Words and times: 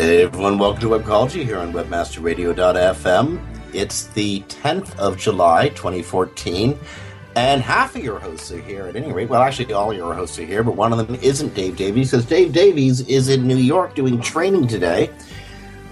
Hey 0.00 0.22
everyone, 0.22 0.56
welcome 0.56 0.80
to 0.80 0.88
Webcology 0.88 1.44
here 1.44 1.58
on 1.58 1.74
WebmasterRadio.fm. 1.74 3.38
It's 3.74 4.06
the 4.06 4.40
10th 4.48 4.98
of 4.98 5.18
July, 5.18 5.68
2014, 5.68 6.78
and 7.36 7.60
half 7.60 7.94
of 7.94 8.02
your 8.02 8.18
hosts 8.18 8.50
are 8.50 8.62
here 8.62 8.86
at 8.86 8.96
any 8.96 9.12
rate. 9.12 9.28
Well, 9.28 9.42
actually, 9.42 9.74
all 9.74 9.92
your 9.92 10.14
hosts 10.14 10.38
are 10.38 10.46
here, 10.46 10.62
but 10.62 10.74
one 10.74 10.94
of 10.94 11.06
them 11.06 11.16
isn't 11.16 11.54
Dave 11.54 11.76
Davies 11.76 12.12
because 12.12 12.24
Dave 12.24 12.54
Davies 12.54 13.02
is 13.08 13.28
in 13.28 13.46
New 13.46 13.58
York 13.58 13.94
doing 13.94 14.22
training 14.22 14.68
today. 14.68 15.10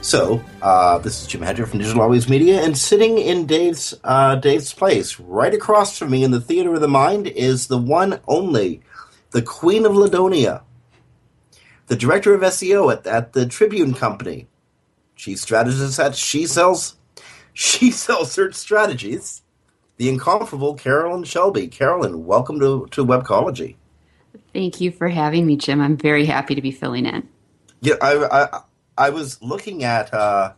So, 0.01 0.43
uh, 0.63 0.97
this 1.01 1.21
is 1.21 1.27
Jim 1.27 1.43
Hedger 1.43 1.67
from 1.67 1.81
Digital 1.81 2.01
Always 2.01 2.31
Media, 2.31 2.63
and 2.63 2.79
sitting 2.79 3.19
in 3.19 3.45
Dave's 3.45 3.93
uh, 4.05 4.37
Dave's 4.37 4.73
place, 4.73 5.21
right 5.21 5.53
across 5.53 5.99
from 5.99 6.13
me 6.13 6.25
in 6.25 6.31
the 6.31 6.41
Theater 6.41 6.73
of 6.73 6.81
the 6.81 6.89
Mind, 6.89 7.27
is 7.27 7.67
the 7.67 7.77
one 7.77 8.21
only, 8.27 8.81
the 9.33 9.43
Queen 9.43 9.85
of 9.85 9.93
Ladonia, 9.93 10.63
the 11.89 11.97
director 11.97 12.35
of 12.35 12.43
SEO 12.43 12.93
at, 12.93 13.07
at 13.07 13.33
the 13.33 13.47
Tribune 13.47 13.95
Company, 13.95 14.47
chief 15.17 15.41
strategist 15.41 15.99
at 15.99 16.15
She 16.15 16.47
Sells, 16.47 16.97
She 17.53 17.91
Sells 17.91 18.31
Search 18.31 18.55
Strategies, 18.55 19.43
the 19.97 20.09
incomparable 20.09 20.75
Carolyn 20.75 21.25
Shelby. 21.25 21.67
Carolyn, 21.67 22.25
welcome 22.25 22.61
to, 22.61 22.87
to 22.93 23.05
Webcology. 23.05 23.75
Thank 24.53 24.81
you 24.81 24.93
for 24.93 25.09
having 25.09 25.47
me, 25.47 25.57
Jim. 25.57 25.81
I'm 25.81 25.97
very 25.97 26.25
happy 26.25 26.55
to 26.55 26.63
be 26.63 26.71
filling 26.71 27.07
in. 27.07 27.29
Yeah, 27.81 27.95
I, 28.01 28.45
I, 28.45 28.61
I 28.97 29.11
was 29.11 29.43
looking 29.43 29.85
at 29.85 30.13
uh, 30.13 30.53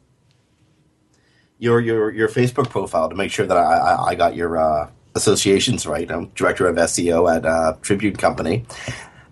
your 1.59 1.81
your 1.81 2.11
your 2.11 2.29
Facebook 2.29 2.71
profile 2.71 3.09
to 3.09 3.15
make 3.15 3.31
sure 3.31 3.47
that 3.47 3.57
I, 3.57 3.63
I, 3.63 4.07
I 4.09 4.15
got 4.15 4.35
your 4.35 4.59
uh, 4.59 4.91
associations 5.15 5.87
right. 5.87 6.11
I'm 6.11 6.29
director 6.29 6.67
of 6.67 6.77
SEO 6.77 7.35
at 7.35 7.45
uh, 7.45 7.77
Tribune 7.83 8.17
Company, 8.17 8.65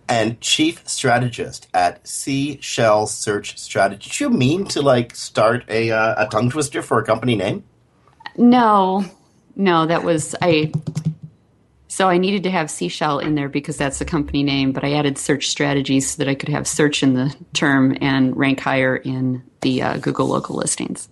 and 0.08 0.40
chief 0.40 0.86
strategist 0.88 1.68
at 1.74 2.02
CShel 2.04 3.08
Search 3.08 3.58
Strategy. 3.58 4.08
Did 4.08 4.20
you 4.20 4.30
mean 4.30 4.64
to 4.66 4.82
like 4.82 5.14
start 5.14 5.64
a 5.68 5.90
uh, 5.90 6.24
a 6.24 6.28
tongue 6.28 6.50
twister 6.50 6.82
for 6.82 6.98
a 6.98 7.04
company 7.04 7.36
name? 7.36 7.64
No, 8.36 9.04
no, 9.56 9.86
that 9.86 10.04
was 10.04 10.34
I. 10.40 10.72
So 11.88 12.08
I 12.08 12.18
needed 12.18 12.44
to 12.44 12.50
have 12.50 12.68
CShel 12.68 13.22
in 13.22 13.34
there 13.34 13.48
because 13.48 13.76
that's 13.76 13.98
the 13.98 14.04
company 14.04 14.42
name, 14.42 14.72
but 14.72 14.84
I 14.84 14.92
added 14.92 15.18
search 15.18 15.48
strategies 15.48 16.10
so 16.10 16.22
that 16.22 16.28
I 16.28 16.34
could 16.34 16.50
have 16.50 16.68
search 16.68 17.02
in 17.02 17.14
the 17.14 17.34
term 17.54 17.96
and 18.00 18.36
rank 18.36 18.60
higher 18.60 18.96
in 18.96 19.42
the 19.62 19.82
uh, 19.82 19.96
Google 19.98 20.26
local 20.26 20.54
listings. 20.56 21.08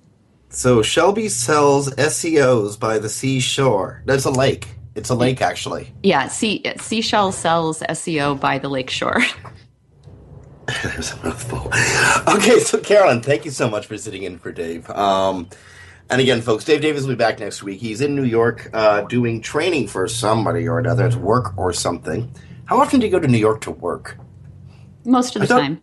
So 0.49 0.83
Shelby 0.83 1.29
sells 1.29 1.91
SEOs 1.91 2.79
by 2.79 2.99
the 2.99 3.09
seashore. 3.09 4.03
That's 4.05 4.25
a 4.27 4.31
lake. 4.31 4.76
It's 4.97 5.11
a 5.11 5.15
lake, 5.15 5.43
actually. 5.43 5.93
Yeah, 6.03 6.27
sea, 6.29 6.65
Seashell 6.79 7.31
sells 7.31 7.81
SEO 7.81 8.41
by 8.41 8.59
the 8.59 8.69
lake 8.69 8.91
shore. 8.91 9.21
There's 10.83 11.13
a 11.13 11.17
mouthful. 11.23 11.71
Okay, 12.35 12.59
so 12.61 12.81
Carolyn, 12.81 13.21
thank 13.21 13.45
you 13.45 13.51
so 13.51 13.69
much 13.69 13.87
for 13.87 13.97
sitting 13.99 14.25
in 14.25 14.39
for 14.39 14.51
Dave. 14.51 14.89
Um, 14.91 15.49
and 16.09 16.21
again, 16.21 16.41
folks, 16.41 16.65
Dave 16.65 16.81
Davies 16.81 17.03
will 17.03 17.11
be 17.11 17.17
back 17.17 17.39
next 17.39 17.63
week. 17.63 17.79
He's 17.79 18.01
in 18.01 18.17
New 18.17 18.25
York 18.25 18.71
uh, 18.73 19.03
doing 19.03 19.43
training 19.43 19.89
for 19.89 20.09
somebody 20.09 20.67
or 20.67 20.79
another. 20.79 21.07
It's 21.07 21.15
work 21.15 21.57
or 21.59 21.73
something. 21.73 22.33
How 22.65 22.81
often 22.81 22.99
do 22.99 23.07
you 23.07 23.13
go 23.13 23.21
to 23.21 23.29
New 23.29 23.39
York 23.39 23.61
to 23.63 23.71
work? 23.71 24.17
Most 25.05 25.37
of 25.37 25.43
the 25.43 25.49
time. 25.49 25.81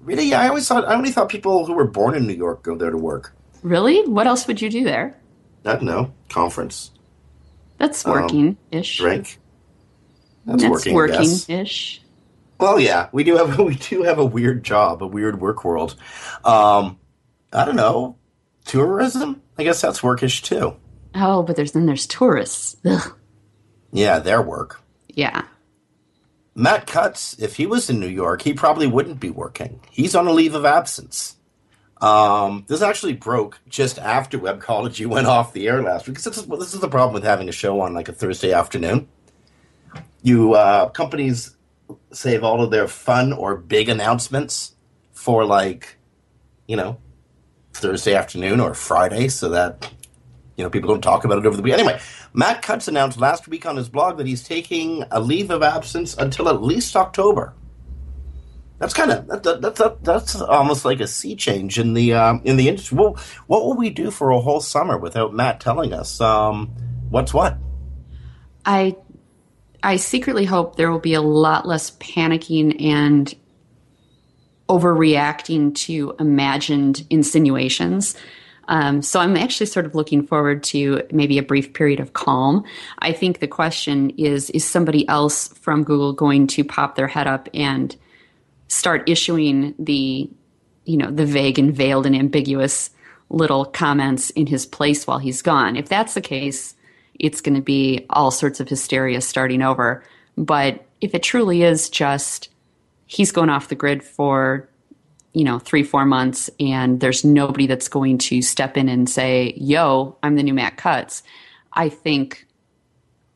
Really? 0.00 0.32
I 0.32 0.48
always 0.48 0.68
thought 0.68 0.86
I 0.86 0.94
only 0.94 1.10
thought 1.10 1.28
people 1.28 1.66
who 1.66 1.72
were 1.74 1.86
born 1.86 2.14
in 2.14 2.26
New 2.26 2.34
York 2.34 2.62
go 2.62 2.76
there 2.76 2.90
to 2.90 2.96
work. 2.96 3.34
Really? 3.62 4.06
What 4.06 4.26
else 4.26 4.46
would 4.46 4.62
you 4.62 4.70
do 4.70 4.84
there? 4.84 5.18
I 5.64 5.72
don't 5.72 5.82
know. 5.82 6.12
Conference, 6.28 6.92
That's 7.78 8.04
Um, 8.06 8.12
working 8.12 8.56
ish. 8.70 8.98
drink. 8.98 9.38
That's, 10.46 10.62
That's 10.62 10.70
working 10.70 10.94
working 10.94 11.30
ish. 11.48 12.00
Well, 12.58 12.80
yeah, 12.80 13.08
we 13.12 13.24
do 13.24 13.36
have 13.36 13.58
we 13.70 13.74
do 13.74 14.02
have 14.04 14.18
a 14.18 14.24
weird 14.24 14.64
job, 14.64 15.02
a 15.02 15.06
weird 15.06 15.40
work 15.40 15.64
world. 15.64 15.96
Um, 16.44 16.98
I 17.52 17.64
don't 17.64 17.76
know, 17.76 18.16
tourism. 18.64 19.42
I 19.58 19.64
guess 19.64 19.80
that's 19.80 20.00
workish 20.00 20.42
too. 20.42 20.76
Oh, 21.14 21.42
but 21.42 21.56
there's 21.56 21.72
then 21.72 21.86
there's 21.86 22.06
tourists. 22.06 22.76
Ugh. 22.84 23.14
Yeah, 23.92 24.18
their 24.18 24.42
work. 24.42 24.80
Yeah. 25.08 25.44
Matt 26.54 26.86
Cutts, 26.86 27.38
if 27.38 27.56
he 27.56 27.66
was 27.66 27.90
in 27.90 28.00
New 28.00 28.06
York, 28.08 28.40
he 28.42 28.54
probably 28.54 28.86
wouldn't 28.86 29.20
be 29.20 29.30
working. 29.30 29.80
He's 29.90 30.14
on 30.14 30.26
a 30.26 30.32
leave 30.32 30.54
of 30.54 30.64
absence. 30.64 31.36
Um, 32.00 32.64
this 32.68 32.82
actually 32.82 33.14
broke 33.14 33.58
just 33.68 33.98
after 33.98 34.38
Webcology 34.38 35.06
went 35.06 35.26
off 35.26 35.52
the 35.52 35.66
air 35.68 35.82
last 35.82 36.06
week. 36.06 36.20
This 36.20 36.38
is, 36.38 36.46
this 36.46 36.74
is 36.74 36.80
the 36.80 36.88
problem 36.88 37.14
with 37.14 37.24
having 37.24 37.48
a 37.48 37.52
show 37.52 37.80
on 37.80 37.94
like 37.94 38.08
a 38.08 38.12
Thursday 38.12 38.52
afternoon. 38.52 39.08
You 40.22 40.54
uh, 40.54 40.88
companies 40.90 41.56
save 42.12 42.42
all 42.42 42.62
of 42.62 42.70
their 42.70 42.88
fun 42.88 43.32
or 43.32 43.56
big 43.56 43.88
announcements 43.88 44.74
for 45.12 45.44
like, 45.44 45.96
you 46.66 46.76
know, 46.76 46.98
Thursday 47.72 48.14
afternoon 48.14 48.60
or 48.60 48.74
Friday, 48.74 49.28
so 49.28 49.50
that 49.50 49.90
you 50.56 50.64
know 50.64 50.70
people 50.70 50.88
don't 50.88 51.02
talk 51.02 51.24
about 51.24 51.38
it 51.38 51.46
over 51.46 51.56
the 51.56 51.62
weekend. 51.62 51.82
Anyway, 51.82 52.00
Matt 52.32 52.62
Cutts 52.62 52.88
announced 52.88 53.18
last 53.18 53.46
week 53.46 53.66
on 53.66 53.76
his 53.76 53.88
blog 53.88 54.16
that 54.18 54.26
he's 54.26 54.42
taking 54.42 55.04
a 55.10 55.20
leave 55.20 55.50
of 55.50 55.62
absence 55.62 56.16
until 56.16 56.48
at 56.48 56.62
least 56.62 56.96
October. 56.96 57.54
That's 58.78 58.92
kind 58.92 59.10
of 59.10 59.26
that, 59.28 59.42
that, 59.42 59.62
that's 59.62 59.78
that, 59.78 60.04
that's 60.04 60.40
almost 60.40 60.84
like 60.84 61.00
a 61.00 61.06
sea 61.06 61.34
change 61.34 61.78
in 61.78 61.94
the 61.94 62.12
um, 62.12 62.42
in 62.44 62.56
the 62.56 62.68
industry. 62.68 62.98
Well, 62.98 63.18
what 63.46 63.64
will 63.64 63.76
we 63.76 63.88
do 63.88 64.10
for 64.10 64.30
a 64.30 64.40
whole 64.40 64.60
summer 64.60 64.98
without 64.98 65.32
Matt 65.32 65.60
telling 65.60 65.94
us 65.94 66.20
um, 66.20 66.68
what's 67.08 67.32
what? 67.32 67.56
I 68.66 68.96
I 69.82 69.96
secretly 69.96 70.44
hope 70.44 70.76
there 70.76 70.90
will 70.90 70.98
be 70.98 71.14
a 71.14 71.22
lot 71.22 71.66
less 71.66 71.92
panicking 71.92 72.82
and 72.84 73.34
overreacting 74.68 75.74
to 75.74 76.14
imagined 76.18 77.06
insinuations. 77.08 78.16
Um, 78.68 79.00
so 79.00 79.20
I'm 79.20 79.36
actually 79.36 79.66
sort 79.66 79.86
of 79.86 79.94
looking 79.94 80.26
forward 80.26 80.64
to 80.64 81.02
maybe 81.12 81.38
a 81.38 81.42
brief 81.42 81.72
period 81.72 82.00
of 82.00 82.14
calm. 82.14 82.64
I 82.98 83.12
think 83.12 83.38
the 83.38 83.48
question 83.48 84.10
is: 84.18 84.50
Is 84.50 84.66
somebody 84.66 85.08
else 85.08 85.48
from 85.48 85.82
Google 85.82 86.12
going 86.12 86.46
to 86.48 86.64
pop 86.64 86.96
their 86.96 87.08
head 87.08 87.26
up 87.26 87.48
and 87.54 87.96
start 88.68 89.08
issuing 89.08 89.74
the, 89.78 90.28
you 90.84 90.96
know, 90.96 91.10
the 91.10 91.26
vague 91.26 91.58
and 91.58 91.74
veiled 91.74 92.06
and 92.06 92.16
ambiguous 92.16 92.90
little 93.28 93.64
comments 93.64 94.30
in 94.30 94.46
his 94.46 94.66
place 94.66 95.06
while 95.06 95.18
he's 95.18 95.42
gone. 95.42 95.76
If 95.76 95.88
that's 95.88 96.14
the 96.14 96.20
case, 96.20 96.74
it's 97.18 97.40
going 97.40 97.56
to 97.56 97.62
be 97.62 98.06
all 98.10 98.30
sorts 98.30 98.60
of 98.60 98.68
hysteria 98.68 99.20
starting 99.20 99.62
over. 99.62 100.04
But 100.36 100.84
if 101.00 101.14
it 101.14 101.22
truly 101.22 101.62
is 101.62 101.88
just 101.88 102.48
he's 103.06 103.32
going 103.32 103.50
off 103.50 103.68
the 103.68 103.74
grid 103.74 104.02
for 104.02 104.68
you 105.32 105.44
know 105.44 105.58
three 105.58 105.82
four 105.82 106.04
months 106.04 106.50
and 106.58 107.00
there's 107.00 107.24
nobody 107.24 107.66
that's 107.66 107.88
going 107.88 108.18
to 108.18 108.42
step 108.42 108.76
in 108.76 108.88
and 108.88 109.08
say 109.08 109.54
yo 109.56 110.16
i'm 110.22 110.34
the 110.34 110.42
new 110.42 110.54
matt 110.54 110.76
cutts 110.76 111.22
i 111.72 111.88
think 111.88 112.46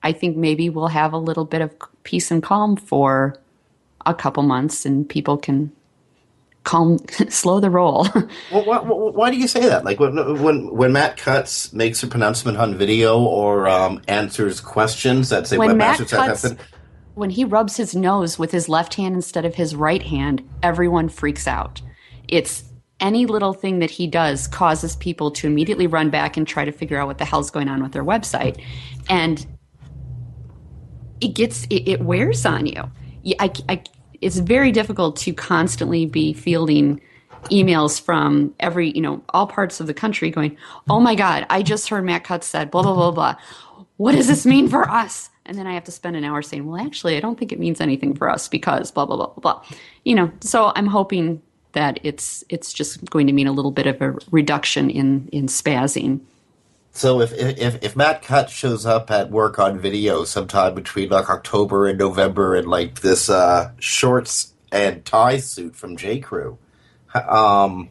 i 0.02 0.12
think 0.12 0.36
maybe 0.36 0.68
we'll 0.68 0.88
have 0.88 1.12
a 1.12 1.18
little 1.18 1.44
bit 1.44 1.60
of 1.60 1.74
peace 2.02 2.30
and 2.30 2.42
calm 2.42 2.76
for 2.76 3.36
a 4.06 4.14
couple 4.14 4.42
months 4.42 4.84
and 4.84 5.08
people 5.08 5.36
can 5.36 5.72
calm 6.64 6.98
slow 7.28 7.60
the 7.60 7.70
roll. 7.70 8.06
Well, 8.52 8.64
why, 8.64 8.78
why, 8.80 9.30
do 9.30 9.36
you 9.36 9.46
say 9.46 9.60
that? 9.60 9.84
Like 9.84 10.00
when 10.00 10.42
when 10.42 10.74
when 10.74 10.92
matt 10.92 11.16
cutts 11.16 11.72
makes 11.72 12.02
a 12.02 12.08
pronouncement 12.08 12.58
on 12.58 12.76
video 12.76 13.20
or 13.20 13.68
um, 13.68 14.02
answers 14.08 14.60
questions 14.60 15.28
that 15.28 15.46
say 15.46 15.56
when 15.56 15.76
matt 15.76 15.98
cutts, 16.08 16.52
when 17.14 17.30
he 17.30 17.44
rubs 17.44 17.76
his 17.76 17.94
nose 17.94 18.38
with 18.38 18.50
his 18.50 18.68
left 18.68 18.94
hand 18.94 19.14
instead 19.14 19.44
of 19.44 19.54
his 19.54 19.76
right 19.76 20.02
hand 20.02 20.42
everyone 20.62 21.08
freaks 21.08 21.46
out. 21.46 21.80
It's 22.26 22.64
any 22.98 23.26
little 23.26 23.52
thing 23.52 23.78
that 23.78 23.90
he 23.90 24.06
does 24.06 24.46
causes 24.46 24.96
people 24.96 25.30
to 25.30 25.46
immediately 25.46 25.86
run 25.86 26.10
back 26.10 26.36
and 26.36 26.46
try 26.46 26.64
to 26.64 26.72
figure 26.72 26.98
out 26.98 27.06
what 27.06 27.18
the 27.18 27.24
hell's 27.24 27.50
going 27.50 27.68
on 27.68 27.82
with 27.82 27.92
their 27.92 28.04
website. 28.04 28.62
And 29.08 29.44
it 31.20 31.34
gets 31.34 31.64
it, 31.64 31.88
it 31.88 32.00
wears 32.02 32.44
on 32.44 32.66
you 32.66 32.90
I, 33.24 33.52
I, 33.68 33.82
it's 34.20 34.38
very 34.38 34.72
difficult 34.72 35.16
to 35.18 35.32
constantly 35.32 36.06
be 36.06 36.32
fielding 36.32 37.00
emails 37.44 38.00
from 38.00 38.54
every 38.60 38.90
you 38.90 39.00
know 39.00 39.22
all 39.30 39.46
parts 39.46 39.80
of 39.80 39.86
the 39.86 39.94
country 39.94 40.30
going 40.30 40.54
oh 40.90 41.00
my 41.00 41.14
god 41.14 41.46
i 41.48 41.62
just 41.62 41.88
heard 41.88 42.04
matt 42.04 42.22
cutts 42.22 42.46
said 42.46 42.70
blah 42.70 42.82
blah 42.82 42.94
blah 42.94 43.10
blah. 43.10 43.34
What 43.96 44.12
does 44.12 44.28
this 44.28 44.46
mean 44.46 44.68
for 44.68 44.88
us? 44.88 45.30
And 45.46 45.56
then 45.56 45.66
i 45.66 45.72
have 45.72 45.84
to 45.84 45.90
spend 45.90 46.16
an 46.16 46.24
hour 46.24 46.42
saying 46.42 46.66
well 46.66 46.78
actually 46.78 47.16
i 47.16 47.20
don't 47.20 47.38
think 47.38 47.50
it 47.50 47.58
means 47.58 47.80
anything 47.80 48.14
for 48.14 48.28
us 48.28 48.46
because 48.46 48.90
blah 48.90 49.06
blah 49.06 49.16
blah 49.16 49.28
blah 49.28 49.40
blah. 49.40 49.76
You 50.04 50.16
know 50.16 50.30
so 50.40 50.72
i'm 50.76 50.86
hoping 50.86 51.40
that 51.72 51.98
it's 52.02 52.44
it's 52.48 52.72
just 52.72 53.04
going 53.10 53.26
to 53.26 53.32
mean 53.32 53.46
a 53.46 53.52
little 53.52 53.70
bit 53.70 53.86
of 53.86 54.00
a 54.02 54.16
reduction 54.30 54.90
in 54.90 55.28
in 55.32 55.46
spazzing. 55.46 56.20
So 56.92 57.20
if 57.20 57.32
if 57.32 57.82
if 57.82 57.96
Matt 57.96 58.22
Cutts 58.22 58.52
shows 58.52 58.84
up 58.84 59.10
at 59.10 59.30
work 59.30 59.58
on 59.58 59.78
video 59.78 60.24
sometime 60.24 60.74
between 60.74 61.08
like 61.08 61.30
October 61.30 61.86
and 61.86 61.98
November 61.98 62.56
in 62.56 62.66
like 62.66 63.00
this 63.00 63.30
uh, 63.30 63.70
shorts 63.78 64.54
and 64.72 65.04
tie 65.04 65.38
suit 65.38 65.76
from 65.76 65.96
J 65.96 66.18
Crew, 66.18 66.58
um, 67.14 67.90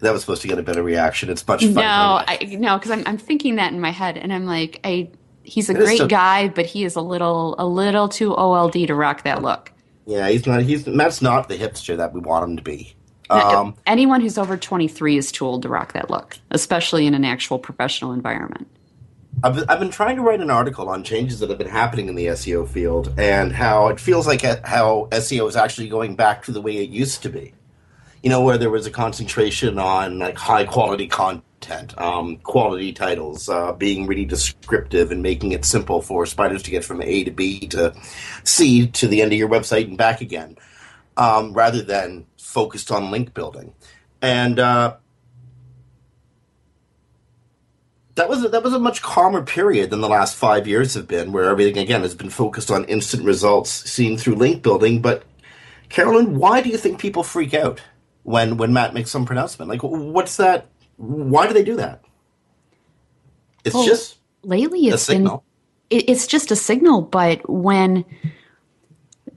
that 0.00 0.12
was 0.12 0.22
supposed 0.22 0.42
to 0.42 0.48
get 0.48 0.58
a 0.58 0.62
better 0.62 0.82
reaction. 0.82 1.30
It's 1.30 1.46
much 1.46 1.64
fun. 1.64 1.74
No, 1.74 1.82
I, 1.82 2.38
no, 2.58 2.76
because 2.76 2.90
I'm 2.90 3.04
I'm 3.06 3.18
thinking 3.18 3.56
that 3.56 3.72
in 3.72 3.80
my 3.80 3.90
head, 3.90 4.16
and 4.16 4.32
I'm 4.32 4.44
like, 4.44 4.80
I 4.82 5.10
he's 5.44 5.70
a 5.70 5.72
it 5.72 5.78
great 5.78 6.08
guy, 6.08 6.48
but 6.48 6.66
he 6.66 6.84
is 6.84 6.96
a 6.96 7.00
little 7.00 7.54
a 7.58 7.66
little 7.66 8.08
too 8.08 8.34
OLD 8.34 8.72
to 8.72 8.94
rock 8.94 9.22
that 9.22 9.42
look. 9.42 9.72
Yeah, 10.06 10.28
he's 10.28 10.46
not. 10.46 10.62
He's 10.62 10.86
Matt's 10.86 11.22
not 11.22 11.48
the 11.48 11.56
hipster 11.56 11.96
that 11.96 12.12
we 12.12 12.20
want 12.20 12.50
him 12.50 12.56
to 12.56 12.62
be. 12.62 12.94
Um, 13.30 13.74
Anyone 13.86 14.20
who's 14.20 14.38
over 14.38 14.56
23 14.56 15.16
is 15.16 15.32
too 15.32 15.44
old 15.44 15.62
to 15.62 15.68
rock 15.68 15.92
that 15.92 16.10
look, 16.10 16.38
especially 16.50 17.06
in 17.06 17.14
an 17.14 17.24
actual 17.24 17.58
professional 17.58 18.12
environment. 18.12 18.68
I've 19.42 19.54
been, 19.54 19.64
I've 19.68 19.78
been 19.78 19.90
trying 19.90 20.16
to 20.16 20.22
write 20.22 20.40
an 20.40 20.50
article 20.50 20.88
on 20.88 21.04
changes 21.04 21.40
that 21.40 21.48
have 21.48 21.58
been 21.58 21.68
happening 21.68 22.08
in 22.08 22.16
the 22.16 22.26
SEO 22.26 22.68
field 22.68 23.14
and 23.18 23.52
how 23.52 23.88
it 23.88 24.00
feels 24.00 24.26
like 24.26 24.42
how 24.42 25.08
SEO 25.12 25.48
is 25.48 25.56
actually 25.56 25.88
going 25.88 26.16
back 26.16 26.44
to 26.44 26.52
the 26.52 26.60
way 26.60 26.78
it 26.78 26.90
used 26.90 27.22
to 27.22 27.28
be. 27.28 27.54
You 28.22 28.30
know, 28.30 28.42
where 28.42 28.58
there 28.58 28.70
was 28.70 28.86
a 28.86 28.90
concentration 28.90 29.78
on 29.78 30.18
like 30.18 30.36
high 30.36 30.64
quality 30.64 31.06
content 31.06 31.44
content, 31.60 31.98
um, 31.98 32.36
quality 32.38 32.92
titles, 32.92 33.48
uh, 33.48 33.72
being 33.72 34.06
really 34.06 34.24
descriptive 34.24 35.10
and 35.10 35.22
making 35.22 35.52
it 35.52 35.64
simple 35.64 36.02
for 36.02 36.26
spiders 36.26 36.62
to 36.64 36.70
get 36.70 36.84
from 36.84 37.02
A 37.02 37.24
to 37.24 37.30
B 37.30 37.66
to 37.68 37.94
C 38.44 38.86
to 38.88 39.08
the 39.08 39.22
end 39.22 39.32
of 39.32 39.38
your 39.38 39.48
website 39.48 39.88
and 39.88 39.98
back 39.98 40.20
again, 40.20 40.56
um, 41.18 41.52
rather 41.52 41.82
than 41.82 42.26
focused 42.38 42.90
on 42.90 43.10
link 43.10 43.34
building. 43.34 43.74
And 44.22 44.58
uh, 44.58 44.96
that 48.14 48.28
was 48.28 48.44
a, 48.44 48.48
that 48.48 48.62
was 48.62 48.72
a 48.72 48.78
much 48.78 49.02
calmer 49.02 49.42
period 49.42 49.90
than 49.90 50.00
the 50.00 50.08
last 50.08 50.36
five 50.36 50.66
years 50.66 50.94
have 50.94 51.08
been, 51.08 51.32
where 51.32 51.44
everything 51.44 51.76
again 51.76 52.02
has 52.02 52.14
been 52.14 52.30
focused 52.30 52.70
on 52.70 52.84
instant 52.86 53.24
results 53.24 53.70
seen 53.70 54.16
through 54.16 54.36
link 54.36 54.62
building. 54.62 55.02
But 55.02 55.24
Carolyn, 55.88 56.38
why 56.38 56.60
do 56.60 56.70
you 56.70 56.78
think 56.78 57.00
people 57.00 57.22
freak 57.22 57.52
out 57.52 57.82
when 58.22 58.56
when 58.56 58.72
Matt 58.72 58.94
makes 58.94 59.10
some 59.10 59.26
pronouncement? 59.26 59.68
Like, 59.68 59.82
what's 59.82 60.36
that? 60.36 60.66
Why 60.96 61.46
do 61.46 61.52
they 61.52 61.64
do 61.64 61.76
that? 61.76 62.02
It's 63.64 63.74
well, 63.74 63.86
just 63.86 64.18
lately 64.42 64.86
it's 64.86 65.06
been 65.06 65.28
it's 65.90 66.26
just 66.26 66.50
a 66.50 66.56
signal. 66.56 67.02
But 67.02 67.48
when 67.48 68.04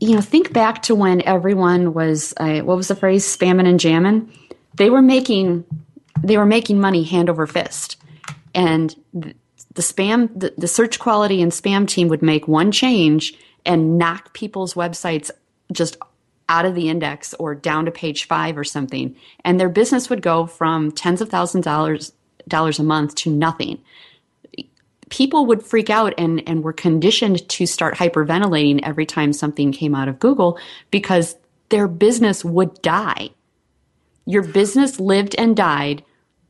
you 0.01 0.15
know, 0.15 0.21
think 0.21 0.51
back 0.51 0.81
to 0.83 0.95
when 0.95 1.21
everyone 1.21 1.93
was 1.93 2.33
uh, 2.37 2.61
what 2.61 2.75
was 2.75 2.87
the 2.87 2.95
phrase 2.95 3.23
spamming 3.25 3.67
and 3.67 3.79
jamming. 3.79 4.33
They 4.75 4.89
were 4.89 5.01
making 5.01 5.63
they 6.23 6.37
were 6.37 6.45
making 6.45 6.81
money 6.81 7.03
hand 7.03 7.29
over 7.29 7.45
fist, 7.45 7.97
and 8.55 8.95
the, 9.13 9.35
the 9.75 9.83
spam 9.83 10.27
the, 10.37 10.53
the 10.57 10.67
search 10.67 10.97
quality 10.97 11.39
and 11.41 11.51
spam 11.51 11.87
team 11.87 12.07
would 12.07 12.23
make 12.23 12.47
one 12.47 12.71
change 12.71 13.35
and 13.63 13.99
knock 13.99 14.33
people's 14.33 14.73
websites 14.73 15.29
just 15.71 15.97
out 16.49 16.65
of 16.65 16.73
the 16.73 16.89
index 16.89 17.35
or 17.35 17.53
down 17.53 17.85
to 17.85 17.91
page 17.91 18.25
five 18.25 18.57
or 18.57 18.63
something, 18.63 19.15
and 19.45 19.59
their 19.59 19.69
business 19.69 20.09
would 20.09 20.23
go 20.23 20.47
from 20.47 20.91
tens 20.91 21.21
of 21.21 21.29
thousands 21.29 21.67
of 21.67 21.71
dollars 21.71 22.11
dollars 22.47 22.79
a 22.79 22.83
month 22.83 23.13
to 23.13 23.29
nothing. 23.29 23.79
People 25.11 25.45
would 25.45 25.61
freak 25.61 25.91
out 25.91 26.13
and, 26.17 26.41
and 26.47 26.63
were 26.63 26.73
conditioned 26.73 27.47
to 27.49 27.67
start 27.67 27.95
hyperventilating 27.95 28.79
every 28.81 29.05
time 29.05 29.33
something 29.33 29.71
came 29.71 29.93
out 29.93 30.07
of 30.07 30.19
Google 30.19 30.57
because 30.89 31.35
their 31.69 31.87
business 31.87 32.43
would 32.43 32.81
die. 32.81 33.29
Your 34.25 34.41
business 34.41 34.99
lived 34.99 35.35
and 35.37 35.55
died 35.55 36.03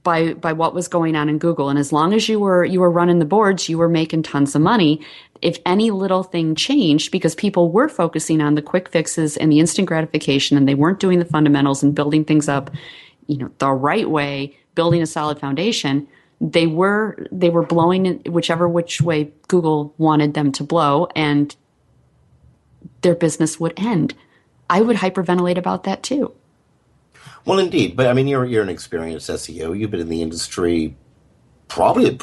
by 0.04 0.34
by 0.34 0.54
what 0.54 0.74
was 0.74 0.88
going 0.88 1.16
on 1.16 1.30
in 1.30 1.38
Google. 1.38 1.70
And 1.70 1.78
as 1.78 1.92
long 1.92 2.14
as 2.14 2.30
you 2.30 2.40
were 2.40 2.64
you 2.64 2.80
were 2.80 2.90
running 2.90 3.20
the 3.20 3.26
boards, 3.26 3.68
you 3.68 3.78
were 3.78 3.90
making 3.90 4.24
tons 4.24 4.56
of 4.56 4.62
money 4.62 5.02
if 5.42 5.58
any 5.66 5.92
little 5.92 6.24
thing 6.24 6.56
changed 6.56 7.12
because 7.12 7.36
people 7.36 7.72
were 7.72 7.90
focusing 7.90 8.42
on 8.42 8.56
the 8.56 8.62
quick 8.62 8.90
fixes 8.90 9.38
and 9.38 9.52
the 9.52 9.60
instant 9.60 9.88
gratification 9.88 10.58
and 10.58 10.68
they 10.68 10.76
weren't 10.76 11.00
doing 11.00 11.20
the 11.20 11.26
fundamentals 11.26 11.82
and 11.82 11.96
building 11.96 12.24
things 12.24 12.48
up 12.48 12.70
you 13.28 13.38
know 13.38 13.50
the 13.58 13.72
right 13.72 14.10
way 14.10 14.56
building 14.76 15.02
a 15.02 15.08
solid 15.08 15.40
foundation 15.40 16.08
they 16.42 16.68
were 16.68 17.26
they 17.32 17.50
were 17.50 17.64
blowing 17.64 18.22
whichever 18.26 18.68
which 18.68 19.00
way 19.00 19.32
google 19.48 19.94
wanted 19.98 20.34
them 20.34 20.52
to 20.52 20.64
blow 20.64 21.08
and 21.16 21.56
their 23.02 23.16
business 23.16 23.60
would 23.60 23.74
end 23.78 24.14
i 24.70 24.82
would 24.82 24.98
hyperventilate 24.98 25.58
about 25.58 25.84
that 25.84 26.02
too 26.02 26.34
well 27.46 27.60
indeed 27.60 27.96
but 27.96 28.08
i 28.08 28.14
mean 28.14 28.28
you're 28.28 28.46
you're 28.46 28.64
an 28.64 28.70
experienced 28.70 29.30
seo 29.30 29.78
you've 29.78 29.92
been 29.92 30.00
in 30.00 30.10
the 30.10 30.22
industry 30.22 30.96
probably, 31.72 32.18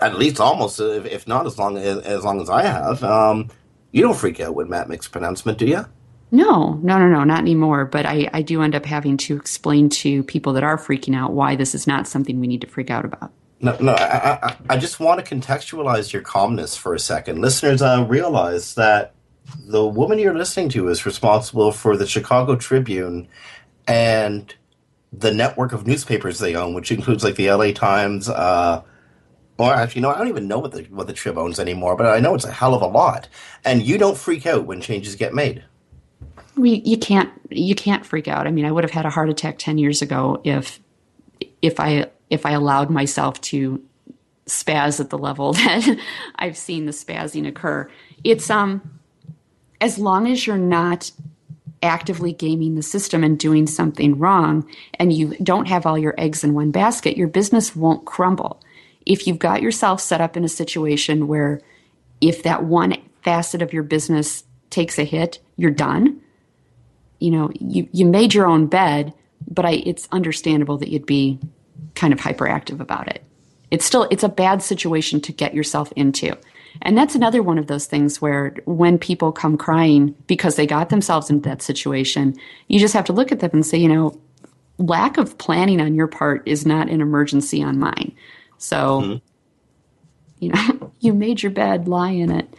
at 0.00 0.18
least 0.18 0.40
almost, 0.40 0.80
if, 0.80 1.28
not 1.28 1.46
as 1.46 1.58
long 1.58 1.76
as, 1.76 1.98
as 1.98 2.24
long 2.24 2.40
as 2.40 2.48
I 2.48 2.62
have. 2.62 3.04
Um, 3.04 3.50
you 3.92 4.02
don't 4.02 4.16
freak 4.16 4.40
out 4.40 4.54
when 4.54 4.68
Matt 4.68 4.88
makes 4.88 5.06
pronouncement, 5.06 5.58
do 5.58 5.66
you? 5.66 5.84
No, 6.32 6.80
no, 6.82 6.98
no, 6.98 7.08
no, 7.08 7.24
not 7.24 7.40
anymore. 7.40 7.84
But 7.84 8.06
I, 8.06 8.28
I 8.32 8.40
do 8.40 8.62
end 8.62 8.74
up 8.74 8.86
having 8.86 9.18
to 9.18 9.36
explain 9.36 9.90
to 9.90 10.22
people 10.24 10.54
that 10.54 10.64
are 10.64 10.78
freaking 10.78 11.14
out 11.14 11.32
why 11.34 11.54
this 11.56 11.74
is 11.74 11.86
not 11.86 12.08
something 12.08 12.40
we 12.40 12.46
need 12.46 12.62
to 12.62 12.66
freak 12.66 12.90
out 12.90 13.04
about. 13.04 13.30
No, 13.60 13.76
no, 13.78 13.92
I, 13.92 14.38
I, 14.42 14.56
I 14.70 14.76
just 14.78 14.98
want 14.98 15.24
to 15.24 15.34
contextualize 15.34 16.12
your 16.12 16.22
calmness 16.22 16.74
for 16.74 16.94
a 16.94 16.98
second. 16.98 17.40
Listeners, 17.40 17.82
uh, 17.82 18.04
realize 18.08 18.74
that 18.74 19.14
the 19.66 19.86
woman 19.86 20.18
you're 20.18 20.36
listening 20.36 20.70
to 20.70 20.88
is 20.88 21.04
responsible 21.04 21.70
for 21.70 21.96
the 21.96 22.06
Chicago 22.06 22.56
Tribune 22.56 23.28
and 23.86 24.52
the 25.12 25.32
network 25.32 25.72
of 25.72 25.86
newspapers 25.86 26.38
they 26.38 26.56
own, 26.56 26.72
which 26.72 26.90
includes 26.90 27.22
like 27.22 27.36
the 27.36 27.52
LA 27.52 27.72
Times, 27.72 28.28
uh, 28.28 28.82
or 29.58 29.74
actually, 29.74 30.00
no, 30.00 30.10
I 30.10 30.18
don't 30.18 30.28
even 30.28 30.48
know 30.48 30.58
what 30.58 30.72
the 30.72 30.84
what 30.84 31.06
the 31.06 31.12
Trib 31.12 31.36
owns 31.36 31.60
anymore, 31.60 31.94
but 31.94 32.06
I 32.06 32.20
know 32.20 32.34
it's 32.34 32.46
a 32.46 32.50
hell 32.50 32.74
of 32.74 32.82
a 32.82 32.86
lot. 32.86 33.28
And 33.64 33.82
you 33.82 33.98
don't 33.98 34.16
freak 34.16 34.46
out 34.46 34.64
when 34.64 34.80
changes 34.80 35.14
get 35.14 35.34
made. 35.34 35.62
We, 36.56 36.82
you 36.84 36.98
can't 36.98 37.30
you 37.50 37.74
can't 37.74 38.04
freak 38.04 38.28
out. 38.28 38.46
I 38.46 38.50
mean, 38.50 38.64
I 38.64 38.72
would 38.72 38.84
have 38.84 38.90
had 38.90 39.06
a 39.06 39.10
heart 39.10 39.30
attack 39.30 39.58
ten 39.58 39.78
years 39.78 40.02
ago 40.02 40.40
if 40.44 40.80
if 41.60 41.80
I 41.80 42.10
if 42.30 42.44
I 42.46 42.52
allowed 42.52 42.90
myself 42.90 43.40
to 43.42 43.82
spaz 44.46 45.00
at 45.00 45.10
the 45.10 45.18
level 45.18 45.52
that 45.54 45.98
I've 46.36 46.56
seen 46.56 46.86
the 46.86 46.92
spazzing 46.92 47.46
occur. 47.46 47.88
It's 48.24 48.50
um 48.50 48.98
as 49.80 49.98
long 49.98 50.30
as 50.30 50.46
you're 50.46 50.58
not 50.58 51.10
actively 51.82 52.32
gaming 52.32 52.76
the 52.76 52.82
system 52.82 53.24
and 53.24 53.38
doing 53.38 53.66
something 53.66 54.16
wrong 54.18 54.68
and 54.94 55.12
you 55.12 55.36
don't 55.42 55.66
have 55.66 55.84
all 55.84 55.98
your 55.98 56.14
eggs 56.16 56.44
in 56.44 56.54
one 56.54 56.70
basket, 56.70 57.16
your 57.16 57.26
business 57.26 57.74
won't 57.74 58.04
crumble 58.04 58.62
if 59.06 59.26
you've 59.26 59.38
got 59.38 59.62
yourself 59.62 60.00
set 60.00 60.20
up 60.20 60.36
in 60.36 60.44
a 60.44 60.48
situation 60.48 61.26
where 61.26 61.60
if 62.20 62.42
that 62.44 62.64
one 62.64 62.96
facet 63.22 63.62
of 63.62 63.72
your 63.72 63.82
business 63.82 64.44
takes 64.70 64.98
a 64.98 65.04
hit, 65.04 65.40
you're 65.56 65.70
done. 65.70 66.20
You 67.22 67.30
know, 67.30 67.50
you, 67.60 67.88
you 67.92 68.04
made 68.04 68.34
your 68.34 68.46
own 68.46 68.66
bed, 68.66 69.14
but 69.48 69.64
I, 69.64 69.82
it's 69.86 70.08
understandable 70.10 70.78
that 70.78 70.88
you'd 70.88 71.06
be 71.06 71.38
kind 71.94 72.12
of 72.12 72.20
hyperactive 72.20 72.80
about 72.80 73.08
it. 73.08 73.22
It's 73.70 73.84
still 73.84 74.08
it's 74.10 74.24
a 74.24 74.28
bad 74.28 74.62
situation 74.62 75.20
to 75.22 75.32
get 75.32 75.54
yourself 75.54 75.92
into. 75.96 76.36
And 76.80 76.96
that's 76.96 77.14
another 77.14 77.42
one 77.42 77.58
of 77.58 77.66
those 77.66 77.86
things 77.86 78.20
where 78.20 78.54
when 78.64 78.98
people 78.98 79.30
come 79.30 79.56
crying 79.56 80.14
because 80.26 80.56
they 80.56 80.66
got 80.66 80.88
themselves 80.88 81.30
into 81.30 81.48
that 81.48 81.62
situation, 81.62 82.34
you 82.68 82.80
just 82.80 82.94
have 82.94 83.04
to 83.06 83.12
look 83.12 83.30
at 83.30 83.40
them 83.40 83.50
and 83.52 83.66
say, 83.66 83.78
you 83.78 83.88
know, 83.88 84.18
lack 84.78 85.18
of 85.18 85.36
planning 85.38 85.80
on 85.80 85.94
your 85.94 86.06
part 86.06 86.42
is 86.46 86.66
not 86.66 86.88
an 86.88 87.00
emergency 87.00 87.62
on 87.62 87.78
mine. 87.78 88.12
So, 88.58 89.00
mm-hmm. 89.00 89.16
you 90.40 90.48
know, 90.50 90.92
you 91.00 91.12
made 91.12 91.42
your 91.42 91.52
bed, 91.52 91.88
lie 91.88 92.10
in 92.10 92.30
it. 92.30 92.52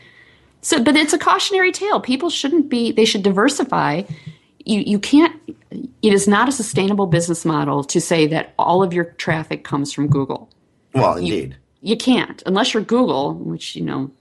So, 0.62 0.82
but 0.82 0.96
it's 0.96 1.13
a 1.13 1.20
cautionary 1.20 1.72
tale. 1.72 2.00
People 2.00 2.29
shouldn't 2.29 2.70
be, 2.70 2.91
they 2.91 3.05
should 3.05 3.24
diversify. 3.24 4.03
You, 4.65 4.82
you 4.82 5.00
can't, 5.00 5.36
it 5.72 6.13
is 6.13 6.27
not 6.27 6.48
a 6.48 6.51
sustainable 6.51 7.08
business 7.08 7.43
model 7.46 7.84
to 7.84 8.00
say 8.00 8.27
that 8.27 8.53
all 8.58 8.82
of 8.84 8.93
your 8.93 9.05
traffic 9.05 9.63
comes 9.63 9.91
from 9.91 10.08
Google. 10.08 10.50
Well, 10.93 11.17
indeed. 11.17 11.58
You, 11.82 11.91
you 11.91 11.98
can't, 11.98 12.41
unless 12.46 12.74
you're 12.74 12.84
Google, 12.84 13.34
which, 13.34 13.75
you 13.75 13.84
know, 13.84 14.12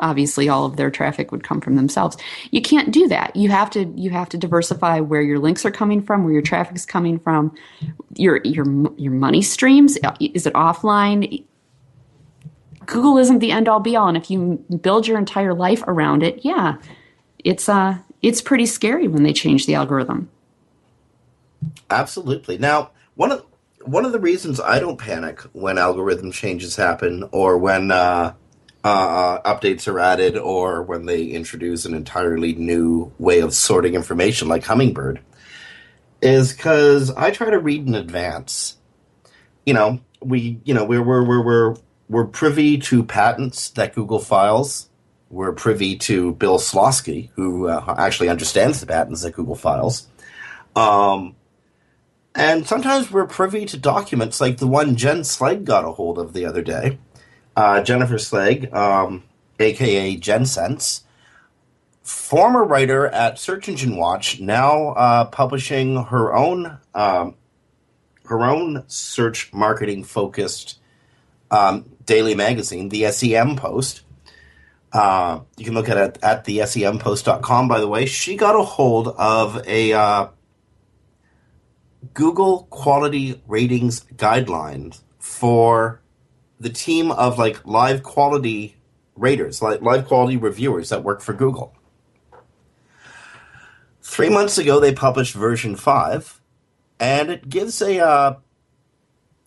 obviously 0.00 0.48
all 0.48 0.64
of 0.64 0.76
their 0.76 0.90
traffic 0.90 1.32
would 1.32 1.42
come 1.42 1.60
from 1.60 1.76
themselves. 1.76 2.16
You 2.50 2.60
can't 2.60 2.92
do 2.92 3.08
that. 3.08 3.34
You 3.34 3.48
have 3.50 3.70
to 3.70 3.84
you 3.96 4.10
have 4.10 4.28
to 4.30 4.38
diversify 4.38 5.00
where 5.00 5.22
your 5.22 5.38
links 5.38 5.64
are 5.64 5.70
coming 5.70 6.02
from, 6.02 6.24
where 6.24 6.32
your 6.32 6.42
traffic 6.42 6.76
is 6.76 6.86
coming 6.86 7.18
from, 7.18 7.54
your 8.14 8.40
your 8.44 8.66
your 8.96 9.12
money 9.12 9.42
streams. 9.42 9.98
Is 10.20 10.46
it 10.46 10.54
offline? 10.54 11.44
Google 12.86 13.18
isn't 13.18 13.40
the 13.40 13.50
end 13.50 13.68
all 13.68 13.80
be 13.80 13.96
all, 13.96 14.08
and 14.08 14.16
if 14.16 14.30
you 14.30 14.64
build 14.80 15.06
your 15.08 15.18
entire 15.18 15.54
life 15.54 15.82
around 15.86 16.22
it, 16.22 16.44
yeah, 16.44 16.76
it's 17.44 17.68
uh 17.68 17.98
it's 18.22 18.40
pretty 18.40 18.66
scary 18.66 19.08
when 19.08 19.22
they 19.22 19.32
change 19.32 19.66
the 19.66 19.74
algorithm. 19.74 20.30
Absolutely. 21.90 22.58
Now, 22.58 22.90
one 23.14 23.32
of 23.32 23.44
one 23.84 24.04
of 24.04 24.12
the 24.12 24.20
reasons 24.20 24.60
I 24.60 24.80
don't 24.80 24.98
panic 24.98 25.40
when 25.52 25.78
algorithm 25.78 26.32
changes 26.32 26.74
happen 26.76 27.28
or 27.30 27.56
when 27.56 27.92
uh, 27.92 28.34
uh, 28.82 29.40
updates 29.42 29.86
are 29.86 30.00
added 30.00 30.36
or 30.36 30.82
when 30.82 31.06
they 31.06 31.24
introduce 31.24 31.84
an 31.84 31.94
entirely 31.94 32.54
new 32.54 33.12
way 33.18 33.40
of 33.40 33.54
sorting 33.54 33.94
information 33.94 34.48
like 34.48 34.64
Hummingbird 34.64 35.20
is 36.20 36.52
because 36.52 37.10
I 37.10 37.30
try 37.30 37.50
to 37.50 37.58
read 37.58 37.86
in 37.86 37.94
advance. 37.94 38.76
You 39.64 39.74
know, 39.74 40.00
we 40.20 40.60
you 40.64 40.74
know 40.74 40.84
we're 40.84 41.02
we're 41.02 41.24
we're 41.24 41.42
we're 41.42 41.76
we're 42.08 42.26
privy 42.26 42.78
to 42.78 43.02
patents 43.02 43.70
that 43.70 43.94
Google 43.94 44.18
files. 44.18 44.88
We're 45.30 45.52
privy 45.52 45.96
to 45.98 46.32
Bill 46.34 46.58
Slawski, 46.58 47.30
who 47.34 47.68
uh, 47.68 47.94
actually 47.98 48.28
understands 48.28 48.80
the 48.80 48.86
patents 48.86 49.24
at 49.24 49.32
Google 49.32 49.56
files. 49.56 50.06
Um, 50.76 51.34
and 52.34 52.66
sometimes 52.66 53.10
we're 53.10 53.26
privy 53.26 53.64
to 53.66 53.76
documents 53.76 54.40
like 54.40 54.58
the 54.58 54.66
one 54.66 54.96
Jen 54.96 55.24
Slegg 55.24 55.64
got 55.64 55.84
a 55.84 55.92
hold 55.92 56.18
of 56.18 56.32
the 56.32 56.44
other 56.44 56.62
day. 56.62 56.98
Uh, 57.56 57.82
Jennifer 57.82 58.18
Slegg, 58.18 58.72
um, 58.74 59.24
aka 59.58 60.16
JenSense, 60.16 61.00
former 62.02 62.62
writer 62.62 63.06
at 63.06 63.38
Search 63.38 63.68
Engine 63.68 63.96
Watch, 63.96 64.38
now 64.38 64.90
uh, 64.90 65.24
publishing 65.24 66.04
her 66.04 66.34
own 66.34 66.78
um, 66.94 67.34
her 68.26 68.42
own 68.42 68.84
search 68.86 69.52
marketing 69.52 70.04
focused 70.04 70.78
um, 71.50 71.86
daily 72.04 72.34
magazine, 72.34 72.90
the 72.90 73.10
SEM 73.10 73.56
Post. 73.56 74.02
Uh, 74.92 75.40
you 75.56 75.64
can 75.64 75.74
look 75.74 75.88
at 75.88 75.96
it 75.96 76.18
at 76.22 76.44
the 76.44 76.58
sempost.com, 76.58 77.68
by 77.68 77.80
the 77.80 77.88
way. 77.88 78.06
She 78.06 78.36
got 78.36 78.54
a 78.54 78.62
hold 78.62 79.08
of 79.08 79.62
a 79.66 79.92
uh, 79.92 80.28
Google 82.14 82.64
quality 82.70 83.42
ratings 83.46 84.04
guidelines 84.16 85.00
for 85.18 86.00
the 86.58 86.70
team 86.70 87.10
of 87.10 87.38
like 87.38 87.66
live 87.66 88.02
quality 88.02 88.76
raters, 89.16 89.60
like 89.60 89.82
live 89.82 90.06
quality 90.06 90.36
reviewers 90.36 90.88
that 90.90 91.02
work 91.02 91.20
for 91.20 91.32
Google. 91.32 91.74
Three 94.02 94.30
months 94.30 94.56
ago, 94.56 94.78
they 94.78 94.92
published 94.92 95.34
version 95.34 95.74
five, 95.74 96.40
and 97.00 97.28
it 97.28 97.48
gives 97.48 97.82
a 97.82 97.98
uh, 97.98 98.36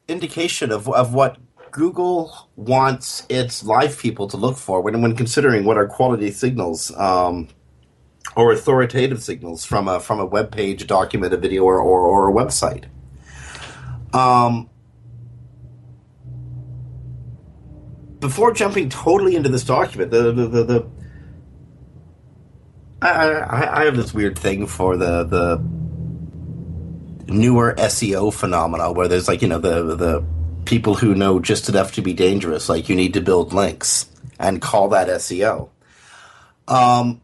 indication 0.07 0.71
of 0.71 0.89
of 0.89 1.13
what 1.13 1.37
Google 1.71 2.49
wants 2.55 3.25
its 3.29 3.63
live 3.63 3.97
people 3.97 4.27
to 4.27 4.37
look 4.37 4.57
for 4.57 4.81
when 4.81 5.01
when 5.01 5.15
considering 5.15 5.65
what 5.65 5.77
are 5.77 5.87
quality 5.87 6.31
signals 6.31 6.95
um, 6.97 7.47
or 8.35 8.51
authoritative 8.51 9.21
signals 9.23 9.65
from 9.65 9.87
a 9.87 9.99
from 9.99 10.19
a 10.19 10.25
web 10.25 10.51
page, 10.51 10.81
a 10.81 10.85
document, 10.85 11.33
a 11.33 11.37
video, 11.37 11.63
or 11.63 11.79
or, 11.79 12.01
or 12.01 12.29
a 12.29 12.33
website. 12.33 12.85
Um, 14.13 14.69
before 18.19 18.53
jumping 18.53 18.89
totally 18.89 19.35
into 19.35 19.49
this 19.49 19.63
document, 19.63 20.11
the 20.11 20.31
the 20.31 20.47
the, 20.47 20.63
the 20.63 20.89
I, 23.01 23.09
I, 23.09 23.81
I 23.81 23.85
have 23.85 23.95
this 23.95 24.13
weird 24.13 24.37
thing 24.37 24.67
for 24.67 24.97
the 24.97 25.23
the 25.23 25.63
newer 27.31 27.75
SEO 27.75 28.33
phenomena 28.33 28.91
where 28.91 29.07
there's 29.07 29.27
like 29.27 29.41
you 29.41 29.47
know 29.47 29.59
the 29.59 29.95
the 29.95 30.25
people 30.69 30.93
who 30.93 31.15
know 31.15 31.39
just 31.39 31.67
enough 31.67 31.93
to 31.93 32.01
be 32.01 32.13
dangerous, 32.13 32.69
like 32.69 32.87
you 32.89 32.95
need 32.95 33.15
to 33.15 33.21
build 33.21 33.53
links 33.53 34.05
and 34.39 34.61
call 34.61 34.87
that 34.89 35.07
SEO. 35.07 35.69
Um, 36.67 37.21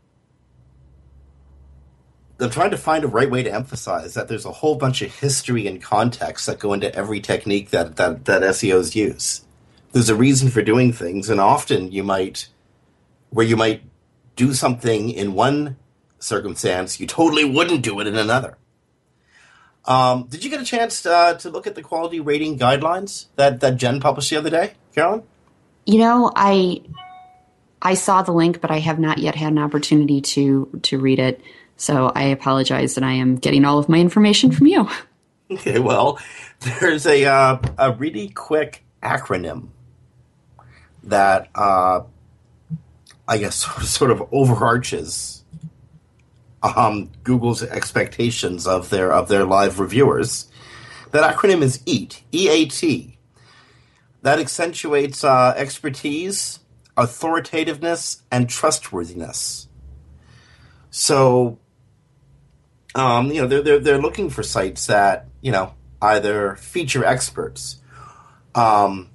I'm 2.39 2.49
trying 2.49 2.71
to 2.71 2.77
find 2.77 3.03
a 3.03 3.07
right 3.07 3.29
way 3.29 3.43
to 3.43 3.53
emphasize 3.53 4.15
that 4.15 4.27
there's 4.27 4.45
a 4.45 4.51
whole 4.51 4.75
bunch 4.75 5.03
of 5.03 5.13
history 5.13 5.67
and 5.67 5.79
context 5.79 6.47
that 6.47 6.57
go 6.57 6.73
into 6.73 6.93
every 6.95 7.21
technique 7.21 7.69
that, 7.69 7.97
that, 7.97 8.25
that 8.25 8.41
SEOs 8.41 8.95
use. 8.95 9.45
There's 9.91 10.09
a 10.09 10.15
reason 10.15 10.49
for 10.49 10.63
doing 10.63 10.91
things, 10.91 11.29
and 11.29 11.39
often 11.39 11.91
you 11.91 12.03
might, 12.03 12.47
where 13.29 13.45
you 13.45 13.55
might 13.55 13.83
do 14.35 14.55
something 14.55 15.11
in 15.11 15.35
one 15.35 15.77
circumstance, 16.17 16.99
you 16.99 17.05
totally 17.05 17.45
wouldn't 17.45 17.83
do 17.83 17.99
it 17.99 18.07
in 18.07 18.15
another. 18.15 18.57
Um, 19.87 20.23
did 20.23 20.43
you 20.43 20.49
get 20.49 20.61
a 20.61 20.65
chance 20.65 21.05
uh, 21.05 21.35
to 21.35 21.49
look 21.49 21.67
at 21.67 21.75
the 21.75 21.81
quality 21.81 22.19
rating 22.19 22.57
guidelines 22.57 23.27
that, 23.35 23.59
that 23.59 23.77
Jen 23.77 23.99
published 23.99 24.29
the 24.31 24.37
other 24.37 24.49
day, 24.49 24.73
Carolyn? 24.93 25.23
You 25.85 25.99
know, 25.99 26.31
I 26.35 26.81
I 27.81 27.93
saw 27.93 28.23
the 28.23 28.31
link, 28.31 28.61
but 28.61 28.71
I 28.71 28.79
have 28.79 28.97
not 28.97 29.19
yet 29.19 29.35
had 29.35 29.51
an 29.51 29.59
opportunity 29.59 30.21
to 30.21 30.79
to 30.83 30.97
read 30.97 31.19
it. 31.19 31.41
So 31.77 32.11
I 32.15 32.23
apologize 32.23 32.95
that 32.95 33.03
I 33.03 33.13
am 33.13 33.35
getting 33.35 33.65
all 33.65 33.77
of 33.77 33.87
my 33.89 33.99
information 33.99 34.51
from 34.51 34.67
you. 34.67 34.89
Okay, 35.51 35.77
well, 35.77 36.19
there's 36.79 37.05
a 37.05 37.23
uh, 37.25 37.59
a 37.77 37.91
really 37.91 38.29
quick 38.29 38.83
acronym 39.03 39.67
that 41.03 41.49
uh, 41.53 42.01
I 43.27 43.37
guess 43.37 43.57
sort 43.87 44.09
of 44.09 44.27
overarches 44.31 45.34
um, 46.75 47.11
Google's 47.23 47.61
expectations 47.63 48.65
of 48.65 48.89
their 48.89 49.11
of 49.11 49.27
their 49.27 49.45
live 49.45 49.79
reviewers. 49.79 50.49
That 51.11 51.35
acronym 51.35 51.61
is 51.61 51.81
EAT. 51.85 52.23
E 52.31 52.49
A 52.49 52.65
T. 52.65 53.17
That 54.21 54.39
accentuates 54.39 55.23
uh, 55.23 55.53
expertise, 55.55 56.59
authoritativeness, 56.97 58.23
and 58.31 58.49
trustworthiness. 58.49 59.67
So 60.89 61.59
um, 62.95 63.29
you 63.29 63.41
know, 63.41 63.47
they're, 63.47 63.61
they're, 63.61 63.79
they're 63.79 64.01
looking 64.01 64.29
for 64.29 64.41
sites 64.41 64.87
that, 64.87 65.27
you 65.41 65.51
know, 65.51 65.73
either 66.01 66.55
feature 66.55 67.03
experts. 67.03 67.81
Um, 68.55 69.09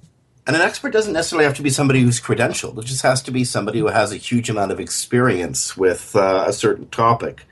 and 0.47 0.55
an 0.55 0.61
expert 0.61 0.91
doesn't 0.91 1.13
necessarily 1.13 1.45
have 1.45 1.55
to 1.57 1.61
be 1.61 1.69
somebody 1.69 2.01
who's 2.01 2.19
credentialed. 2.19 2.77
It 2.79 2.85
just 2.85 3.03
has 3.03 3.21
to 3.23 3.31
be 3.31 3.43
somebody 3.43 3.79
who 3.79 3.87
has 3.87 4.11
a 4.11 4.17
huge 4.17 4.49
amount 4.49 4.71
of 4.71 4.79
experience 4.79 5.77
with 5.77 6.15
uh, 6.15 6.45
a 6.47 6.53
certain 6.53 6.87
topic. 6.89 7.45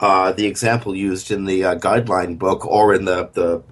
Uh, 0.00 0.32
the 0.32 0.46
example 0.46 0.96
used 0.96 1.30
in 1.30 1.44
the 1.44 1.64
uh, 1.64 1.74
guideline 1.76 2.38
book 2.38 2.66
or 2.66 2.92
in 2.92 3.04
the, 3.04 3.30
the 3.32 3.62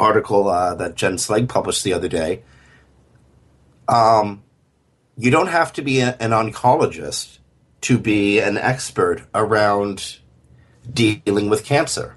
article 0.00 0.48
uh, 0.48 0.74
that 0.74 0.96
Jen 0.96 1.16
Slegg 1.16 1.48
published 1.48 1.84
the 1.84 1.92
other 1.92 2.08
day, 2.08 2.42
um, 3.88 4.42
you 5.16 5.30
don't 5.30 5.46
have 5.46 5.72
to 5.74 5.82
be 5.82 6.00
a, 6.00 6.16
an 6.18 6.30
oncologist 6.30 7.38
to 7.82 7.98
be 7.98 8.40
an 8.40 8.56
expert 8.56 9.22
around 9.34 10.18
dealing 10.92 11.48
with 11.48 11.64
cancer. 11.64 12.16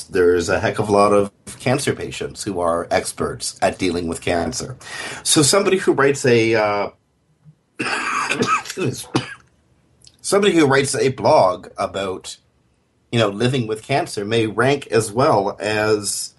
There's 0.00 0.48
a 0.48 0.60
heck 0.60 0.78
of 0.78 0.88
a 0.88 0.92
lot 0.92 1.12
of 1.12 1.30
cancer 1.58 1.94
patients 1.94 2.42
who 2.44 2.60
are 2.60 2.88
experts 2.90 3.58
at 3.62 3.78
dealing 3.78 4.08
with 4.08 4.20
cancer. 4.20 4.76
So 5.22 5.42
somebody 5.42 5.78
who 5.78 5.92
writes 5.92 6.24
a 6.24 6.54
uh, 6.54 6.90
somebody 10.20 10.54
who 10.54 10.66
writes 10.66 10.94
a 10.94 11.10
blog 11.10 11.68
about 11.76 12.36
you 13.10 13.18
know 13.18 13.28
living 13.28 13.66
with 13.66 13.82
cancer 13.82 14.24
may 14.24 14.46
rank 14.46 14.86
as 14.88 15.12
well 15.12 15.56
as 15.60 16.34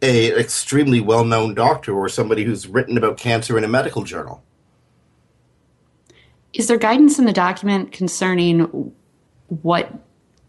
a 0.00 0.32
extremely 0.38 1.00
well-known 1.00 1.54
doctor 1.54 1.94
or 1.94 2.08
somebody 2.08 2.42
who's 2.42 2.66
written 2.66 2.98
about 2.98 3.16
cancer 3.16 3.56
in 3.56 3.62
a 3.62 3.68
medical 3.68 4.02
journal. 4.02 4.42
Is 6.52 6.66
there 6.66 6.76
guidance 6.76 7.20
in 7.20 7.24
the 7.24 7.32
document 7.32 7.92
concerning 7.92 8.92
what 9.62 9.92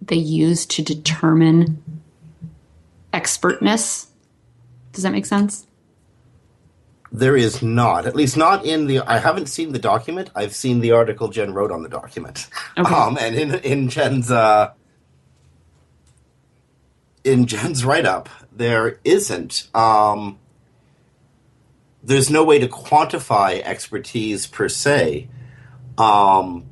they 0.07 0.15
use 0.15 0.65
to 0.67 0.81
determine 0.81 1.81
expertness. 3.11 4.07
Does 4.91 5.03
that 5.03 5.11
make 5.11 5.25
sense? 5.25 5.67
There 7.11 7.37
is 7.37 7.61
not, 7.61 8.07
at 8.07 8.15
least 8.15 8.37
not 8.37 8.65
in 8.65 8.87
the. 8.87 8.99
I 9.01 9.19
haven't 9.19 9.45
seen 9.45 9.71
the 9.71 9.79
document. 9.79 10.31
I've 10.35 10.55
seen 10.55 10.79
the 10.79 10.91
article 10.91 11.27
Jen 11.27 11.53
wrote 11.53 11.71
on 11.71 11.83
the 11.83 11.89
document. 11.89 12.47
Okay. 12.77 12.93
Um, 12.93 13.17
and 13.19 13.35
in 13.35 13.55
in 13.59 13.89
Jen's 13.89 14.31
uh, 14.31 14.73
in 17.23 17.45
Jen's 17.45 17.85
write 17.85 18.07
up, 18.07 18.29
there 18.51 18.99
isn't. 19.03 19.67
Um, 19.75 20.39
there's 22.01 22.31
no 22.31 22.43
way 22.43 22.57
to 22.57 22.67
quantify 22.67 23.61
expertise 23.61 24.47
per 24.47 24.67
se. 24.67 25.29
Um, 25.99 26.65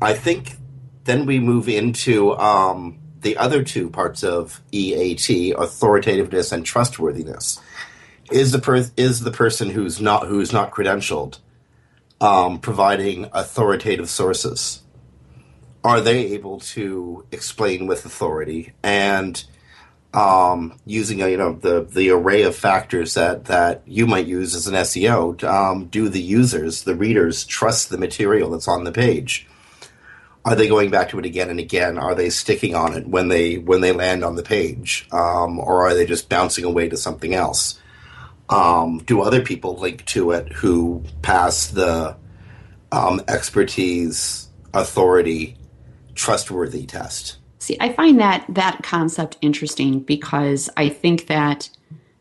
I 0.00 0.14
think 0.14 0.56
then 1.10 1.26
we 1.26 1.40
move 1.40 1.68
into 1.68 2.36
um, 2.38 2.96
the 3.20 3.36
other 3.36 3.64
two 3.64 3.90
parts 3.90 4.22
of 4.22 4.62
EAT: 4.70 5.54
authoritativeness 5.58 6.52
and 6.52 6.64
trustworthiness. 6.64 7.60
Is 8.30 8.52
the 8.52 8.60
per- 8.60 8.90
is 8.96 9.20
the 9.20 9.32
person 9.32 9.70
who's 9.70 10.00
not 10.00 10.28
who's 10.28 10.52
not 10.52 10.70
credentialed 10.70 11.38
um, 12.20 12.60
providing 12.60 13.28
authoritative 13.32 14.08
sources? 14.08 14.82
Are 15.82 16.00
they 16.00 16.26
able 16.32 16.60
to 16.60 17.26
explain 17.32 17.88
with 17.88 18.04
authority 18.04 18.72
and 18.84 19.42
um, 20.14 20.78
using 20.86 21.18
you 21.18 21.36
know 21.36 21.54
the 21.54 21.82
the 21.82 22.10
array 22.10 22.42
of 22.42 22.54
factors 22.54 23.14
that 23.14 23.46
that 23.46 23.82
you 23.84 24.06
might 24.06 24.26
use 24.26 24.54
as 24.54 24.68
an 24.68 24.74
SEO? 24.74 25.42
Um, 25.42 25.86
do 25.86 26.08
the 26.08 26.22
users, 26.22 26.84
the 26.84 26.94
readers, 26.94 27.44
trust 27.44 27.90
the 27.90 27.98
material 27.98 28.50
that's 28.50 28.68
on 28.68 28.84
the 28.84 28.92
page? 28.92 29.48
Are 30.44 30.54
they 30.54 30.68
going 30.68 30.90
back 30.90 31.10
to 31.10 31.18
it 31.18 31.26
again 31.26 31.50
and 31.50 31.60
again? 31.60 31.98
Are 31.98 32.14
they 32.14 32.30
sticking 32.30 32.74
on 32.74 32.96
it 32.96 33.06
when 33.06 33.28
they 33.28 33.58
when 33.58 33.82
they 33.82 33.92
land 33.92 34.24
on 34.24 34.36
the 34.36 34.42
page, 34.42 35.06
um, 35.12 35.58
or 35.58 35.86
are 35.86 35.94
they 35.94 36.06
just 36.06 36.28
bouncing 36.28 36.64
away 36.64 36.88
to 36.88 36.96
something 36.96 37.34
else? 37.34 37.78
Um, 38.48 38.98
do 39.04 39.20
other 39.20 39.42
people 39.42 39.76
link 39.76 40.04
to 40.06 40.32
it 40.32 40.52
who 40.52 41.04
pass 41.22 41.68
the 41.68 42.16
um, 42.90 43.22
expertise, 43.28 44.48
authority, 44.74 45.56
trustworthy 46.14 46.86
test? 46.86 47.36
See, 47.58 47.76
I 47.78 47.92
find 47.92 48.18
that 48.18 48.46
that 48.48 48.82
concept 48.82 49.36
interesting 49.42 50.00
because 50.00 50.70
I 50.76 50.88
think 50.88 51.26
that 51.26 51.68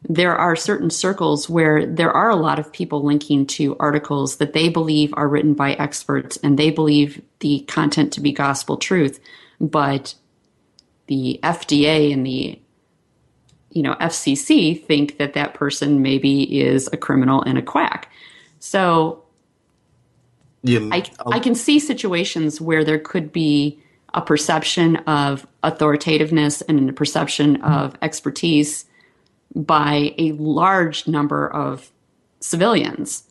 there 0.08 0.36
are 0.36 0.56
certain 0.56 0.90
circles 0.90 1.50
where 1.50 1.86
there 1.86 2.12
are 2.12 2.30
a 2.30 2.36
lot 2.36 2.60
of 2.60 2.72
people 2.72 3.04
linking 3.04 3.46
to 3.46 3.76
articles 3.80 4.38
that 4.38 4.54
they 4.54 4.70
believe 4.70 5.14
are 5.16 5.28
written 5.28 5.54
by 5.54 5.74
experts 5.74 6.38
and 6.38 6.58
they 6.58 6.70
believe 6.70 7.22
the 7.40 7.62
content 7.62 8.14
to 8.14 8.22
be 8.22 8.32
gospel 8.32 8.78
truth, 8.78 9.20
but 9.60 10.16
the 11.08 11.40
FDA 11.44 12.14
and 12.14 12.26
the 12.26 12.60
you 13.72 13.84
know 13.84 13.96
FCC 13.96 14.84
think 14.86 15.18
that 15.18 15.34
that 15.34 15.54
person 15.54 16.02
maybe 16.02 16.60
is 16.60 16.90
a 16.94 16.98
criminal 16.98 17.42
and 17.42 17.58
a 17.58 17.62
quack. 17.62 18.12
So 18.60 19.24
You, 20.64 20.90
I, 20.92 21.04
I 21.26 21.38
um, 21.38 21.42
can 21.42 21.56
see 21.56 21.80
situations 21.80 22.62
where 22.62 22.84
there 22.84 23.00
could 23.00 23.32
be 23.32 23.80
a 24.14 24.22
perception 24.22 24.96
of 24.98 25.46
authoritativeness 25.64 26.62
and 26.68 26.90
a 26.90 26.94
perception 26.94 27.62
of 27.62 27.96
expertise 28.02 28.86
by 29.56 30.14
a 30.18 30.32
large 30.34 31.08
number 31.08 31.48
of 31.52 31.92
civilians. 32.40 33.24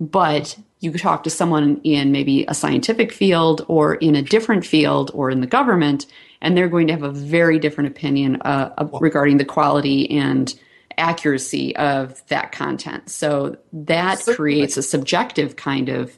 But 0.00 0.58
you 0.80 0.90
could 0.90 1.00
talk 1.00 1.22
to 1.24 1.30
someone 1.30 1.80
in 1.84 2.10
maybe 2.10 2.44
a 2.48 2.54
scientific 2.54 3.12
field 3.12 3.64
or 3.68 3.94
in 3.96 4.16
a 4.16 4.22
different 4.22 4.66
field 4.66 5.10
or 5.14 5.30
in 5.30 5.40
the 5.40 5.46
government, 5.46 6.06
and 6.40 6.56
they're 6.56 6.68
going 6.68 6.88
to 6.88 6.92
have 6.92 7.04
a 7.04 7.10
very 7.12 7.58
different 7.60 7.88
opinion 7.88 8.40
uh, 8.42 8.70
of- 8.78 8.92
regarding 9.00 9.36
the 9.36 9.44
quality 9.44 10.10
and 10.10 10.58
accuracy 10.98 11.74
of 11.76 12.26
that 12.28 12.50
content. 12.52 13.08
So 13.08 13.56
that 13.72 14.18
Certainly. 14.18 14.36
creates 14.36 14.76
a 14.76 14.82
subjective 14.82 15.54
kind 15.56 15.88
of 15.88 16.16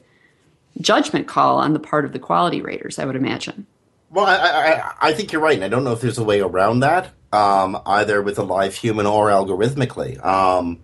judgment 0.81 1.27
call 1.27 1.57
on 1.59 1.73
the 1.73 1.79
part 1.79 2.03
of 2.05 2.11
the 2.11 2.19
quality 2.19 2.61
raters, 2.61 2.97
I 2.99 3.05
would 3.05 3.15
imagine. 3.15 3.65
Well, 4.09 4.25
I, 4.25 4.35
I, 4.35 4.71
I- 4.81 4.93
I 5.09 5.13
think 5.13 5.31
you're 5.31 5.41
right, 5.41 5.55
and 5.55 5.63
I 5.63 5.67
don't 5.69 5.83
know 5.83 5.93
if 5.93 6.01
there's 6.01 6.17
a 6.17 6.23
way 6.23 6.39
around 6.41 6.79
that, 6.79 7.11
um, 7.35 7.81
either 7.85 8.21
with 8.21 8.39
a 8.39 8.43
live 8.43 8.75
human 8.75 9.05
or 9.05 9.27
algorithmically. 9.27 10.23
Um, 10.23 10.81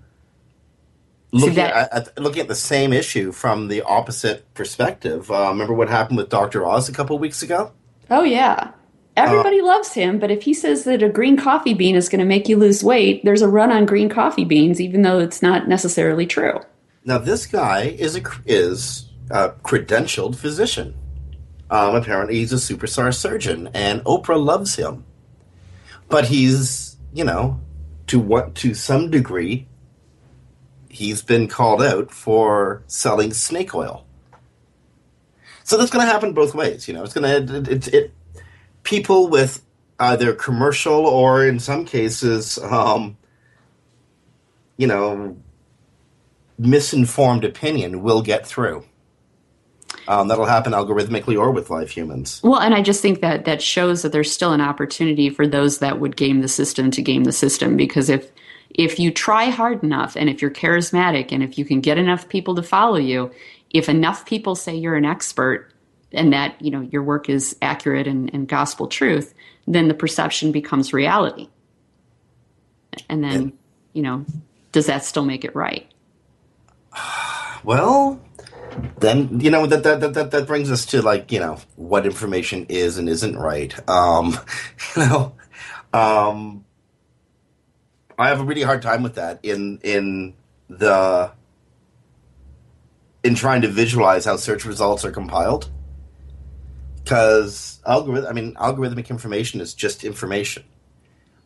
looking, 1.32 1.60
at, 1.60 1.94
at, 1.94 2.18
looking 2.20 2.42
at 2.42 2.48
the 2.48 2.56
same 2.56 2.92
issue 2.92 3.32
from 3.32 3.70
the 3.70 3.82
opposite 3.84 4.54
perspective, 4.54 5.32
uh, 5.32 5.48
remember 5.50 5.74
what 5.74 5.90
happened 5.90 6.18
with 6.18 6.30
Dr. 6.30 6.66
Oz 6.66 6.90
a 6.90 6.94
couple 6.94 7.18
weeks 7.18 7.42
ago? 7.42 7.72
Oh 8.10 8.24
yeah. 8.24 8.72
Everybody 9.18 9.62
loves 9.62 9.94
him, 9.94 10.20
but 10.20 10.32
if 10.32 10.44
he 10.44 10.54
says 10.54 10.86
that 10.86 11.04
a 11.04 11.10
green 11.10 11.36
coffee 11.36 11.74
bean 11.74 11.96
is 11.96 12.08
going 12.08 12.20
to 12.20 12.26
make 12.26 12.48
you 12.48 12.58
lose 12.58 12.82
weight, 12.82 13.24
there's 13.26 13.42
a 13.42 13.48
run 13.48 13.70
on 13.72 13.86
green 13.86 14.08
coffee 14.08 14.46
beans, 14.46 14.80
even 14.80 15.02
though 15.02 15.20
it's 15.20 15.42
not 15.42 15.68
necessarily 15.68 16.26
true. 16.26 16.60
Now, 17.04 17.18
this 17.18 17.46
guy 17.46 17.84
is 17.84 18.16
a 18.16 18.22
is 18.46 19.10
a 19.30 19.50
credentialed 19.50 20.38
physician. 20.38 20.96
Um, 21.70 21.96
apparently, 21.96 22.36
he's 22.36 22.54
a 22.54 22.56
superstar 22.56 23.14
surgeon, 23.14 23.70
and 23.74 24.02
Oprah 24.06 24.44
loves 24.44 24.76
him. 24.76 25.04
But 26.12 26.26
he's, 26.26 26.98
you 27.14 27.24
know, 27.24 27.60
to 28.08 28.20
what 28.20 28.56
to 28.56 28.74
some 28.74 29.10
degree, 29.10 29.68
he's 30.90 31.22
been 31.22 31.48
called 31.48 31.82
out 31.82 32.12
for 32.12 32.84
selling 32.88 33.34
snake 33.34 33.74
oil. 33.74 34.06
So 35.64 35.78
that's 35.78 35.90
going 35.90 36.06
to 36.06 36.12
happen 36.12 36.34
both 36.34 36.54
ways. 36.54 36.88
You 36.88 36.94
know, 36.94 37.04
it's 37.04 37.14
going 37.14 37.48
to 37.48 37.58
it, 37.58 37.68
it, 37.68 37.88
it 37.94 38.14
people 38.84 39.30
with 39.30 39.64
either 40.00 40.34
commercial 40.34 41.06
or 41.06 41.46
in 41.46 41.60
some 41.60 41.86
cases, 41.86 42.58
um, 42.58 43.18
you 44.78 44.88
know, 44.88 45.38
misinformed 46.58 47.46
opinion 47.46 48.02
will 48.02 48.22
get 48.22 48.46
through. 48.46 48.84
Um, 50.08 50.28
that'll 50.28 50.46
happen 50.46 50.74
algorithmically 50.74 51.38
or 51.38 51.52
with 51.52 51.70
live 51.70 51.90
humans. 51.90 52.42
Well, 52.44 52.60
and 52.60 52.74
I 52.74 52.82
just 52.82 53.02
think 53.02 53.22
that 53.22 53.46
that 53.46 53.62
shows 53.62 54.02
that 54.02 54.12
there's 54.12 54.32
still 54.32 54.54
an 54.54 54.62
opportunity 54.62 55.30
for 55.30 55.48
those 55.48 55.80
that 55.80 56.00
would 56.00 56.16
game 56.16 56.42
the 56.42 56.48
system 56.48 56.92
to 56.92 57.02
game 57.02 57.24
the 57.24 57.32
system 57.32 57.78
because 57.78 58.10
if 58.10 58.32
if 58.72 59.00
you 59.00 59.12
try 59.12 59.46
hard 59.50 59.84
enough 59.84 60.16
and 60.16 60.30
if 60.30 60.42
you're 60.42 60.52
charismatic 60.52 61.32
and 61.32 61.44
if 61.44 61.58
you 61.58 61.66
can 61.66 61.82
get 61.82 61.98
enough 61.98 62.30
people 62.30 62.56
to 62.56 62.64
follow 62.64 62.98
you, 62.98 63.30
if 63.70 63.90
enough 63.90 64.26
people 64.26 64.56
say 64.56 64.76
you're 64.76 64.96
an 64.96 65.06
expert 65.06 65.72
and 66.14 66.32
that, 66.34 66.62
you 66.62 66.72
know, 66.72 66.82
your 66.82 67.04
work 67.04 67.30
is 67.30 67.56
accurate 67.62 68.08
and, 68.08 68.34
and 68.34 68.48
gospel 68.48 68.88
truth, 68.88 69.34
then 69.68 69.88
the 69.90 69.94
perception 69.94 70.52
becomes 70.54 70.94
reality. 70.94 71.50
And 73.10 73.24
then, 73.24 73.32
And- 73.34 73.54
you 73.94 74.02
know, 74.04 74.26
does 74.72 74.86
that 74.86 75.04
still 75.04 75.26
make 75.26 75.44
it 75.46 75.56
right? 75.56 75.92
Well, 77.64 78.20
then 79.00 79.40
you 79.40 79.50
know 79.50 79.66
that 79.66 79.84
that, 79.84 80.14
that 80.14 80.32
that 80.32 80.48
brings 80.48 80.72
us 80.72 80.86
to 80.88 81.02
like 81.02 81.32
you 81.32 81.40
know 81.40 81.58
what 81.76 82.06
information 82.06 82.66
is 82.70 82.98
and 82.98 83.10
isn't 83.10 83.38
right. 83.38 83.74
Um, 83.90 84.38
you 84.96 85.04
know, 85.04 85.34
um, 85.94 86.66
I 88.18 88.30
have 88.30 88.40
a 88.40 88.44
really 88.44 88.62
hard 88.62 88.82
time 88.82 89.04
with 89.04 89.16
that 89.16 89.40
in 89.44 89.80
in 89.84 90.36
the 90.70 91.32
in 93.24 93.36
trying 93.36 93.62
to 93.62 93.68
visualize 93.68 94.26
how 94.26 94.36
search 94.38 94.66
results 94.66 95.06
are 95.06 95.12
compiled 95.12 95.70
because 97.04 97.80
algorithm 97.86 98.30
I 98.30 98.34
mean 98.34 98.54
algorithmic 98.56 99.10
information 99.10 99.62
is 99.62 99.74
just 99.74 100.04
information. 100.04 100.64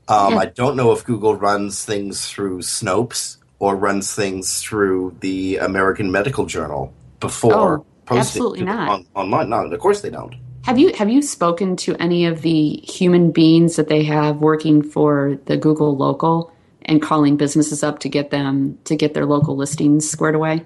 Um, 0.08 0.34
Yeah. 0.34 0.40
I 0.40 0.46
don't 0.46 0.76
know 0.76 0.92
if 0.92 1.04
Google 1.04 1.36
runs 1.36 1.84
things 1.84 2.30
through 2.30 2.60
Snopes 2.60 3.38
or 3.58 3.76
runs 3.76 4.14
things 4.14 4.62
through 4.62 5.18
the 5.22 5.58
American 5.58 6.12
Medical 6.12 6.46
Journal 6.46 6.94
before 7.28 7.80
Oh, 7.80 7.86
posting 8.06 8.20
absolutely 8.20 8.64
not. 8.64 8.90
on, 8.90 9.06
online. 9.16 9.50
No, 9.50 9.66
of 9.66 9.80
course 9.80 10.02
they 10.02 10.10
don't. 10.10 10.36
Have 10.64 10.80
you 10.80 10.94
have 10.94 11.10
you 11.10 11.22
spoken 11.22 11.76
to 11.78 11.96
any 11.98 12.26
of 12.26 12.42
the 12.42 12.78
human 12.78 13.32
beings 13.32 13.76
that 13.76 13.88
they 13.88 14.04
have 14.04 14.38
working 14.38 14.82
for 14.82 15.38
the 15.46 15.58
Google 15.58 15.96
local 15.96 16.52
and 16.84 17.02
calling 17.02 17.38
businesses 17.38 17.84
up 17.84 18.00
to 18.00 18.10
get 18.10 18.30
them 18.32 18.78
to 18.86 18.96
get 18.96 19.14
their 19.14 19.26
local 19.26 19.56
listings 19.56 20.10
squared 20.10 20.36
away? 20.36 20.64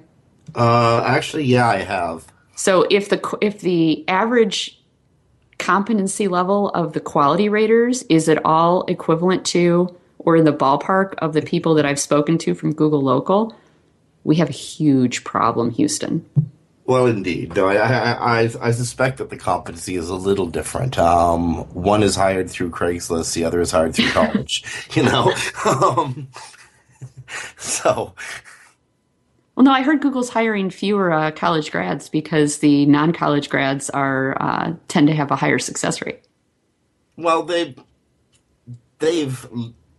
Uh, 0.55 1.01
actually, 1.05 1.43
yeah, 1.45 1.67
I 1.67 1.77
have. 1.77 2.27
So 2.55 2.85
if 2.89 3.09
the 3.09 3.19
if 3.41 3.59
the 3.61 4.07
average 4.07 4.81
competency 5.57 6.27
level 6.27 6.69
of 6.69 6.93
the 6.93 6.99
quality 7.01 7.49
raters 7.49 8.03
is 8.03 8.29
at 8.29 8.43
all 8.45 8.85
equivalent 8.87 9.45
to 9.47 9.93
or 10.19 10.35
in 10.37 10.45
the 10.45 10.53
ballpark 10.53 11.15
of 11.19 11.33
the 11.33 11.41
people 11.41 11.73
that 11.75 11.85
I've 11.85 11.99
spoken 11.99 12.37
to 12.39 12.53
from 12.53 12.73
Google 12.73 13.01
local, 13.01 13.53
we 14.23 14.35
have 14.37 14.49
a 14.49 14.53
huge 14.53 15.23
problem, 15.23 15.71
Houston. 15.71 16.25
Well, 16.85 17.05
indeed. 17.05 17.55
No, 17.55 17.67
I, 17.67 17.75
I, 17.75 18.41
I, 18.41 18.49
I 18.61 18.71
suspect 18.71 19.19
that 19.19 19.29
the 19.29 19.37
competency 19.37 19.95
is 19.95 20.09
a 20.09 20.15
little 20.15 20.47
different. 20.47 20.97
Um, 20.97 21.57
one 21.73 22.01
is 22.01 22.15
hired 22.15 22.49
through 22.49 22.71
Craigslist, 22.71 23.33
the 23.35 23.43
other 23.45 23.61
is 23.61 23.69
hired 23.69 23.93
through 23.93 24.09
college. 24.09 24.63
you 24.95 25.03
know, 25.03 25.31
um, 25.65 26.27
so 27.57 28.15
Well, 29.53 29.65
no, 29.65 29.71
I 29.71 29.83
heard 29.83 30.01
Google's 30.01 30.29
hiring 30.29 30.71
fewer 30.71 31.11
uh, 31.11 31.29
college 31.29 31.69
grads 31.71 32.09
because 32.09 32.57
the 32.57 32.87
non-college 32.87 33.49
grads 33.49 33.91
are 33.91 34.35
uh, 34.41 34.73
tend 34.87 35.07
to 35.09 35.13
have 35.13 35.29
a 35.29 35.35
higher 35.35 35.59
success 35.59 36.01
rate. 36.01 36.23
well 37.17 37.43
they 37.43 37.75
they've 38.97 39.47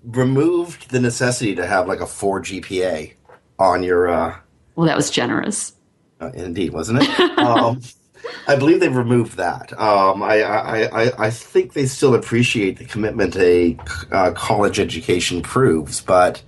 removed 0.02 0.90
the 0.90 0.98
necessity 0.98 1.54
to 1.54 1.66
have 1.66 1.86
like 1.86 2.00
a 2.00 2.06
four 2.06 2.40
GPA 2.40 3.12
on 3.60 3.82
your. 3.82 4.08
Uh, 4.08 4.36
Well, 4.74 4.86
that 4.86 4.96
was 4.96 5.10
generous. 5.10 5.74
uh, 6.20 6.30
indeed, 6.34 6.72
wasn't 6.72 7.02
it? 7.02 7.20
um, 7.38 7.80
I 8.46 8.56
believe 8.56 8.80
they've 8.80 8.94
removed 8.94 9.36
that. 9.38 9.72
Um, 9.78 10.22
I, 10.22 10.42
I, 10.42 11.04
I, 11.04 11.26
I 11.26 11.30
think 11.30 11.72
they 11.72 11.86
still 11.86 12.14
appreciate 12.14 12.78
the 12.78 12.84
commitment 12.84 13.36
a 13.36 13.78
uh, 14.12 14.32
college 14.32 14.78
education 14.78 15.40
proves, 15.42 16.00
but 16.02 16.42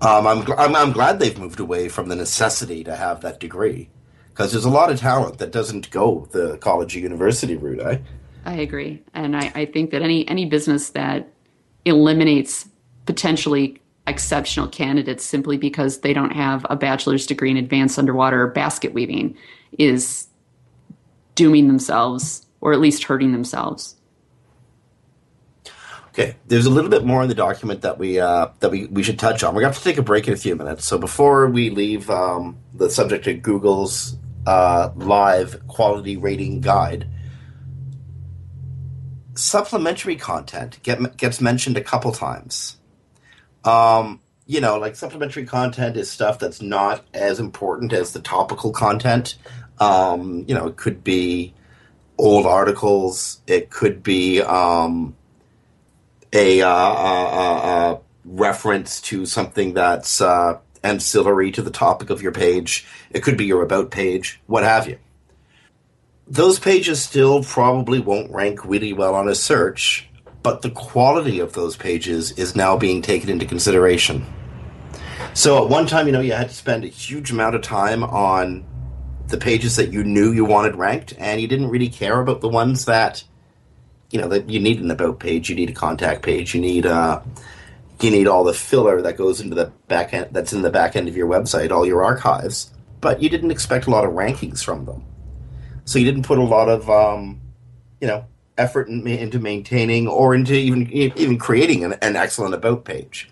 um, 0.00 0.26
I'm, 0.26 0.42
gl- 0.42 0.54
I'm 0.58 0.74
I'm 0.74 0.92
glad 0.92 1.18
they've 1.18 1.38
moved 1.38 1.60
away 1.60 1.88
from 1.88 2.08
the 2.08 2.16
necessity 2.16 2.84
to 2.84 2.96
have 2.96 3.20
that 3.20 3.38
degree 3.40 3.90
because 4.30 4.52
there's 4.52 4.64
a 4.64 4.70
lot 4.70 4.90
of 4.90 4.98
talent 4.98 5.38
that 5.38 5.52
doesn't 5.52 5.90
go 5.90 6.26
the 6.32 6.56
college 6.58 6.96
or 6.96 7.00
university 7.00 7.56
route. 7.56 7.80
Eh? 7.80 7.98
I 8.46 8.54
agree, 8.54 9.02
and 9.12 9.36
I, 9.36 9.52
I 9.54 9.64
think 9.66 9.90
that 9.90 10.00
any 10.00 10.26
any 10.26 10.46
business 10.46 10.90
that 10.90 11.28
eliminates 11.84 12.66
potentially 13.04 13.79
exceptional 14.10 14.68
candidates 14.68 15.24
simply 15.24 15.56
because 15.56 16.00
they 16.00 16.12
don't 16.12 16.32
have 16.32 16.66
a 16.68 16.76
bachelor's 16.76 17.26
degree 17.26 17.50
in 17.50 17.56
advanced 17.56 17.98
underwater 17.98 18.46
basket 18.48 18.92
weaving 18.92 19.36
is 19.78 20.26
dooming 21.34 21.68
themselves 21.68 22.44
or 22.60 22.72
at 22.72 22.80
least 22.80 23.04
hurting 23.04 23.32
themselves. 23.32 23.96
Okay, 26.08 26.34
there's 26.48 26.66
a 26.66 26.70
little 26.70 26.90
bit 26.90 27.04
more 27.04 27.22
in 27.22 27.28
the 27.28 27.34
document 27.34 27.82
that 27.82 27.96
we 27.96 28.18
uh, 28.18 28.48
that 28.58 28.70
we, 28.70 28.86
we 28.86 29.02
should 29.02 29.18
touch 29.18 29.44
on. 29.44 29.54
We're 29.54 29.62
going 29.62 29.72
to 29.72 29.76
have 29.76 29.82
to 29.82 29.88
take 29.88 29.98
a 29.98 30.02
break 30.02 30.26
in 30.26 30.34
a 30.34 30.36
few 30.36 30.56
minutes. 30.56 30.84
So 30.84 30.98
before 30.98 31.48
we 31.48 31.70
leave 31.70 32.10
um, 32.10 32.58
the 32.74 32.90
subject 32.90 33.26
of 33.28 33.42
Google's 33.42 34.16
uh, 34.44 34.90
live 34.96 35.66
quality 35.68 36.16
rating 36.16 36.60
guide, 36.60 37.08
supplementary 39.34 40.16
content 40.16 40.82
get, 40.82 41.16
gets 41.16 41.40
mentioned 41.40 41.76
a 41.76 41.80
couple 41.80 42.10
times. 42.12 42.76
Um, 43.64 44.20
you 44.46 44.60
know, 44.60 44.78
like 44.78 44.96
supplementary 44.96 45.44
content 45.44 45.96
is 45.96 46.10
stuff 46.10 46.38
that's 46.38 46.60
not 46.60 47.04
as 47.14 47.38
important 47.38 47.92
as 47.92 48.12
the 48.12 48.20
topical 48.20 48.72
content. 48.72 49.36
Um, 49.78 50.44
you 50.48 50.54
know, 50.54 50.66
it 50.66 50.76
could 50.76 51.04
be 51.04 51.54
old 52.18 52.46
articles. 52.46 53.40
It 53.46 53.70
could 53.70 54.02
be 54.02 54.40
um, 54.40 55.16
a, 56.32 56.62
uh, 56.62 56.68
uh, 56.68 57.60
uh, 57.62 57.98
reference 58.24 59.00
to 59.02 59.24
something 59.26 59.74
that's 59.74 60.20
uh, 60.20 60.58
ancillary 60.82 61.50
to 61.52 61.62
the 61.62 61.70
topic 61.70 62.10
of 62.10 62.22
your 62.22 62.32
page. 62.32 62.86
It 63.10 63.22
could 63.22 63.36
be 63.36 63.46
your 63.46 63.62
about 63.62 63.90
page, 63.90 64.40
what 64.46 64.64
have 64.64 64.88
you. 64.88 64.98
Those 66.26 66.58
pages 66.58 67.02
still 67.02 67.42
probably 67.42 67.98
won't 67.98 68.30
rank 68.30 68.64
really 68.64 68.92
well 68.92 69.14
on 69.14 69.28
a 69.28 69.34
search, 69.34 70.08
but 70.42 70.62
the 70.62 70.70
quality 70.70 71.40
of 71.40 71.52
those 71.52 71.76
pages 71.76 72.32
is 72.32 72.56
now 72.56 72.76
being 72.76 73.02
taken 73.02 73.28
into 73.28 73.44
consideration. 73.44 74.24
So 75.34 75.62
at 75.62 75.70
one 75.70 75.86
time, 75.86 76.06
you 76.06 76.12
know, 76.12 76.20
you 76.20 76.32
had 76.32 76.48
to 76.48 76.54
spend 76.54 76.84
a 76.84 76.88
huge 76.88 77.30
amount 77.30 77.54
of 77.54 77.62
time 77.62 78.02
on 78.02 78.64
the 79.28 79.38
pages 79.38 79.76
that 79.76 79.92
you 79.92 80.02
knew 80.02 80.32
you 80.32 80.44
wanted 80.44 80.74
ranked, 80.74 81.14
and 81.18 81.40
you 81.40 81.46
didn't 81.46 81.68
really 81.68 81.88
care 81.88 82.20
about 82.20 82.40
the 82.40 82.48
ones 82.48 82.86
that 82.86 83.24
you 84.10 84.20
know 84.20 84.28
that 84.28 84.50
you 84.50 84.58
need 84.58 84.80
an 84.80 84.90
about 84.90 85.20
page, 85.20 85.48
you 85.48 85.54
need 85.54 85.70
a 85.70 85.74
contact 85.74 86.22
page, 86.22 86.54
you 86.54 86.60
need 86.60 86.84
uh, 86.84 87.20
you 88.00 88.10
need 88.10 88.26
all 88.26 88.42
the 88.42 88.54
filler 88.54 89.00
that 89.02 89.16
goes 89.16 89.40
into 89.40 89.54
the 89.54 89.66
back 89.86 90.12
end 90.12 90.28
that's 90.32 90.52
in 90.52 90.62
the 90.62 90.70
back 90.70 90.96
end 90.96 91.06
of 91.08 91.16
your 91.16 91.28
website, 91.28 91.70
all 91.70 91.86
your 91.86 92.02
archives. 92.02 92.72
But 93.00 93.22
you 93.22 93.28
didn't 93.28 93.50
expect 93.50 93.86
a 93.86 93.90
lot 93.90 94.04
of 94.04 94.12
rankings 94.12 94.64
from 94.64 94.84
them, 94.84 95.04
so 95.84 95.98
you 95.98 96.04
didn't 96.04 96.24
put 96.24 96.38
a 96.38 96.42
lot 96.42 96.68
of 96.68 96.90
um, 96.90 97.40
you 98.00 98.08
know 98.08 98.24
effort 98.56 98.88
in, 98.88 99.06
into 99.06 99.38
maintaining 99.38 100.08
or 100.08 100.34
into 100.34 100.54
even 100.54 100.90
even 100.92 101.38
creating 101.38 101.84
an, 101.84 101.94
an 101.94 102.16
excellent 102.16 102.54
about 102.54 102.84
page. 102.84 103.30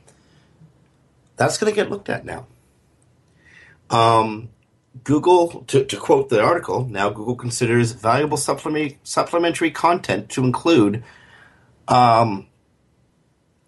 That's 1.37 1.59
going 1.59 1.73
to 1.73 1.77
get 1.77 1.91
looked 1.91 2.09
at 2.09 2.25
now. 2.25 2.47
Um, 3.91 4.51
Google, 5.05 5.65
to, 5.69 5.85
to 5.85 5.97
quote 5.97 6.29
the 6.29 6.43
article, 6.43 6.87
now 6.87 7.11
Google 7.11 7.37
considers 7.37 7.93
valuable 7.93 8.37
supplementary 8.37 8.99
supplementary 9.03 9.71
content 9.71 10.29
to 10.31 10.45
include 10.45 11.05
um, 11.87 12.47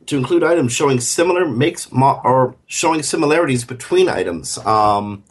to 0.07 0.17
include 0.17 0.43
items 0.43 0.73
showing 0.73 1.01
similar 1.01 1.47
makes 1.47 1.93
mo- 1.93 2.21
or 2.25 2.57
showing 2.67 3.03
similarities 3.03 3.65
between 3.65 4.09
items. 4.09 4.59
Um, 4.59 5.25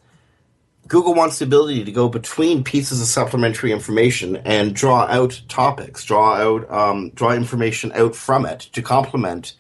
Google 0.90 1.14
wants 1.14 1.38
the 1.38 1.46
ability 1.46 1.86
to 1.86 1.92
go 1.92 2.10
between 2.10 2.64
pieces 2.64 3.00
of 3.00 3.06
supplementary 3.06 3.72
information 3.72 4.38
and 4.38 4.74
draw 4.74 5.04
out 5.04 5.40
topics, 5.48 6.04
draw 6.04 6.34
out 6.34 6.70
um, 6.72 7.12
draw 7.12 7.32
information 7.32 7.92
out 7.94 8.16
from 8.16 8.44
it 8.44 8.62
to 8.74 8.82
complement 8.82 9.54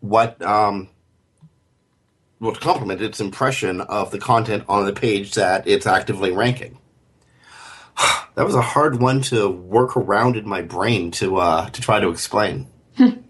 what 0.00 0.42
um, 0.42 0.88
well, 2.40 2.52
to 2.52 2.60
complement 2.60 3.00
its 3.00 3.20
impression 3.20 3.80
of 3.82 4.10
the 4.10 4.18
content 4.18 4.64
on 4.68 4.84
the 4.84 4.92
page 4.92 5.34
that 5.34 5.68
it's 5.68 5.86
actively 5.86 6.32
ranking. 6.32 6.78
that 8.34 8.44
was 8.44 8.56
a 8.56 8.62
hard 8.62 9.00
one 9.00 9.20
to 9.22 9.48
work 9.48 9.96
around 9.96 10.36
in 10.36 10.48
my 10.48 10.60
brain 10.60 11.12
to 11.12 11.36
uh, 11.36 11.70
to 11.70 11.80
try 11.80 12.00
to 12.00 12.08
explain. 12.08 12.66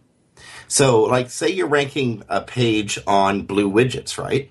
so, 0.67 1.03
like, 1.03 1.29
say 1.29 1.51
you're 1.51 1.69
ranking 1.69 2.23
a 2.31 2.41
page 2.41 2.99
on 3.07 3.43
blue 3.43 3.71
widgets, 3.71 4.17
right? 4.17 4.51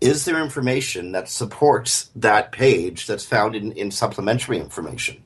Is 0.00 0.24
there 0.24 0.42
information 0.42 1.12
that 1.12 1.28
supports 1.28 2.10
that 2.16 2.52
page 2.52 3.06
that's 3.06 3.24
found 3.24 3.54
in, 3.54 3.72
in 3.72 3.90
supplementary 3.90 4.58
information? 4.58 5.22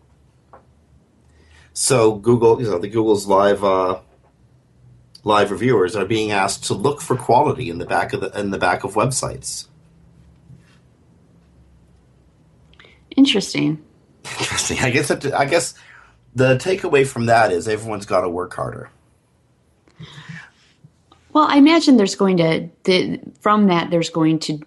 So, 1.73 2.15
Google, 2.17 2.61
you 2.61 2.71
know, 2.71 2.79
the 2.79 2.89
Google's 2.89 3.27
live 3.27 3.65
uh, 3.65 4.01
live 5.25 5.51
reviewers 5.51 5.97
are 5.97 6.05
being 6.05 6.31
asked 6.31 6.65
to 6.65 6.75
look 6.75 7.01
for 7.01 7.17
quality 7.17 7.71
in 7.71 7.79
the 7.79 7.87
back 7.87 8.13
of 8.13 8.21
the 8.21 8.39
in 8.39 8.51
the 8.51 8.59
back 8.59 8.85
of 8.85 8.95
websites. 8.95 9.67
Interesting. 13.17 13.83
Interesting. 14.25 14.79
I 14.81 14.91
guess 14.91 15.09
that, 15.09 15.35
I 15.35 15.45
guess 15.45 15.75
the 16.35 16.57
takeaway 16.57 17.07
from 17.07 17.27
that 17.27 17.53
is 17.53 17.67
everyone's 17.67 18.07
got 18.07 18.23
to 18.23 18.29
work 18.29 18.55
harder. 18.55 18.91
Well, 21.33 21.47
I 21.49 21.57
imagine 21.59 21.97
there's 21.97 22.17
going 22.17 22.39
to 22.39 22.69
the, 22.85 23.21
from 23.41 23.69
that 23.69 23.91
there's 23.91 24.11
going 24.11 24.41
to 24.41 24.61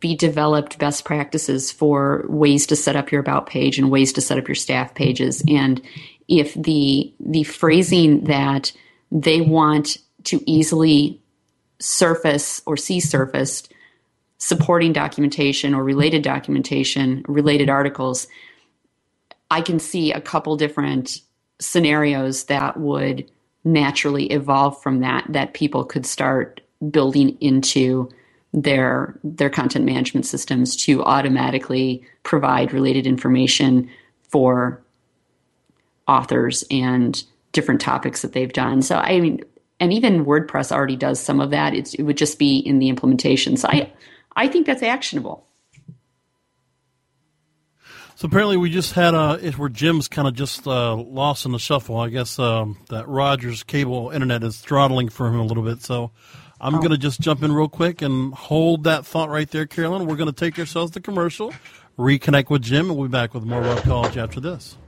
be 0.00 0.14
developed 0.14 0.78
best 0.78 1.04
practices 1.04 1.72
for 1.72 2.26
ways 2.28 2.66
to 2.66 2.76
set 2.76 2.94
up 2.94 3.10
your 3.10 3.22
about 3.22 3.46
page 3.46 3.78
and 3.78 3.90
ways 3.90 4.12
to 4.12 4.20
set 4.20 4.38
up 4.38 4.46
your 4.46 4.54
staff 4.54 4.94
pages. 4.94 5.42
And 5.48 5.80
if 6.28 6.52
the 6.54 7.12
the 7.20 7.44
phrasing 7.44 8.24
that 8.24 8.72
they 9.10 9.40
want 9.40 9.98
to 10.24 10.42
easily 10.50 11.22
surface 11.80 12.60
or 12.66 12.76
see 12.76 13.00
surfaced 13.00 13.72
supporting 14.38 14.92
documentation 14.92 15.74
or 15.74 15.82
related 15.82 16.22
documentation, 16.22 17.24
related 17.26 17.70
articles, 17.70 18.26
I 19.50 19.62
can 19.62 19.78
see 19.78 20.12
a 20.12 20.20
couple 20.20 20.56
different 20.56 21.20
scenarios 21.60 22.44
that 22.44 22.78
would 22.78 23.30
naturally 23.64 24.26
evolve 24.26 24.80
from 24.82 25.00
that 25.00 25.24
that 25.28 25.54
people 25.54 25.84
could 25.84 26.04
start 26.04 26.60
building 26.90 27.36
into 27.40 28.08
their 28.52 29.18
their 29.24 29.50
content 29.50 29.84
management 29.84 30.26
systems 30.26 30.76
to 30.76 31.02
automatically 31.02 32.02
provide 32.22 32.72
related 32.72 33.06
information 33.06 33.90
for 34.28 34.80
authors 36.06 36.62
and 36.70 37.24
different 37.52 37.80
topics 37.80 38.22
that 38.22 38.32
they've 38.32 38.52
done. 38.52 38.82
So 38.82 38.96
I 38.96 39.18
mean 39.20 39.40
and 39.80 39.92
even 39.92 40.24
WordPress 40.24 40.70
already 40.70 40.96
does 40.96 41.18
some 41.18 41.40
of 41.40 41.50
that. 41.50 41.74
It's, 41.74 41.94
it 41.94 42.04
would 42.04 42.16
just 42.16 42.38
be 42.38 42.58
in 42.58 42.78
the 42.78 42.88
implementation. 42.88 43.56
So 43.56 43.68
I 43.68 43.92
I 44.36 44.46
think 44.48 44.66
that's 44.66 44.82
actionable. 44.82 45.46
So 48.24 48.28
apparently, 48.28 48.56
we 48.56 48.70
just 48.70 48.94
had 48.94 49.12
a 49.12 49.38
it's 49.38 49.58
where 49.58 49.68
Jim's 49.68 50.08
kind 50.08 50.26
of 50.26 50.32
just 50.32 50.66
uh, 50.66 50.96
lost 50.96 51.44
in 51.44 51.52
the 51.52 51.58
shuffle. 51.58 51.98
I 51.98 52.08
guess 52.08 52.38
um, 52.38 52.78
that 52.88 53.06
Rogers 53.06 53.62
cable 53.64 54.08
internet 54.12 54.42
is 54.42 54.58
throttling 54.58 55.10
for 55.10 55.28
him 55.28 55.40
a 55.40 55.44
little 55.44 55.62
bit. 55.62 55.82
So 55.82 56.10
I'm 56.58 56.76
going 56.76 56.88
to 56.88 56.96
just 56.96 57.20
jump 57.20 57.42
in 57.42 57.52
real 57.52 57.68
quick 57.68 58.00
and 58.00 58.32
hold 58.32 58.84
that 58.84 59.04
thought 59.04 59.28
right 59.28 59.50
there, 59.50 59.66
Carolyn. 59.66 60.06
We're 60.06 60.16
going 60.16 60.32
to 60.32 60.34
take 60.34 60.58
ourselves 60.58 60.92
to 60.92 61.02
commercial, 61.02 61.52
reconnect 61.98 62.48
with 62.48 62.62
Jim, 62.62 62.88
and 62.88 62.98
we'll 62.98 63.08
be 63.08 63.12
back 63.12 63.34
with 63.34 63.44
more 63.44 63.60
Webcology 63.60 64.16
after 64.16 64.40
this. 64.40 64.78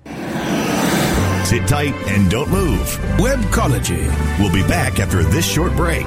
Sit 1.46 1.68
tight 1.68 1.92
and 2.08 2.30
don't 2.30 2.48
move. 2.48 2.88
Webcology. 3.18 4.38
We'll 4.38 4.50
be 4.50 4.66
back 4.66 4.98
after 4.98 5.22
this 5.22 5.46
short 5.46 5.76
break. 5.76 6.06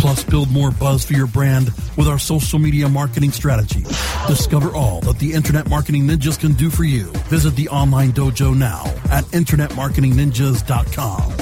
Plus, 0.00 0.24
build 0.24 0.50
more 0.50 0.70
buzz 0.70 1.04
for 1.04 1.12
your 1.12 1.26
brand 1.26 1.66
with 1.98 2.08
our 2.08 2.18
social 2.18 2.58
media 2.58 2.88
marketing 2.88 3.32
strategy. 3.32 3.82
Discover 4.26 4.74
all 4.74 5.02
that 5.02 5.18
the 5.18 5.34
Internet 5.34 5.68
Marketing 5.68 6.04
Ninjas 6.04 6.40
can 6.40 6.54
do 6.54 6.70
for 6.70 6.84
you. 6.84 7.12
Visit 7.28 7.54
the 7.54 7.68
online 7.68 8.12
dojo 8.12 8.56
now 8.56 8.84
at 9.10 9.24
InternetMarketingNinjas.com. 9.24 11.32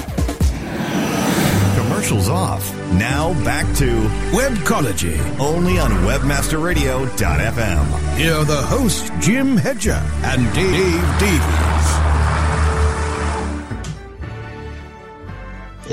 Commercials 1.80 2.28
off. 2.28 2.74
Now 2.94 3.32
back 3.44 3.64
to 3.76 3.86
Webcology. 4.32 5.16
only 5.38 5.78
on 5.78 5.90
WebmasterRadio.fm. 5.90 8.16
Here 8.18 8.34
are 8.34 8.44
the 8.44 8.62
hosts, 8.62 9.08
Jim 9.20 9.56
Hedger 9.56 10.02
and 10.22 10.52
Dave 10.52 11.18
Davies. 11.20 12.07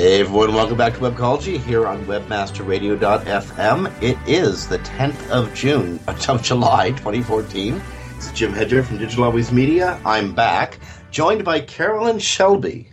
Hey 0.05 0.19
everyone, 0.19 0.53
welcome 0.53 0.77
back 0.77 0.93
to 0.93 0.99
Webcology 0.99 1.57
here 1.59 1.87
on 1.87 2.05
webmasterradio.fm. 2.05 4.03
It 4.03 4.19
is 4.27 4.67
the 4.67 4.77
10th 4.77 5.29
of 5.31 5.51
June, 5.55 5.99
of 6.07 6.43
July 6.43 6.91
2014. 6.91 7.81
It's 8.15 8.31
Jim 8.31 8.53
Hedger 8.53 8.83
from 8.83 8.99
Digital 8.99 9.23
Always 9.23 9.51
Media. 9.51 9.99
I'm 10.05 10.35
back, 10.35 10.77
joined 11.09 11.43
by 11.43 11.59
Carolyn 11.59 12.19
Shelby 12.19 12.91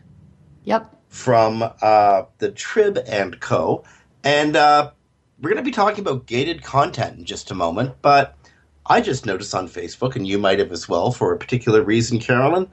Yep. 0.64 1.02
from 1.08 1.62
uh, 1.82 2.22
the 2.38 2.50
Trib 2.50 2.98
and 3.06 3.38
Co. 3.40 3.84
And 4.24 4.56
uh, 4.56 4.92
we're 5.38 5.50
going 5.50 5.62
to 5.62 5.70
be 5.70 5.70
talking 5.70 6.00
about 6.00 6.24
gated 6.24 6.62
content 6.62 7.18
in 7.18 7.26
just 7.26 7.50
a 7.50 7.54
moment, 7.54 7.96
but 8.00 8.38
I 8.86 9.02
just 9.02 9.26
noticed 9.26 9.54
on 9.54 9.68
Facebook, 9.68 10.16
and 10.16 10.26
you 10.26 10.38
might 10.38 10.60
have 10.60 10.72
as 10.72 10.88
well, 10.88 11.12
for 11.12 11.34
a 11.34 11.38
particular 11.38 11.82
reason, 11.82 12.20
Carolyn. 12.20 12.70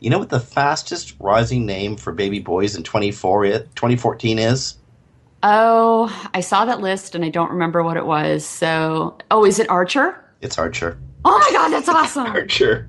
You 0.00 0.08
know 0.10 0.18
what 0.18 0.30
the 0.30 0.40
fastest 0.40 1.14
rising 1.20 1.66
name 1.66 1.96
for 1.96 2.12
baby 2.12 2.40
boys 2.40 2.74
in 2.74 2.82
24 2.82 3.44
i- 3.46 3.50
2014 3.50 4.38
is? 4.38 4.76
Oh, 5.42 6.28
I 6.34 6.40
saw 6.40 6.64
that 6.64 6.80
list 6.80 7.14
and 7.14 7.24
I 7.24 7.28
don't 7.28 7.50
remember 7.50 7.82
what 7.82 7.96
it 7.96 8.04
was. 8.06 8.44
So, 8.44 9.16
oh, 9.30 9.44
is 9.44 9.58
it 9.58 9.68
Archer? 9.70 10.22
It's 10.40 10.58
Archer. 10.58 10.98
Oh 11.24 11.38
my 11.38 11.50
God, 11.52 11.68
that's 11.70 11.88
awesome. 11.90 12.26
Archer. 12.26 12.88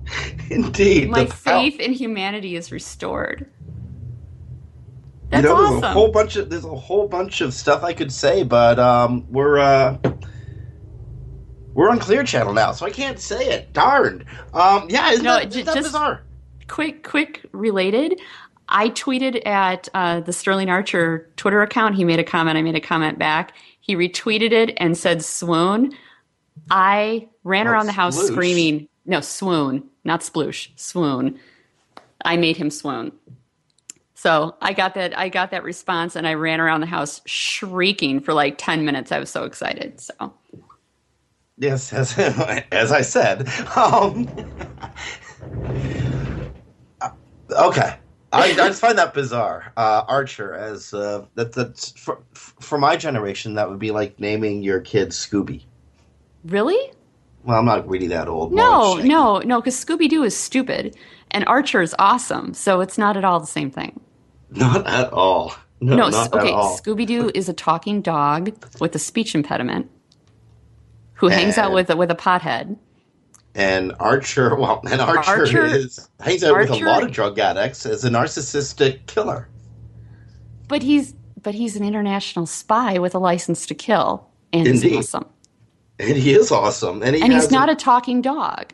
Indeed. 0.50 1.10
My 1.10 1.26
faith 1.26 1.80
in 1.80 1.92
humanity 1.92 2.54
is 2.56 2.70
restored. 2.72 3.40
you 3.50 3.76
That's 5.30 5.44
know, 5.44 5.70
there's 5.70 5.82
a 5.82 5.92
whole 5.92 6.10
bunch 6.12 6.36
of 6.36 6.50
there's 6.50 6.64
a 6.64 6.68
whole 6.76 7.08
bunch 7.08 7.40
of 7.40 7.54
stuff 7.54 7.82
I 7.82 7.92
could 7.92 8.12
say, 8.12 8.42
but 8.44 8.78
um, 8.78 9.26
we're 9.30 9.58
uh, 9.58 9.98
we're 11.74 11.88
on 11.88 11.98
Clear 11.98 12.22
Channel 12.24 12.52
now, 12.52 12.72
so 12.72 12.84
I 12.86 12.90
can't 12.90 13.18
say 13.18 13.46
it. 13.46 13.72
Darned. 13.72 14.24
Um, 14.52 14.86
yeah, 14.90 15.10
isn't 15.10 15.24
No, 15.24 15.36
that, 15.36 15.44
j- 15.50 15.60
isn't 15.60 15.64
that 15.66 15.74
just- 15.74 15.88
bizarre? 15.88 16.22
Quick, 16.72 17.06
quick 17.06 17.44
related. 17.52 18.18
I 18.68 18.88
tweeted 18.88 19.46
at 19.46 19.88
uh, 19.92 20.20
the 20.20 20.32
Sterling 20.32 20.70
Archer 20.70 21.28
Twitter 21.36 21.60
account. 21.60 21.94
He 21.94 22.04
made 22.04 22.18
a 22.18 22.24
comment. 22.24 22.56
I 22.56 22.62
made 22.62 22.74
a 22.74 22.80
comment 22.80 23.18
back. 23.18 23.52
He 23.80 23.94
retweeted 23.94 24.52
it 24.52 24.72
and 24.78 24.96
said 24.96 25.22
swoon. 25.22 25.92
I 26.70 27.28
ran 27.44 27.68
Oh, 27.68 27.72
around 27.72 27.86
the 27.86 27.92
house 27.92 28.16
sploosh. 28.16 28.28
screaming, 28.32 28.88
no, 29.04 29.20
swoon, 29.20 29.84
not 30.04 30.20
sploosh, 30.20 30.68
swoon. 30.76 31.38
I 32.24 32.36
made 32.38 32.56
him 32.56 32.70
swoon. 32.70 33.12
So 34.14 34.54
I 34.62 34.72
got 34.72 34.94
that 34.94 35.18
I 35.18 35.28
got 35.28 35.50
that 35.50 35.64
response 35.64 36.16
and 36.16 36.26
I 36.26 36.34
ran 36.34 36.60
around 36.60 36.80
the 36.80 36.86
house 36.86 37.20
shrieking 37.26 38.20
for 38.20 38.32
like 38.32 38.54
10 38.56 38.84
minutes. 38.84 39.12
I 39.12 39.18
was 39.18 39.28
so 39.28 39.44
excited. 39.44 40.00
So 40.00 40.32
Yes, 41.58 41.92
as, 41.92 42.16
as 42.72 42.92
I 42.92 43.02
said. 43.02 43.46
Um, 43.76 44.26
okay. 47.52 47.96
I, 48.32 48.42
I 48.44 48.54
just 48.54 48.80
find 48.86 48.96
that 48.98 49.12
bizarre. 49.14 49.72
Uh, 49.76 50.04
Archer, 50.08 50.54
as 50.54 50.94
uh, 50.94 51.24
that 51.34 51.52
that's 51.52 51.90
for, 51.92 52.18
for 52.34 52.78
my 52.78 52.96
generation, 52.96 53.54
that 53.54 53.68
would 53.68 53.78
be 53.78 53.90
like 53.90 54.18
naming 54.18 54.62
your 54.62 54.80
kid 54.80 55.10
Scooby. 55.10 55.64
really? 56.44 56.92
Well, 57.44 57.58
I'm 57.58 57.64
not 57.64 57.88
really 57.88 58.06
that 58.06 58.28
old. 58.28 58.52
No, 58.52 58.94
no, 58.98 59.38
no, 59.40 59.60
because 59.60 59.74
Scooby 59.84 60.08
Doo 60.08 60.22
is 60.22 60.36
stupid 60.36 60.96
and 61.32 61.44
Archer 61.46 61.82
is 61.82 61.92
awesome. 61.98 62.54
So 62.54 62.80
it's 62.80 62.96
not 62.96 63.16
at 63.16 63.24
all 63.24 63.40
the 63.40 63.48
same 63.48 63.68
thing. 63.68 64.00
not 64.50 64.86
at 64.86 65.12
all. 65.12 65.52
No, 65.80 65.96
No, 65.96 66.08
not 66.08 66.32
okay. 66.32 66.46
at 66.48 66.54
all. 66.54 66.78
Scooby 66.78 67.04
Doo 67.04 67.32
is 67.34 67.48
a 67.48 67.52
talking 67.52 68.00
dog 68.00 68.52
with 68.80 68.94
a 68.94 68.98
speech 69.00 69.34
impediment 69.34 69.90
who 71.14 71.26
hangs 71.26 71.58
out 71.58 71.72
with 71.72 71.92
with 71.94 72.12
a 72.12 72.14
pothead. 72.14 72.76
And 73.54 73.92
Archer, 74.00 74.54
well, 74.58 74.80
and 74.90 75.00
Archer, 75.00 75.40
Archer- 75.40 75.64
is 75.64 76.08
hangs 76.20 76.42
out 76.44 76.56
with 76.56 76.70
a 76.70 76.84
lot 76.84 77.02
of 77.02 77.12
drug 77.12 77.38
addicts 77.38 77.84
as 77.86 78.04
a 78.04 78.10
narcissistic 78.10 79.06
killer. 79.06 79.48
But 80.68 80.82
he's 80.82 81.14
but 81.42 81.54
he's 81.54 81.76
an 81.76 81.84
international 81.84 82.46
spy 82.46 82.98
with 82.98 83.14
a 83.14 83.18
license 83.18 83.66
to 83.66 83.74
kill, 83.74 84.28
and 84.52 84.66
he's 84.66 84.96
awesome. 84.96 85.26
And 85.98 86.16
he 86.16 86.34
is 86.34 86.50
awesome. 86.50 87.02
And 87.02 87.14
he 87.14 87.22
And 87.22 87.32
he's 87.32 87.50
not 87.50 87.68
a 87.68 87.76
talking 87.76 88.22
dog. 88.22 88.72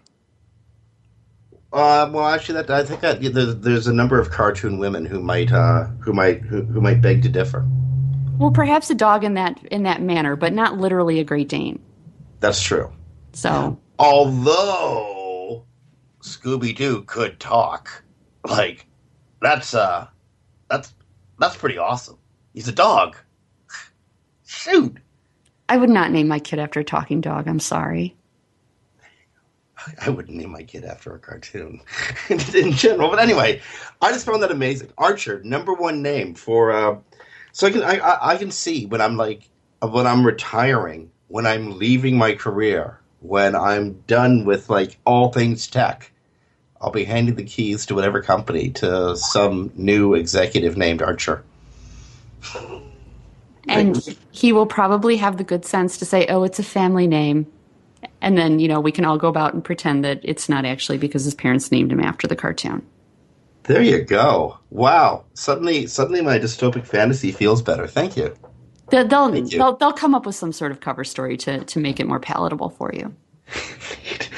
Uh, 1.72 2.08
well, 2.12 2.26
actually, 2.26 2.62
that 2.62 2.70
I 2.70 2.82
think 2.82 3.00
that 3.02 3.20
there's, 3.20 3.56
there's 3.56 3.86
a 3.86 3.92
number 3.92 4.18
of 4.18 4.30
cartoon 4.30 4.78
women 4.78 5.04
who 5.04 5.20
might 5.20 5.52
uh, 5.52 5.84
who 6.00 6.12
might 6.12 6.40
who, 6.40 6.62
who 6.62 6.80
might 6.80 7.02
beg 7.02 7.22
to 7.22 7.28
differ. 7.28 7.66
Well, 8.38 8.50
perhaps 8.52 8.88
a 8.88 8.94
dog 8.94 9.24
in 9.24 9.34
that 9.34 9.62
in 9.66 9.82
that 9.82 10.00
manner, 10.00 10.36
but 10.36 10.54
not 10.54 10.78
literally 10.78 11.18
a 11.18 11.24
Great 11.24 11.48
Dane. 11.48 11.82
That's 12.40 12.62
true. 12.62 12.90
So 13.34 13.78
Although 13.98 15.64
Scooby 16.20 16.74
Doo 16.74 17.02
could 17.02 17.40
talk, 17.40 18.04
like 18.46 18.86
that's 19.40 19.74
uh 19.74 20.06
that's 20.68 20.94
that's 21.38 21.56
pretty 21.56 21.78
awesome. 21.78 22.18
He's 22.54 22.68
a 22.68 22.72
dog. 22.72 23.16
Shoot. 24.46 24.98
I 25.68 25.76
would 25.76 25.90
not 25.90 26.10
name 26.10 26.28
my 26.28 26.38
kid 26.38 26.58
after 26.58 26.80
a 26.80 26.84
talking 26.84 27.20
dog. 27.20 27.46
I'm 27.46 27.60
sorry. 27.60 28.16
I 30.00 30.10
wouldn't 30.10 30.36
name 30.36 30.50
my 30.50 30.62
kid 30.62 30.84
after 30.84 31.14
a 31.14 31.18
cartoon 31.18 31.80
in 32.28 32.72
general, 32.72 33.10
but 33.10 33.20
anyway, 33.20 33.60
I 34.02 34.10
just 34.10 34.26
found 34.26 34.42
that 34.42 34.50
amazing. 34.50 34.90
Archer, 34.98 35.40
number 35.44 35.72
one 35.72 36.02
name 36.02 36.34
for. 36.34 36.72
Uh, 36.72 36.98
so 37.52 37.66
I 37.66 37.70
can 37.70 37.82
I, 37.82 37.98
I, 37.98 38.32
I 38.32 38.36
can 38.36 38.50
see 38.50 38.86
when 38.86 39.00
I'm 39.00 39.16
like 39.16 39.48
when 39.80 40.06
I'm 40.06 40.24
retiring, 40.24 41.10
when 41.28 41.46
I'm 41.46 41.78
leaving 41.78 42.16
my 42.16 42.34
career, 42.34 42.98
when 43.20 43.54
I'm 43.54 44.00
done 44.06 44.44
with 44.44 44.70
like 44.70 44.98
all 45.04 45.32
things 45.32 45.66
tech. 45.66 46.12
I'll 46.80 46.92
be 46.92 47.04
handing 47.04 47.34
the 47.34 47.44
keys 47.44 47.86
to 47.86 47.94
whatever 47.94 48.22
company 48.22 48.70
to 48.70 49.16
some 49.16 49.72
new 49.74 50.14
executive 50.14 50.76
named 50.76 51.02
Archer. 51.02 51.42
And 53.66 54.16
he 54.30 54.52
will 54.52 54.66
probably 54.66 55.16
have 55.16 55.36
the 55.36 55.44
good 55.44 55.64
sense 55.64 55.98
to 55.98 56.04
say, 56.04 56.26
"Oh, 56.28 56.44
it's 56.44 56.58
a 56.58 56.62
family 56.62 57.06
name." 57.06 57.46
And 58.20 58.38
then, 58.38 58.60
you 58.60 58.68
know, 58.68 58.80
we 58.80 58.92
can 58.92 59.04
all 59.04 59.18
go 59.18 59.28
about 59.28 59.54
and 59.54 59.64
pretend 59.64 60.04
that 60.04 60.20
it's 60.22 60.48
not 60.48 60.64
actually 60.64 60.98
because 60.98 61.24
his 61.24 61.34
parents 61.34 61.72
named 61.72 61.92
him 61.92 62.00
after 62.00 62.26
the 62.26 62.36
cartoon. 62.36 62.86
There 63.64 63.82
you 63.82 64.02
go. 64.02 64.58
Wow. 64.70 65.24
Suddenly 65.34 65.88
suddenly 65.88 66.22
my 66.22 66.38
dystopic 66.38 66.86
fantasy 66.86 67.32
feels 67.32 67.60
better. 67.60 67.86
Thank 67.86 68.16
you. 68.16 68.34
They'll 68.90 69.06
they'll, 69.06 69.30
they'll, 69.30 69.76
they'll 69.76 69.92
come 69.92 70.14
up 70.14 70.26
with 70.26 70.34
some 70.34 70.52
sort 70.52 70.72
of 70.72 70.80
cover 70.80 71.04
story 71.04 71.36
to 71.38 71.64
to 71.64 71.78
make 71.78 72.00
it 72.00 72.06
more 72.06 72.20
palatable 72.20 72.70
for 72.70 72.92
you. 72.94 73.14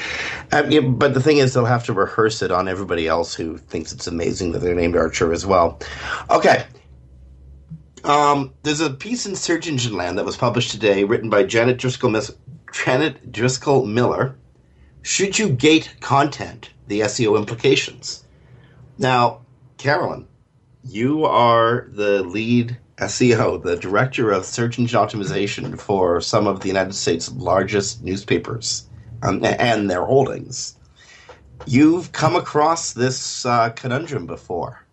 Um, 0.53 0.69
yeah, 0.69 0.81
but 0.81 1.13
the 1.13 1.21
thing 1.21 1.37
is, 1.37 1.53
they'll 1.53 1.65
have 1.65 1.85
to 1.85 1.93
rehearse 1.93 2.41
it 2.41 2.51
on 2.51 2.67
everybody 2.67 3.07
else 3.07 3.33
who 3.33 3.57
thinks 3.57 3.93
it's 3.93 4.07
amazing 4.07 4.51
that 4.51 4.59
they're 4.59 4.75
named 4.75 4.97
Archer 4.97 5.31
as 5.31 5.45
well. 5.45 5.79
Okay. 6.29 6.65
Um, 8.03 8.53
there's 8.63 8.81
a 8.81 8.89
piece 8.89 9.25
in 9.25 9.35
Search 9.35 9.67
Engine 9.67 9.95
Land 9.95 10.17
that 10.17 10.25
was 10.25 10.35
published 10.35 10.71
today, 10.71 11.03
written 11.03 11.29
by 11.29 11.43
Janet 11.43 11.77
Driscoll, 11.77 12.09
Mis- 12.09 12.35
Janet 12.73 13.31
Driscoll 13.31 13.85
Miller. 13.85 14.35
Should 15.03 15.39
you 15.39 15.49
gate 15.49 15.95
content? 16.01 16.71
The 16.87 17.01
SEO 17.01 17.37
implications. 17.37 18.25
Now, 18.97 19.41
Carolyn, 19.77 20.27
you 20.83 21.25
are 21.25 21.87
the 21.91 22.23
lead 22.23 22.77
SEO, 23.01 23.61
the 23.61 23.75
director 23.75 24.31
of 24.31 24.45
search 24.45 24.77
engine 24.77 24.99
optimization 24.99 25.79
for 25.79 26.21
some 26.21 26.47
of 26.47 26.59
the 26.59 26.67
United 26.67 26.93
States' 26.93 27.31
largest 27.31 28.03
newspapers 28.03 28.87
um, 29.23 29.43
and 29.43 29.89
their 29.89 30.05
holdings. 30.05 30.77
You've 31.65 32.11
come 32.11 32.35
across 32.35 32.93
this 32.93 33.45
uh, 33.45 33.69
conundrum 33.69 34.27
before. 34.27 34.85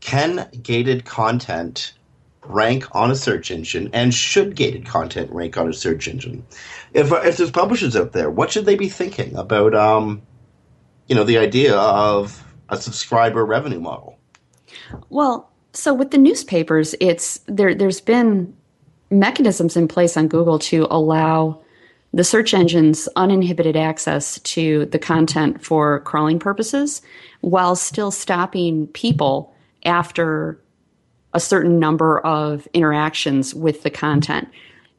Can 0.00 0.48
gated 0.62 1.04
content 1.04 1.94
rank 2.42 2.84
on 2.94 3.10
a 3.10 3.16
search 3.16 3.50
engine, 3.50 3.90
and 3.92 4.14
should 4.14 4.56
gated 4.56 4.86
content 4.86 5.30
rank 5.30 5.56
on 5.56 5.68
a 5.68 5.72
search 5.72 6.08
engine? 6.08 6.44
If, 6.92 7.12
if 7.12 7.36
there's 7.36 7.50
publishers 7.50 7.96
out 7.96 8.12
there, 8.12 8.30
what 8.30 8.50
should 8.50 8.64
they 8.64 8.76
be 8.76 8.88
thinking 8.88 9.36
about, 9.36 9.74
um, 9.74 10.22
you 11.06 11.14
know, 11.14 11.24
the 11.24 11.38
idea 11.38 11.76
of 11.76 12.44
a 12.68 12.76
subscriber 12.76 13.44
revenue 13.44 13.80
model? 13.80 14.18
Well, 15.10 15.49
so 15.72 15.94
with 15.94 16.10
the 16.10 16.18
newspapers, 16.18 16.94
it's 17.00 17.40
there. 17.46 17.74
There's 17.74 18.00
been 18.00 18.54
mechanisms 19.10 19.76
in 19.76 19.88
place 19.88 20.16
on 20.16 20.28
Google 20.28 20.58
to 20.58 20.86
allow 20.90 21.60
the 22.12 22.24
search 22.24 22.54
engines 22.54 23.08
uninhibited 23.14 23.76
access 23.76 24.40
to 24.40 24.86
the 24.86 24.98
content 24.98 25.64
for 25.64 26.00
crawling 26.00 26.38
purposes, 26.38 27.02
while 27.40 27.76
still 27.76 28.10
stopping 28.10 28.88
people 28.88 29.54
after 29.84 30.60
a 31.32 31.40
certain 31.40 31.78
number 31.78 32.18
of 32.20 32.66
interactions 32.74 33.54
with 33.54 33.82
the 33.84 33.90
content. 33.90 34.48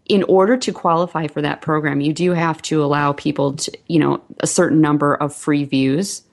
In 0.05 0.23
order 0.23 0.57
to 0.57 0.71
qualify 0.71 1.27
for 1.27 1.41
that 1.41 1.61
program, 1.61 2.01
you 2.01 2.13
do 2.13 2.31
have 2.31 2.61
to 2.63 2.83
allow 2.83 3.13
people 3.13 3.53
to, 3.53 3.71
you 3.87 3.99
know, 3.99 4.21
a 4.39 4.47
certain 4.47 4.81
number 4.81 5.15
of 5.15 5.35
free 5.35 5.65
views, 5.65 6.23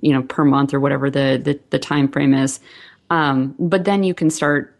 you 0.00 0.12
know, 0.12 0.22
per 0.22 0.44
month 0.44 0.72
or 0.72 0.80
whatever 0.80 1.10
the 1.10 1.40
the, 1.42 1.60
the 1.70 1.78
time 1.78 2.08
frame 2.08 2.34
is. 2.34 2.60
Um, 3.10 3.54
but 3.58 3.84
then 3.84 4.02
you 4.04 4.14
can 4.14 4.30
start 4.30 4.74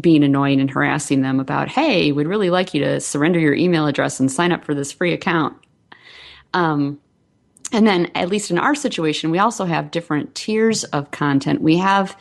being 0.00 0.24
annoying 0.24 0.60
and 0.60 0.70
harassing 0.70 1.20
them 1.20 1.38
about, 1.38 1.68
hey, 1.68 2.12
we'd 2.12 2.26
really 2.26 2.50
like 2.50 2.72
you 2.72 2.82
to 2.82 3.00
surrender 3.00 3.38
your 3.38 3.54
email 3.54 3.86
address 3.86 4.20
and 4.20 4.30
sign 4.30 4.52
up 4.52 4.64
for 4.64 4.74
this 4.74 4.92
free 4.92 5.12
account. 5.12 5.56
Um, 6.54 6.98
and 7.72 7.86
then, 7.86 8.10
at 8.14 8.28
least 8.28 8.50
in 8.50 8.58
our 8.58 8.74
situation, 8.74 9.30
we 9.30 9.38
also 9.38 9.64
have 9.64 9.90
different 9.90 10.34
tiers 10.34 10.84
of 10.84 11.10
content. 11.10 11.62
We 11.62 11.78
have 11.78 12.16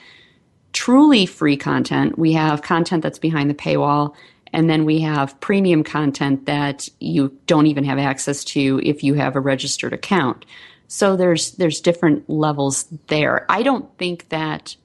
truly 0.74 1.26
free 1.26 1.58
content, 1.58 2.18
we 2.18 2.34
have 2.34 2.62
content 2.62 3.04
that's 3.04 3.20
behind 3.20 3.50
the 3.50 3.56
paywall, 3.56 4.16
and 4.54 4.70
then 4.70 4.86
we 4.86 5.02
have 5.02 5.40
premium 5.42 5.84
content 5.84 6.46
that 6.46 6.88
you 7.00 7.38
don't 7.48 7.68
even 7.68 7.84
have 7.84 8.00
access 8.00 8.44
to 8.46 8.80
if 8.84 9.04
you 9.04 9.14
have 9.16 9.36
a 9.36 9.42
registered 9.42 9.94
account. 9.94 10.46
So 10.88 11.16
there's 11.16 11.52
there's 11.52 11.82
different 11.82 12.30
levels 12.30 12.86
there. 13.08 13.46
I 13.50 13.64
don't 13.64 13.98
think 13.98 14.30
that 14.30 14.76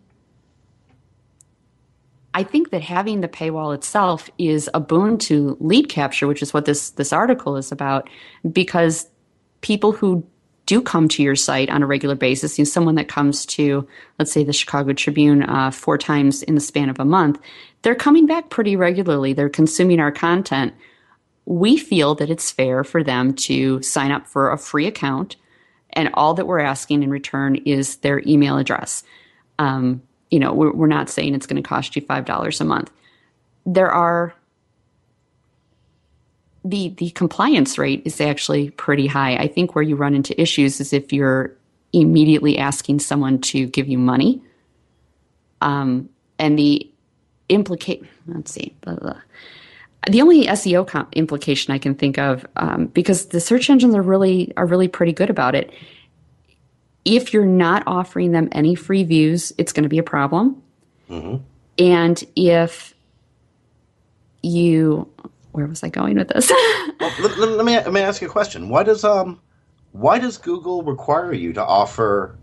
I 2.37 2.43
think 2.43 2.69
that 2.69 2.83
having 2.83 3.23
the 3.23 3.29
paywall 3.29 3.75
itself 3.75 4.29
is 4.37 4.69
a 4.75 4.81
boon 4.81 5.17
to 5.21 5.57
lead 5.59 5.89
capture, 5.89 6.27
which 6.27 6.43
is 6.43 6.53
what 6.53 6.67
this 6.67 6.91
this 6.91 7.11
article 7.11 7.57
is 7.57 7.73
about, 7.73 8.11
because 8.53 9.09
people 9.63 9.93
who 9.93 10.23
do 10.67 10.83
come 10.83 11.09
to 11.09 11.23
your 11.23 11.35
site 11.35 11.71
on 11.71 11.83
a 11.83 11.87
regular 11.87 12.15
basis, 12.15 12.59
you 12.59 12.65
know, 12.65 12.69
someone 12.69 12.97
that 12.97 13.09
comes 13.09 13.47
to, 13.47 13.89
let's 14.19 14.33
say, 14.33 14.45
the 14.45 14.53
Chicago 14.53 14.93
Tribune 14.93 15.45
uh, 15.45 15.71
four 15.71 15.97
times 15.97 16.43
in 16.43 16.55
the 16.55 16.61
span 16.61 16.91
of 16.91 17.01
a 17.01 17.07
month, 17.07 17.41
they're 17.81 17.95
coming 17.95 18.27
back 18.27 18.51
pretty 18.51 18.77
regularly. 18.77 19.33
They're 19.33 19.49
consuming 19.49 19.99
our 19.99 20.13
content. 20.13 20.75
We 21.47 21.79
feel 21.79 22.15
that 22.17 22.29
it's 22.29 22.51
fair 22.51 22.85
for 22.85 23.03
them 23.03 23.33
to 23.49 23.81
sign 23.81 24.11
up 24.11 24.27
for 24.27 24.51
a 24.51 24.59
free 24.59 24.87
account, 24.87 25.37
and 25.95 26.11
all 26.13 26.35
that 26.35 26.47
we're 26.47 26.61
asking 26.61 27.03
in 27.03 27.09
return 27.09 27.57
is 27.65 27.97
their 27.97 28.21
email 28.27 28.59
address. 28.59 29.05
Um, 29.59 30.03
you 30.31 30.39
know, 30.39 30.53
we're, 30.53 30.73
we're 30.73 30.87
not 30.87 31.09
saying 31.09 31.35
it's 31.35 31.47
going 31.47 31.63
to 31.63 31.69
cost 31.69 31.97
you 31.97 32.03
$5 32.03 32.61
a 32.61 32.65
month. 32.65 32.91
There 33.65 33.91
are 33.91 34.35
the 36.65 36.89
the 36.99 37.11
compliance 37.11 37.79
rate 37.79 38.03
is 38.05 38.21
actually 38.21 38.71
pretty 38.71 39.07
high. 39.07 39.37
I 39.37 39.47
think 39.47 39.75
where 39.75 39.83
you 39.83 39.95
run 39.95 40.15
into 40.15 40.39
issues 40.41 40.81
is 40.81 40.93
if 40.93 41.13
you're 41.13 41.53
immediately 41.93 42.59
asking 42.59 42.99
someone 42.99 43.41
to 43.41 43.67
give 43.67 43.89
you 43.89 43.99
money. 43.99 44.43
Um, 45.61 46.09
and 46.39 46.59
the 46.59 46.91
implicate 47.49 48.05
let's 48.27 48.53
see 48.53 48.75
blah, 48.83 48.97
blah. 48.97 49.21
the 50.11 50.21
only 50.21 50.47
SEO 50.47 50.87
com- 50.87 51.09
implication 51.13 51.73
I 51.73 51.79
can 51.79 51.95
think 51.95 52.19
of 52.19 52.45
um, 52.57 52.87
because 52.87 53.27
the 53.27 53.41
search 53.41 53.71
engines 53.71 53.95
are 53.95 54.03
really 54.03 54.53
are 54.57 54.67
really 54.67 54.89
pretty 54.89 55.13
good 55.13 55.31
about 55.31 55.55
it 55.55 55.73
if 57.07 57.33
you're 57.33 57.47
not 57.47 57.85
offering 57.87 58.33
them 58.33 58.49
any 58.53 58.75
free 58.75 59.05
views, 59.05 59.53
it's 59.57 59.73
going 59.73 59.85
to 59.85 59.89
be 59.89 59.99
a 59.99 60.03
problem. 60.03 60.61
Mm-hmm. 61.09 61.37
And 61.79 62.25
if 62.35 62.95
you, 64.43 65.09
where 65.53 65.67
was 65.67 65.83
I 65.85 65.89
going 65.89 66.17
with 66.17 66.29
this? 66.29 66.51
well, 67.01 67.13
let, 67.21 67.39
let, 67.39 67.65
me 67.65 67.77
let 67.77 67.93
me 67.93 68.01
ask 68.01 68.21
you 68.21 68.29
a 68.29 68.31
question. 68.31 68.69
Why 68.69 68.83
does 68.83 69.05
um 69.05 69.41
why 69.93 70.19
does 70.19 70.37
Google 70.37 70.83
require 70.83 71.33
you 71.33 71.53
to 71.55 71.65
offer 71.65 72.37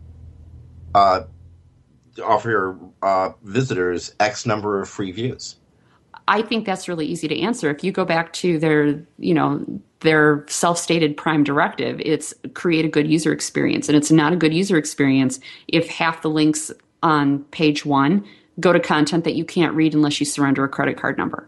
uh 0.95 1.23
offer 2.23 2.49
your 2.49 2.80
uh, 3.02 3.32
visitors 3.43 4.15
X 4.19 4.45
number 4.45 4.82
of 4.82 4.88
free 4.88 5.12
views? 5.12 5.56
I 6.27 6.41
think 6.41 6.65
that's 6.65 6.88
really 6.88 7.05
easy 7.05 7.27
to 7.27 7.39
answer. 7.39 7.69
If 7.69 7.83
you 7.83 7.91
go 7.91 8.05
back 8.05 8.33
to 8.33 8.57
their, 8.59 9.01
you 9.17 9.33
know, 9.33 9.65
their 9.99 10.45
self-stated 10.47 11.17
prime 11.17 11.43
directive, 11.43 12.01
it's 12.03 12.33
create 12.53 12.86
a 12.86 12.89
good 12.89 13.07
user 13.07 13.31
experience, 13.31 13.88
and 13.89 13.97
it's 13.97 14.12
not 14.12 14.33
a 14.33 14.36
good 14.36 14.53
user 14.53 14.77
experience 14.77 15.39
if 15.67 15.89
half 15.89 16.21
the 16.21 16.29
links 16.29 16.71
on 17.01 17.39
page 17.45 17.86
one 17.86 18.25
go 18.59 18.71
to 18.71 18.79
content 18.79 19.23
that 19.23 19.36
you 19.36 19.43
can't 19.43 19.73
read 19.73 19.93
unless 19.93 20.19
you 20.19 20.25
surrender 20.25 20.63
a 20.63 20.69
credit 20.69 20.97
card 20.97 21.17
number. 21.17 21.47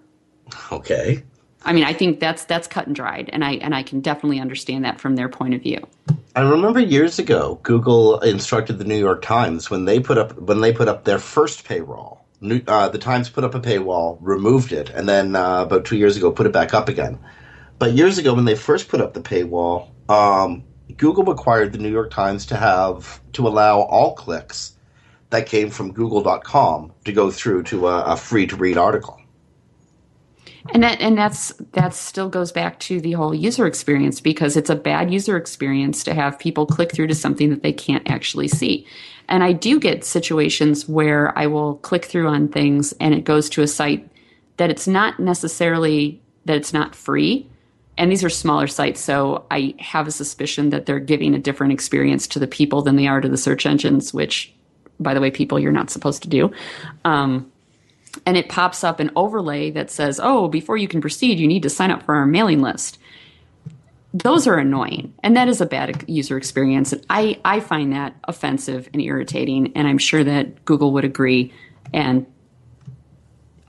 Okay. 0.72 1.24
I 1.64 1.74
mean, 1.74 1.84
I 1.84 1.94
think 1.94 2.20
that's 2.20 2.46
that's 2.46 2.68
cut 2.68 2.86
and 2.86 2.96
dried, 2.96 3.30
and 3.34 3.44
I 3.44 3.54
and 3.54 3.74
I 3.74 3.82
can 3.82 4.00
definitely 4.00 4.40
understand 4.40 4.86
that 4.86 5.02
from 5.02 5.16
their 5.16 5.30
point 5.30 5.56
of 5.56 5.62
view. 5.62 5.80
I 6.36 6.42
remember 6.42 6.80
years 6.80 7.18
ago, 7.18 7.60
Google 7.64 8.20
instructed 8.20 8.78
the 8.78 8.84
New 8.84 8.98
York 8.98 9.24
Times 9.24 9.70
when 9.70 9.86
they 9.86 10.00
put 10.00 10.18
up 10.18 10.40
when 10.40 10.62
they 10.62 10.72
put 10.72 10.88
up 10.88 11.06
their 11.06 11.18
first 11.18 11.64
uh, 12.42 12.90
the 12.90 12.98
Times 12.98 13.30
put 13.30 13.44
up 13.44 13.56
a 13.56 13.60
paywall, 13.60 14.18
removed 14.22 14.72
it, 14.72 14.90
and 14.90 15.08
then 15.08 15.36
uh, 15.36 15.64
about 15.64 15.86
two 15.86 15.98
years 15.98 16.18
ago 16.18 16.32
put 16.32 16.46
it 16.46 16.54
back 16.54 16.74
up 16.74 16.90
again. 16.90 17.20
But 17.78 17.94
years 17.94 18.18
ago, 18.18 18.34
when 18.34 18.46
they 18.46 18.56
first 18.56 18.88
put 18.88 19.02
up 19.02 19.14
the 19.14 19.22
paywall, 19.22 19.90
um, 20.10 20.64
Google 20.98 21.24
required 21.24 21.72
the 21.72 21.78
New 21.78 21.92
York 21.92 22.12
Times 22.12 22.46
to 22.48 22.56
have 22.56 23.20
to 23.34 23.48
allow 23.48 23.82
all 23.82 24.16
clicks 24.16 24.74
that 25.30 25.48
came 25.48 25.70
from 25.70 25.92
Google.com 25.92 26.94
to 27.04 27.12
go 27.12 27.32
through 27.32 27.64
to 27.64 27.88
a, 27.88 28.14
a 28.14 28.18
free 28.18 28.48
to 28.48 28.56
read 28.56 28.78
article. 28.78 29.20
And 30.74 30.84
that 30.84 31.00
and 31.00 31.18
that's 31.18 31.50
that 31.74 31.94
still 31.94 32.28
goes 32.28 32.52
back 32.52 32.80
to 32.82 33.00
the 33.00 33.14
whole 33.14 33.36
user 33.36 33.68
experience 33.68 34.20
because 34.20 34.58
it's 34.58 34.70
a 34.70 34.76
bad 34.76 35.14
user 35.14 35.38
experience 35.38 36.04
to 36.06 36.14
have 36.14 36.40
people 36.40 36.66
click 36.66 36.92
through 36.92 37.08
to 37.08 37.16
something 37.16 37.50
that 37.52 37.62
they 37.62 37.74
can't 37.74 38.10
actually 38.10 38.48
see. 38.48 38.86
And 39.30 39.44
I 39.44 39.54
do 39.54 39.80
get 39.80 40.04
situations 40.04 40.88
where 40.88 41.38
I 41.38 41.48
will 41.48 41.76
click 41.78 42.06
through 42.06 42.28
on 42.28 42.48
things 42.48 42.94
and 43.00 43.14
it 43.14 43.24
goes 43.24 43.50
to 43.52 43.62
a 43.62 43.68
site 43.68 44.10
that 44.58 44.70
it's 44.70 44.88
not 44.88 45.20
necessarily 45.20 46.22
that 46.46 46.58
it's 46.58 46.74
not 46.74 46.96
free, 46.96 47.48
and 47.98 48.12
these 48.12 48.24
are 48.24 48.30
smaller 48.30 48.68
sites, 48.68 49.00
so 49.00 49.46
I 49.50 49.74
have 49.80 50.08
a 50.08 50.12
suspicion 50.12 50.70
that 50.70 50.86
they're 50.86 51.00
giving 51.00 51.34
a 51.34 51.40
different 51.40 51.74
experience 51.74 52.28
to 52.28 52.40
the 52.40 52.48
people 52.48 52.82
than 52.82 52.98
they 52.98 53.08
are 53.08 53.22
to 53.22 53.30
the 53.30 53.38
search 53.38 53.66
engines, 53.66 54.14
which, 54.14 54.54
by 55.00 55.14
the 55.14 55.22
way, 55.22 55.32
people 55.32 55.60
you're 55.60 55.72
not 55.72 55.90
supposed 55.90 56.22
to 56.24 56.30
do. 56.30 56.52
Um, 57.06 57.52
and 58.26 58.38
it 58.38 58.50
pops 58.50 58.84
up 58.84 59.00
an 59.00 59.12
overlay 59.16 59.72
that 59.72 59.92
says, 59.92 60.20
oh, 60.22 60.48
before 60.48 60.78
you 60.78 60.88
can 60.88 61.02
proceed, 61.02 61.40
you 61.40 61.48
need 61.48 61.64
to 61.64 61.70
sign 61.70 61.92
up 61.92 62.04
for 62.04 62.16
our 62.16 62.26
mailing 62.26 62.62
list. 62.62 62.98
Those 64.14 64.48
are 64.48 64.58
annoying, 64.58 65.14
and 65.24 65.36
that 65.36 65.50
is 65.50 65.60
a 65.60 65.66
bad 65.66 66.06
user 66.08 66.38
experience. 66.38 66.94
And 66.94 67.06
I, 67.10 67.40
I 67.44 67.60
find 67.60 67.92
that 67.92 68.16
offensive 68.24 68.90
and 68.94 69.02
irritating, 69.02 69.74
and 69.76 69.88
I'm 69.88 69.98
sure 69.98 70.24
that 70.24 70.64
Google 70.64 70.94
would 70.94 71.04
agree 71.04 71.52
and 71.94 72.26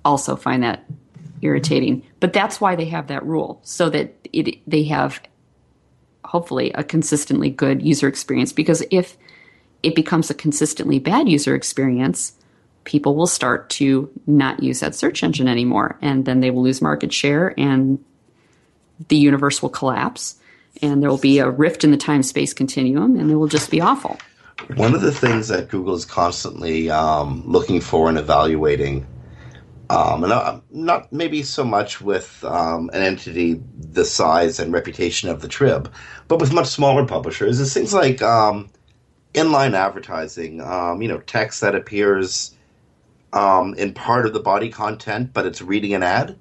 also 0.04 0.36
find 0.36 0.62
that 0.62 0.84
irritating. 1.42 2.06
But 2.20 2.32
that's 2.32 2.60
why 2.60 2.76
they 2.76 2.84
have 2.84 3.08
that 3.08 3.26
rule, 3.26 3.60
so 3.64 3.90
that 3.90 4.14
it, 4.32 4.58
they 4.70 4.84
have 4.84 5.20
hopefully 6.24 6.70
a 6.72 6.84
consistently 6.84 7.50
good 7.50 7.82
user 7.82 8.06
experience. 8.06 8.52
Because 8.52 8.84
if 8.92 9.16
it 9.82 9.94
becomes 9.96 10.30
a 10.30 10.34
consistently 10.34 11.00
bad 11.00 11.28
user 11.28 11.54
experience, 11.56 12.34
people 12.86 13.14
will 13.14 13.26
start 13.26 13.68
to 13.68 14.10
not 14.26 14.62
use 14.62 14.80
that 14.80 14.94
search 14.94 15.22
engine 15.22 15.48
anymore, 15.48 15.98
and 16.00 16.24
then 16.24 16.40
they 16.40 16.50
will 16.50 16.62
lose 16.62 16.80
market 16.80 17.12
share, 17.12 17.52
and 17.58 18.02
the 19.08 19.16
universe 19.16 19.60
will 19.60 19.68
collapse, 19.68 20.36
and 20.80 21.02
there 21.02 21.10
will 21.10 21.18
be 21.18 21.38
a 21.38 21.50
rift 21.50 21.84
in 21.84 21.90
the 21.90 21.96
time 21.98 22.22
space 22.22 22.54
continuum, 22.54 23.16
and 23.18 23.30
it 23.30 23.34
will 23.34 23.48
just 23.48 23.70
be 23.70 23.80
awful. 23.80 24.16
One 24.76 24.94
of 24.94 25.02
the 25.02 25.12
things 25.12 25.48
that 25.48 25.68
Google 25.68 25.94
is 25.94 26.06
constantly 26.06 26.88
um, 26.88 27.42
looking 27.44 27.80
for 27.80 28.08
and 28.08 28.16
evaluating, 28.16 29.06
um, 29.90 30.24
and 30.24 30.32
uh, 30.32 30.60
not 30.70 31.12
maybe 31.12 31.42
so 31.42 31.62
much 31.62 32.00
with 32.00 32.42
um, 32.44 32.88
an 32.94 33.02
entity 33.02 33.60
the 33.78 34.04
size 34.04 34.58
and 34.58 34.72
reputation 34.72 35.28
of 35.28 35.42
the 35.42 35.48
Trib, 35.48 35.92
but 36.28 36.40
with 36.40 36.52
much 36.52 36.68
smaller 36.68 37.04
publishers, 37.04 37.60
is 37.60 37.74
things 37.74 37.92
like 37.92 38.22
um, 38.22 38.70
inline 39.34 39.74
advertising. 39.74 40.60
Um, 40.62 41.02
you 41.02 41.08
know, 41.08 41.18
text 41.18 41.60
that 41.60 41.74
appears 41.74 42.55
um, 43.36 43.74
in 43.74 43.92
part 43.92 44.24
of 44.24 44.32
the 44.32 44.40
body 44.40 44.70
content, 44.70 45.32
but 45.34 45.44
it's 45.44 45.60
reading 45.60 45.92
an 45.92 46.02
ad. 46.02 46.38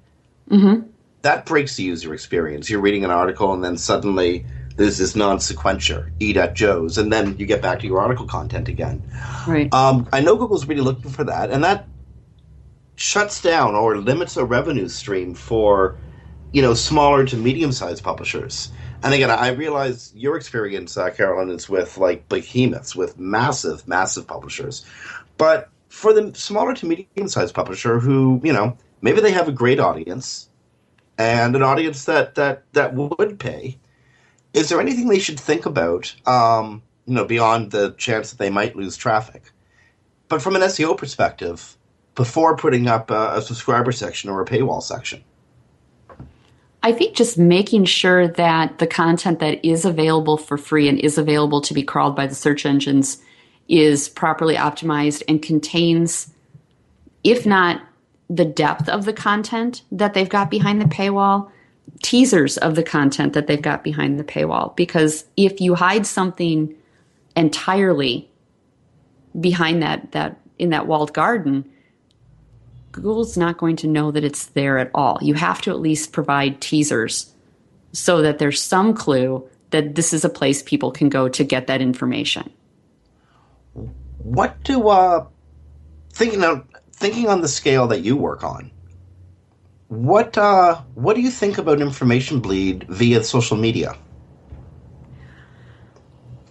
Mm-hmm. 0.50 0.88
That 1.20 1.44
breaks 1.44 1.76
the 1.76 1.82
user 1.82 2.14
experience. 2.14 2.70
You're 2.70 2.80
reading 2.80 3.04
an 3.04 3.10
article, 3.10 3.52
and 3.52 3.62
then 3.62 3.76
suddenly 3.76 4.46
there's 4.76 4.96
this 4.96 5.14
non 5.14 5.36
sequencer, 5.36 6.10
eat 6.20 6.38
at 6.38 6.54
Joe's, 6.54 6.96
and 6.96 7.12
then 7.12 7.36
you 7.36 7.44
get 7.44 7.60
back 7.60 7.80
to 7.80 7.86
your 7.86 8.00
article 8.00 8.26
content 8.26 8.68
again. 8.68 9.02
Right. 9.46 9.72
Um, 9.74 10.08
I 10.10 10.20
know 10.20 10.36
Google's 10.36 10.66
really 10.66 10.80
looking 10.80 11.10
for 11.10 11.24
that, 11.24 11.50
and 11.50 11.62
that 11.64 11.86
shuts 12.94 13.42
down 13.42 13.74
or 13.74 13.98
limits 13.98 14.38
a 14.38 14.44
revenue 14.46 14.88
stream 14.88 15.34
for 15.34 15.98
you 16.52 16.62
know 16.62 16.72
smaller 16.72 17.26
to 17.26 17.36
medium 17.36 17.72
sized 17.72 18.02
publishers. 18.04 18.70
And 19.02 19.12
again, 19.12 19.30
I 19.30 19.48
realize 19.48 20.14
your 20.16 20.38
experience, 20.38 20.96
uh, 20.96 21.10
Carolyn, 21.10 21.50
is 21.50 21.68
with 21.68 21.98
like 21.98 22.26
behemoths, 22.30 22.96
with 22.96 23.18
massive, 23.18 23.86
massive 23.86 24.26
publishers. 24.26 24.86
But 25.36 25.68
for 25.96 26.12
the 26.12 26.30
smaller 26.34 26.74
to 26.74 26.84
medium 26.84 27.26
sized 27.26 27.54
publisher 27.54 27.98
who, 27.98 28.38
you 28.44 28.52
know, 28.52 28.76
maybe 29.00 29.22
they 29.22 29.32
have 29.32 29.48
a 29.48 29.52
great 29.52 29.80
audience 29.80 30.50
and 31.16 31.56
an 31.56 31.62
audience 31.62 32.04
that, 32.04 32.34
that, 32.34 32.64
that 32.74 32.92
would 32.92 33.38
pay, 33.38 33.78
is 34.52 34.68
there 34.68 34.78
anything 34.78 35.08
they 35.08 35.18
should 35.18 35.40
think 35.40 35.64
about, 35.64 36.14
um, 36.26 36.82
you 37.06 37.14
know, 37.14 37.24
beyond 37.24 37.70
the 37.70 37.92
chance 37.92 38.30
that 38.30 38.38
they 38.38 38.50
might 38.50 38.76
lose 38.76 38.94
traffic? 38.94 39.50
But 40.28 40.42
from 40.42 40.54
an 40.54 40.60
SEO 40.60 40.98
perspective, 40.98 41.78
before 42.14 42.58
putting 42.58 42.88
up 42.88 43.10
a, 43.10 43.36
a 43.36 43.40
subscriber 43.40 43.90
section 43.90 44.28
or 44.28 44.42
a 44.42 44.44
paywall 44.44 44.82
section? 44.82 45.24
I 46.82 46.92
think 46.92 47.16
just 47.16 47.38
making 47.38 47.86
sure 47.86 48.28
that 48.28 48.80
the 48.80 48.86
content 48.86 49.38
that 49.38 49.64
is 49.64 49.86
available 49.86 50.36
for 50.36 50.58
free 50.58 50.90
and 50.90 50.98
is 50.98 51.16
available 51.16 51.62
to 51.62 51.72
be 51.72 51.82
crawled 51.82 52.14
by 52.14 52.26
the 52.26 52.34
search 52.34 52.66
engines 52.66 53.16
is 53.68 54.08
properly 54.08 54.54
optimized 54.54 55.22
and 55.28 55.42
contains, 55.42 56.32
if 57.24 57.46
not 57.46 57.82
the 58.28 58.44
depth 58.44 58.88
of 58.88 59.04
the 59.04 59.12
content 59.12 59.82
that 59.92 60.14
they've 60.14 60.28
got 60.28 60.50
behind 60.50 60.80
the 60.80 60.86
paywall, 60.86 61.50
teasers 62.02 62.56
of 62.58 62.74
the 62.74 62.82
content 62.82 63.32
that 63.32 63.46
they've 63.46 63.62
got 63.62 63.84
behind 63.84 64.18
the 64.18 64.24
paywall. 64.24 64.74
Because 64.76 65.24
if 65.36 65.60
you 65.60 65.74
hide 65.74 66.06
something 66.06 66.74
entirely 67.36 68.28
behind 69.38 69.82
that, 69.82 70.12
that 70.12 70.38
in 70.58 70.70
that 70.70 70.86
walled 70.86 71.12
garden, 71.12 71.68
Google's 72.92 73.36
not 73.36 73.58
going 73.58 73.76
to 73.76 73.86
know 73.86 74.10
that 74.10 74.24
it's 74.24 74.46
there 74.46 74.78
at 74.78 74.90
all. 74.94 75.18
You 75.20 75.34
have 75.34 75.60
to 75.62 75.70
at 75.70 75.80
least 75.80 76.12
provide 76.12 76.60
teasers 76.60 77.32
so 77.92 78.22
that 78.22 78.38
there's 78.38 78.60
some 78.60 78.94
clue 78.94 79.46
that 79.70 79.94
this 79.94 80.12
is 80.12 80.24
a 80.24 80.30
place 80.30 80.62
people 80.62 80.90
can 80.90 81.08
go 81.08 81.28
to 81.28 81.44
get 81.44 81.66
that 81.66 81.82
information 81.82 82.50
what 84.18 84.62
do 84.64 84.88
uh 84.88 85.26
thinking 86.12 86.42
of 86.42 86.66
thinking 86.92 87.28
on 87.28 87.40
the 87.40 87.48
scale 87.48 87.86
that 87.86 88.00
you 88.00 88.16
work 88.16 88.42
on 88.42 88.70
what 89.88 90.36
uh 90.36 90.76
what 90.94 91.14
do 91.14 91.22
you 91.22 91.30
think 91.30 91.58
about 91.58 91.80
information 91.80 92.40
bleed 92.40 92.84
via 92.88 93.22
social 93.22 93.56
media? 93.56 93.96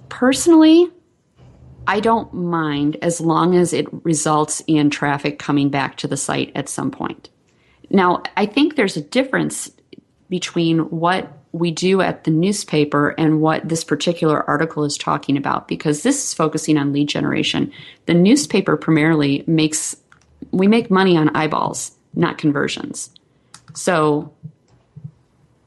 Personally 0.10 0.90
i 1.88 2.00
don't 2.00 2.34
mind 2.34 2.98
as 3.02 3.22
long 3.22 3.56
as 3.56 3.72
it 3.72 3.86
results 4.04 4.64
in 4.66 4.90
traffic 4.90 5.38
coming 5.38 5.70
back 5.70 5.98
to 5.98 6.08
the 6.08 6.18
site 6.18 6.52
at 6.56 6.70
some 6.70 6.92
point. 6.92 7.30
Now 7.90 8.24
i 8.38 8.46
think 8.46 8.76
there's 8.76 8.98
a 8.98 9.02
difference 9.02 9.70
between 10.30 10.80
what 10.90 11.32
we 11.56 11.72
do 11.72 12.02
at 12.02 12.26
the 12.26 12.32
newspaper 12.32 13.16
and 13.18 13.40
what 13.40 13.68
this 13.68 13.86
particular 13.86 14.44
article 14.44 14.84
is 14.84 14.98
talking 14.98 15.38
about 15.38 15.70
because 15.70 16.04
this 16.04 16.22
is 16.22 16.34
focusing 16.34 16.78
on 16.78 16.92
lead 16.92 17.08
generation. 17.08 17.72
The 18.08 18.14
newspaper 18.14 18.76
primarily 18.76 19.46
makes 19.48 19.96
we 20.52 20.68
make 20.68 20.92
money 20.92 21.16
on 21.16 21.34
eyeballs, 21.34 21.92
not 22.14 22.38
conversions. 22.38 23.10
So 23.74 24.34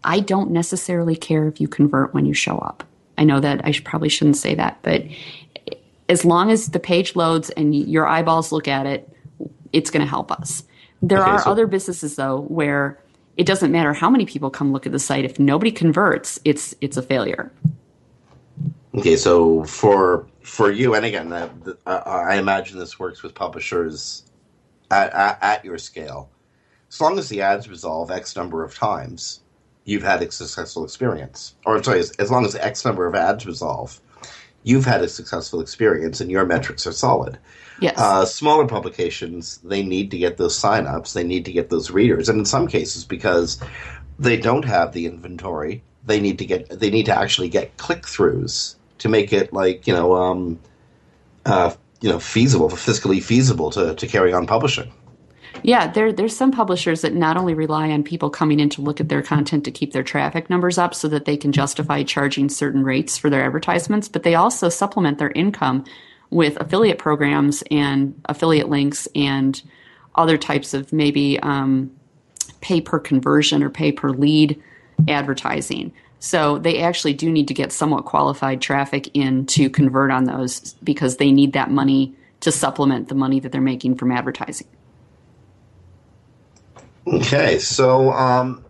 I 0.04 0.20
don't 0.20 0.50
necessarily 0.50 1.16
care 1.16 1.48
if 1.48 1.58
you 1.58 1.68
convert 1.68 2.12
when 2.12 2.26
you 2.26 2.34
show 2.34 2.58
up. 2.58 2.84
I 3.16 3.24
know 3.24 3.40
that 3.40 3.62
I 3.64 3.70
should, 3.70 3.86
probably 3.86 4.10
shouldn't 4.10 4.36
say 4.36 4.54
that, 4.56 4.78
but 4.82 5.04
as 6.10 6.22
long 6.22 6.50
as 6.50 6.68
the 6.68 6.78
page 6.78 7.16
loads 7.16 7.48
and 7.50 7.74
your 7.74 8.06
eyeballs 8.06 8.52
look 8.52 8.68
at 8.68 8.84
it, 8.84 9.08
it's 9.72 9.90
going 9.90 10.04
to 10.04 10.08
help 10.08 10.30
us. 10.30 10.64
There 11.00 11.22
okay, 11.22 11.30
are 11.30 11.38
so- 11.38 11.50
other 11.50 11.66
businesses 11.66 12.16
though 12.16 12.42
where 12.42 13.00
it 13.38 13.46
doesn't 13.46 13.70
matter 13.70 13.94
how 13.94 14.10
many 14.10 14.26
people 14.26 14.50
come 14.50 14.72
look 14.72 14.84
at 14.84 14.92
the 14.92 14.98
site. 14.98 15.24
If 15.24 15.38
nobody 15.38 15.70
converts 15.70 16.38
it's 16.44 16.74
it's 16.82 16.98
a 16.98 17.02
failure. 17.02 17.50
Okay 18.94 19.16
so 19.16 19.64
for 19.64 20.26
for 20.42 20.70
you 20.70 20.94
and 20.94 21.06
again 21.06 21.32
uh, 21.32 21.66
i 21.86 22.36
imagine 22.36 22.78
this 22.78 22.98
works 22.98 23.22
with 23.22 23.34
publishers 23.34 24.24
at, 24.90 25.12
at, 25.12 25.38
at, 25.42 25.64
your 25.64 25.78
scale. 25.78 26.30
As 26.88 27.00
long 27.00 27.18
as 27.18 27.28
the 27.28 27.42
ads 27.42 27.68
resolve 27.68 28.10
x 28.10 28.34
number 28.34 28.64
of 28.64 28.74
times 28.74 29.40
you've 29.84 30.02
had 30.02 30.22
a 30.22 30.30
successful 30.30 30.84
experience. 30.84 31.54
Or 31.64 31.76
i'm 31.76 31.84
sorry 31.84 32.00
as, 32.00 32.10
as 32.12 32.30
long 32.30 32.44
as 32.44 32.56
x 32.56 32.84
number 32.84 33.06
of 33.06 33.14
ads 33.14 33.46
resolve 33.46 34.00
you've 34.64 34.84
had 34.84 35.02
a 35.02 35.08
successful 35.08 35.60
experience 35.60 36.20
and 36.20 36.30
your 36.30 36.44
metrics 36.44 36.86
are 36.86 36.92
solid 36.92 37.38
Yes. 37.80 37.98
Uh, 37.98 38.24
smaller 38.24 38.66
publications, 38.66 39.58
they 39.58 39.82
need 39.82 40.10
to 40.10 40.18
get 40.18 40.36
those 40.36 40.58
signups, 40.58 41.12
they 41.12 41.22
need 41.22 41.44
to 41.44 41.52
get 41.52 41.70
those 41.70 41.90
readers, 41.90 42.28
and 42.28 42.40
in 42.40 42.44
some 42.44 42.66
cases, 42.66 43.04
because 43.04 43.60
they 44.18 44.36
don't 44.36 44.64
have 44.64 44.92
the 44.92 45.06
inventory, 45.06 45.82
they 46.04 46.20
need 46.20 46.38
to 46.38 46.44
get 46.44 46.68
they 46.80 46.90
need 46.90 47.06
to 47.06 47.16
actually 47.16 47.48
get 47.48 47.76
click 47.76 48.02
throughs 48.02 48.74
to 48.98 49.08
make 49.08 49.32
it 49.32 49.52
like 49.52 49.86
you 49.86 49.94
know 49.94 50.16
um, 50.16 50.58
uh, 51.46 51.72
you 52.00 52.10
know 52.10 52.18
feasible, 52.18 52.68
fiscally 52.68 53.22
feasible 53.22 53.70
to 53.70 53.94
to 53.94 54.06
carry 54.06 54.32
on 54.32 54.46
publishing. 54.46 54.92
Yeah, 55.62 55.90
there 55.90 56.12
there's 56.12 56.36
some 56.36 56.52
publishers 56.52 57.02
that 57.02 57.14
not 57.14 57.36
only 57.36 57.54
rely 57.54 57.90
on 57.90 58.02
people 58.02 58.30
coming 58.30 58.60
in 58.60 58.68
to 58.70 58.82
look 58.82 59.00
at 59.00 59.08
their 59.08 59.22
content 59.22 59.64
to 59.64 59.70
keep 59.70 59.92
their 59.92 60.02
traffic 60.02 60.50
numbers 60.50 60.78
up 60.78 60.94
so 60.94 61.08
that 61.08 61.24
they 61.24 61.36
can 61.36 61.52
justify 61.52 62.02
charging 62.02 62.48
certain 62.48 62.84
rates 62.84 63.18
for 63.18 63.30
their 63.30 63.44
advertisements, 63.44 64.08
but 64.08 64.22
they 64.22 64.34
also 64.34 64.68
supplement 64.68 65.18
their 65.18 65.30
income 65.32 65.84
with 66.30 66.56
affiliate 66.60 66.98
programs 66.98 67.62
and 67.70 68.20
affiliate 68.26 68.68
links 68.68 69.08
and 69.14 69.62
other 70.14 70.36
types 70.36 70.74
of 70.74 70.92
maybe 70.92 71.38
um, 71.40 71.90
pay 72.60 72.80
per 72.80 72.98
conversion 72.98 73.62
or 73.62 73.70
pay 73.70 73.92
per 73.92 74.10
lead 74.10 74.60
advertising. 75.06 75.92
So 76.20 76.58
they 76.58 76.82
actually 76.82 77.12
do 77.12 77.30
need 77.30 77.48
to 77.48 77.54
get 77.54 77.72
somewhat 77.72 78.04
qualified 78.04 78.60
traffic 78.60 79.08
in 79.14 79.46
to 79.46 79.70
convert 79.70 80.10
on 80.10 80.24
those 80.24 80.74
because 80.82 81.16
they 81.16 81.30
need 81.30 81.52
that 81.52 81.70
money 81.70 82.14
to 82.40 82.52
supplement 82.52 83.08
the 83.08 83.14
money 83.14 83.40
that 83.40 83.52
they're 83.52 83.60
making 83.60 83.96
from 83.96 84.10
advertising. 84.10 84.66
Okay, 87.06 87.58
so 87.58 88.10
um, 88.10 88.64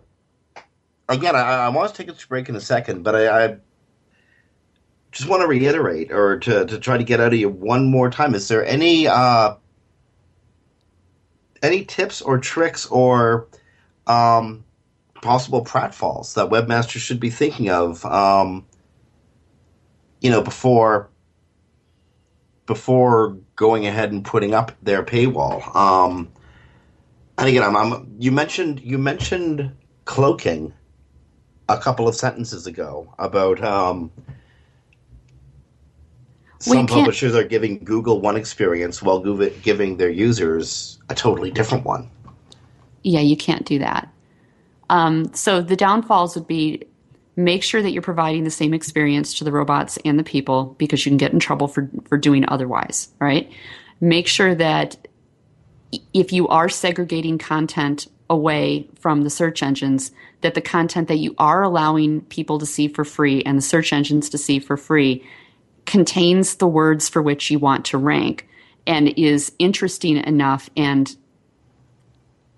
again, 1.09 1.35
I, 1.35 1.65
I 1.65 1.69
want 1.69 1.93
to 1.93 2.03
take 2.03 2.15
a 2.15 2.27
break 2.27 2.49
in 2.49 2.55
a 2.55 2.61
second, 2.61 3.03
but 3.03 3.15
I, 3.15 3.45
I 3.45 3.57
just 5.11 5.29
want 5.29 5.41
to 5.41 5.47
reiterate 5.47 6.11
or 6.11 6.39
to, 6.39 6.65
to 6.65 6.79
try 6.79 6.97
to 6.97 7.03
get 7.03 7.19
out 7.19 7.33
of 7.33 7.39
you 7.39 7.49
one 7.49 7.89
more 7.89 8.09
time. 8.09 8.35
Is 8.35 8.47
there 8.47 8.65
any 8.65 9.07
uh, 9.07 9.55
any 11.61 11.85
tips 11.85 12.21
or 12.21 12.37
tricks 12.37 12.85
or 12.87 13.47
um, 14.07 14.63
possible 15.21 15.63
pratfalls 15.63 16.33
that 16.33 16.49
webmasters 16.49 16.99
should 16.99 17.19
be 17.19 17.29
thinking 17.29 17.69
of. 17.69 18.05
Um, 18.05 18.65
you 20.21 20.29
know, 20.29 20.41
before 20.41 21.09
before 22.65 23.37
going 23.55 23.87
ahead 23.87 24.11
and 24.11 24.23
putting 24.23 24.53
up 24.53 24.71
their 24.83 25.03
paywall. 25.03 25.75
Um, 25.75 26.29
and 27.37 27.47
again, 27.47 27.63
I'm, 27.63 27.75
I'm, 27.75 28.15
you 28.19 28.31
mentioned 28.31 28.81
you 28.81 28.97
mentioned 28.97 29.75
cloaking 30.05 30.73
a 31.67 31.77
couple 31.77 32.07
of 32.07 32.15
sentences 32.15 32.67
ago 32.67 33.13
about 33.17 33.63
um, 33.63 34.11
some 36.59 36.87
publishers 36.87 37.35
are 37.35 37.43
giving 37.43 37.79
Google 37.83 38.19
one 38.19 38.35
experience 38.35 39.01
while 39.01 39.19
Google 39.19 39.49
giving 39.61 39.97
their 39.97 40.09
users 40.09 40.99
a 41.09 41.15
totally 41.15 41.51
different 41.51 41.85
one. 41.85 42.09
Yeah, 43.03 43.21
you 43.21 43.37
can't 43.37 43.65
do 43.65 43.79
that. 43.79 44.11
Um, 44.89 45.33
so 45.33 45.61
the 45.61 45.75
downfalls 45.75 46.35
would 46.35 46.47
be 46.47 46.83
make 47.35 47.63
sure 47.63 47.81
that 47.81 47.91
you're 47.91 48.01
providing 48.01 48.43
the 48.43 48.51
same 48.51 48.73
experience 48.73 49.33
to 49.37 49.43
the 49.45 49.51
robots 49.51 49.97
and 50.03 50.19
the 50.19 50.23
people 50.23 50.75
because 50.77 51.05
you 51.05 51.09
can 51.09 51.17
get 51.17 51.31
in 51.31 51.39
trouble 51.39 51.67
for, 51.67 51.89
for 52.05 52.17
doing 52.17 52.43
otherwise, 52.49 53.07
right? 53.19 53.49
Make 54.01 54.27
sure 54.27 54.53
that 54.55 55.07
if 56.13 56.33
you 56.33 56.47
are 56.49 56.67
segregating 56.67 57.37
content 57.37 58.07
away 58.29 58.87
from 58.99 59.23
the 59.23 59.29
search 59.29 59.63
engines, 59.63 60.11
that 60.41 60.53
the 60.53 60.61
content 60.61 61.07
that 61.07 61.17
you 61.17 61.33
are 61.37 61.63
allowing 61.63 62.21
people 62.21 62.59
to 62.59 62.65
see 62.65 62.87
for 62.87 63.05
free 63.05 63.41
and 63.43 63.57
the 63.57 63.61
search 63.61 63.93
engines 63.93 64.29
to 64.29 64.37
see 64.37 64.59
for 64.59 64.77
free 64.77 65.23
contains 65.89 66.55
the 66.57 66.67
words 66.67 67.09
for 67.09 67.19
which 67.19 67.49
you 67.49 67.57
want 67.57 67.83
to 67.83 67.97
rank 67.97 68.47
and 68.85 69.09
is 69.17 69.51
interesting 69.57 70.17
enough 70.17 70.69
and 70.77 71.17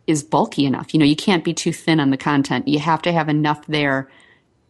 is 0.05 0.21
bulky 0.21 0.65
enough. 0.65 0.93
You 0.93 0.99
know, 0.99 1.05
you 1.05 1.15
can't 1.15 1.43
be 1.43 1.53
too 1.53 1.71
thin 1.71 2.01
on 2.01 2.11
the 2.11 2.17
content. 2.17 2.67
You 2.67 2.79
have 2.79 3.01
to 3.03 3.11
have 3.13 3.29
enough 3.29 3.65
there 3.67 4.09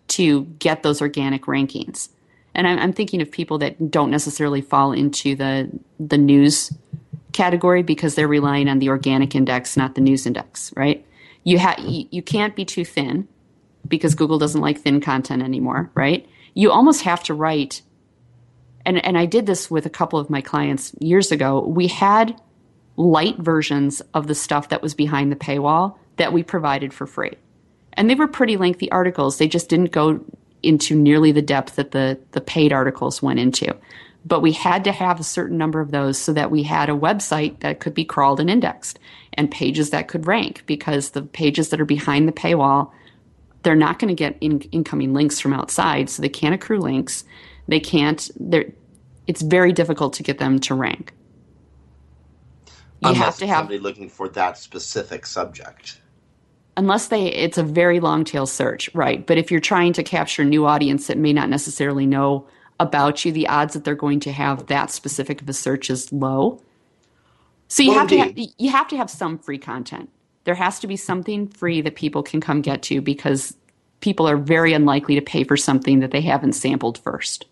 to 0.09 0.43
get 0.59 0.84
those 0.84 1.01
organic 1.01 1.45
rankings. 1.45 2.09
And 2.53 2.68
I'm, 2.68 2.78
I'm 2.78 2.93
thinking 2.93 3.20
of 3.20 3.32
people 3.32 3.57
that 3.59 3.89
don't 3.89 4.12
necessarily 4.12 4.62
fall 4.62 4.91
into 4.91 5.36
the 5.36 5.72
the 5.99 6.18
news 6.18 6.72
category 7.34 7.82
because 7.82 8.14
they're 8.14 8.28
relying 8.28 8.70
on 8.70 8.78
the 8.78 8.89
organic 8.89 9.34
index, 9.34 9.76
not 9.76 9.95
the 9.95 10.01
news 10.01 10.28
index, 10.28 10.72
right? 10.76 11.03
You 11.45 11.57
have 11.57 11.80
you, 11.80 12.07
you 12.12 12.22
can't 12.22 12.55
be 12.55 12.66
too 12.66 12.86
thin 12.86 13.28
because 13.88 14.14
Google 14.14 14.38
doesn't 14.38 14.62
like 14.62 14.82
thin 14.82 15.01
content 15.01 15.41
anymore, 15.41 15.89
right? 15.95 16.28
You 16.53 16.72
almost 16.72 17.01
have 17.03 17.24
to 17.24 17.34
write 17.34 17.82
and 18.86 19.04
and 19.06 19.18
I 19.18 19.26
did 19.26 19.46
this 19.46 19.70
with 19.70 19.86
a 19.86 19.90
couple 19.90 20.20
of 20.20 20.30
my 20.30 20.42
clients 20.42 20.94
years 21.00 21.32
ago. 21.32 21.62
We 21.62 21.88
had 21.88 22.40
light 22.98 23.38
versions 23.38 24.02
of 24.14 24.28
the 24.28 24.36
stuff 24.36 24.70
that 24.70 24.82
was 24.82 24.94
behind 24.94 25.32
the 25.32 25.36
paywall 25.36 25.98
that 26.18 26.34
we 26.34 26.44
provided 26.44 26.94
for 26.94 27.08
free. 27.08 27.36
And 27.94 28.10
they 28.10 28.16
were 28.16 28.28
pretty 28.28 28.58
lengthy 28.58 28.92
articles. 28.92 29.38
They 29.38 29.48
just 29.48 29.70
didn't 29.70 29.92
go 29.92 30.24
into 30.64 30.96
nearly 30.96 31.32
the 31.32 31.42
depth 31.42 31.76
that 31.76 31.92
the, 31.92 32.20
the 32.32 32.42
paid 32.42 32.72
articles 32.72 33.22
went 33.22 33.40
into. 33.40 33.76
But 34.24 34.42
we 34.42 34.52
had 34.52 34.84
to 34.84 34.92
have 34.92 35.20
a 35.20 35.24
certain 35.24 35.58
number 35.58 35.82
of 35.82 35.92
those 35.92 36.18
so 36.18 36.32
that 36.34 36.52
we 36.52 36.64
had 36.64 36.90
a 36.90 36.94
website 36.94 37.60
that 37.62 37.80
could 37.80 37.96
be 37.96 38.06
crawled 38.06 38.40
and 38.40 38.50
indexed 38.50 39.00
and 39.34 39.50
pages 39.50 39.90
that 39.90 40.08
could 40.08 40.28
rank 40.28 40.64
because 40.68 41.12
the 41.12 41.24
pages 41.24 41.70
that 41.70 41.82
are 41.82 41.86
behind 41.86 42.28
the 42.28 42.34
paywall, 42.34 42.92
they're 43.64 43.76
not 43.76 43.98
going 43.98 44.10
to 44.10 44.14
get 44.14 44.38
in, 44.40 44.62
incoming 44.72 45.14
links 45.14 45.40
from 45.40 45.54
outside. 45.54 46.10
So 46.10 46.22
they 46.22 46.30
can't 46.30 46.54
accrue 46.54 46.80
links. 46.80 47.24
They 47.72 47.80
can't, 47.80 48.30
they're, 48.38 48.66
it's 49.28 49.42
very 49.42 49.72
difficult 49.72 50.12
to 50.16 50.24
get 50.24 50.40
them 50.40 50.60
to 50.60 50.76
rank. 50.76 51.14
You 52.68 52.74
Unless 53.12 53.24
have 53.24 53.38
to 53.38 53.48
have 53.48 53.58
somebody 53.60 53.80
looking 53.80 54.10
for 54.10 54.28
that 54.28 54.58
specific 54.58 55.26
subject. 55.26 56.02
Unless 56.76 57.08
they 57.08 57.28
it's 57.28 57.58
a 57.58 57.64
very 57.64 58.02
long 58.02 58.26
tail 58.26 58.46
search 58.46 58.90
right? 58.94 59.26
But 59.26 59.38
if 59.38 59.50
you're 59.50 59.62
trying 59.62 59.94
to 59.94 60.04
capture 60.04 60.42
a 60.42 60.46
new 60.46 60.66
audience 60.66 61.08
that 61.08 61.18
may 61.18 61.32
not 61.32 61.48
necessarily 61.48 62.06
know 62.06 62.46
about 62.82 63.24
you 63.24 63.32
the 63.32 63.48
odds 63.48 63.74
that 63.74 63.86
they're 63.86 63.96
going 63.96 64.20
to 64.20 64.34
have 64.34 64.68
that 64.68 64.92
specific 64.92 65.42
of 65.42 65.48
a 65.48 65.54
search 65.54 65.90
is 65.90 66.12
low. 66.12 66.62
So 67.70 67.84
you 67.84 67.92
well, 67.92 68.00
have 68.00 68.12
indeed. 68.12 68.36
to 68.36 68.42
have, 68.42 68.54
you 68.58 68.70
have 68.72 68.88
to 68.90 68.98
have 68.98 69.10
some 69.10 69.38
free 69.38 69.60
content. 69.60 70.10
There 70.44 70.56
has 70.56 70.78
to 70.80 70.88
be 70.88 70.98
something 70.98 71.48
free 71.48 71.80
that 71.80 71.96
people 71.96 72.22
can 72.22 72.42
come 72.42 72.62
get 72.62 72.82
to 72.84 73.00
because 73.00 73.56
people 74.02 74.28
are 74.28 74.36
very 74.36 74.74
unlikely 74.74 75.16
to 75.16 75.22
pay 75.22 75.46
for 75.46 75.56
something 75.56 76.02
that 76.02 76.12
they 76.12 76.22
haven't 76.22 76.54
sampled 76.54 76.98
first 76.98 77.46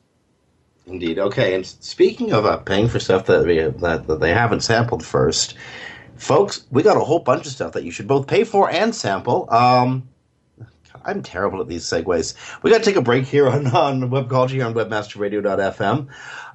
indeed 0.89 1.19
okay 1.19 1.53
and 1.53 1.65
speaking 1.65 2.33
of 2.33 2.45
uh, 2.45 2.57
paying 2.57 2.87
for 2.87 2.99
stuff 2.99 3.25
that, 3.25 3.45
we, 3.45 3.59
that, 3.59 4.07
that 4.07 4.19
they 4.19 4.33
haven't 4.33 4.61
sampled 4.61 5.05
first 5.05 5.55
folks, 6.19 6.65
we 6.69 6.83
got 6.83 6.97
a 6.97 6.99
whole 6.99 7.19
bunch 7.19 7.45
of 7.45 7.51
stuff 7.51 7.73
that 7.73 7.83
you 7.83 7.91
should 7.91 8.07
both 8.07 8.27
pay 8.27 8.43
for 8.43 8.69
and 8.69 8.93
sample. 8.93 9.51
Um, 9.51 10.09
I'm 11.05 11.23
terrible 11.23 11.61
at 11.61 11.67
these 11.67 11.85
segues. 11.85 12.35
We 12.61 12.69
got 12.69 12.79
to 12.79 12.83
take 12.83 12.97
a 12.97 13.01
break 13.01 13.25
here 13.25 13.47
on, 13.47 13.67
on 13.67 14.01
Webcology 14.09 14.63
on 14.65 14.73
webmasterradio.fm. 14.73 16.07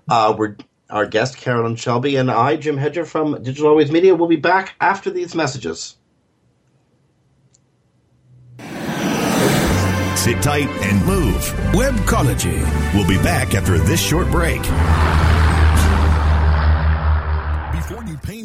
Uh, 0.09 0.35
we're 0.37 0.57
our 0.91 1.07
guest 1.07 1.39
Carolyn 1.39 1.76
Shelby 1.76 2.16
and 2.16 2.30
I, 2.30 2.57
Jim 2.57 2.76
Hedger 2.76 3.07
from 3.07 3.43
Digital 3.43 3.70
Always 3.70 3.91
Media, 3.91 4.14
will 4.14 4.28
be 4.28 4.37
back 4.37 4.74
after 4.80 5.11
these 5.11 5.35
messages. 5.35 5.97
Sit 10.25 10.41
tight 10.41 10.68
and 10.81 11.05
move. 11.05 11.43
Webcology. 11.75 12.64
We'll 12.95 13.07
be 13.07 13.18
back 13.18 13.55
after 13.55 13.77
this 13.77 14.01
short 14.01 14.31
break 14.31 14.62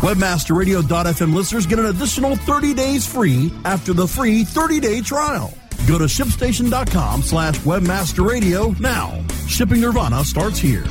WebmasterRadio.fm 0.00 1.34
listeners 1.34 1.66
get 1.66 1.78
an 1.78 1.86
additional 1.86 2.34
30 2.34 2.72
days 2.72 3.06
free 3.06 3.52
after 3.66 3.92
the 3.92 4.08
free 4.08 4.44
30-day 4.44 5.02
trial. 5.02 5.52
Go 5.86 5.98
to 5.98 6.04
shipstation.com 6.04 7.20
slash 7.20 7.58
webmasterradio 7.58 8.80
now. 8.80 9.22
Shipping 9.46 9.82
Nirvana 9.82 10.24
starts 10.24 10.58
here. 10.58 10.84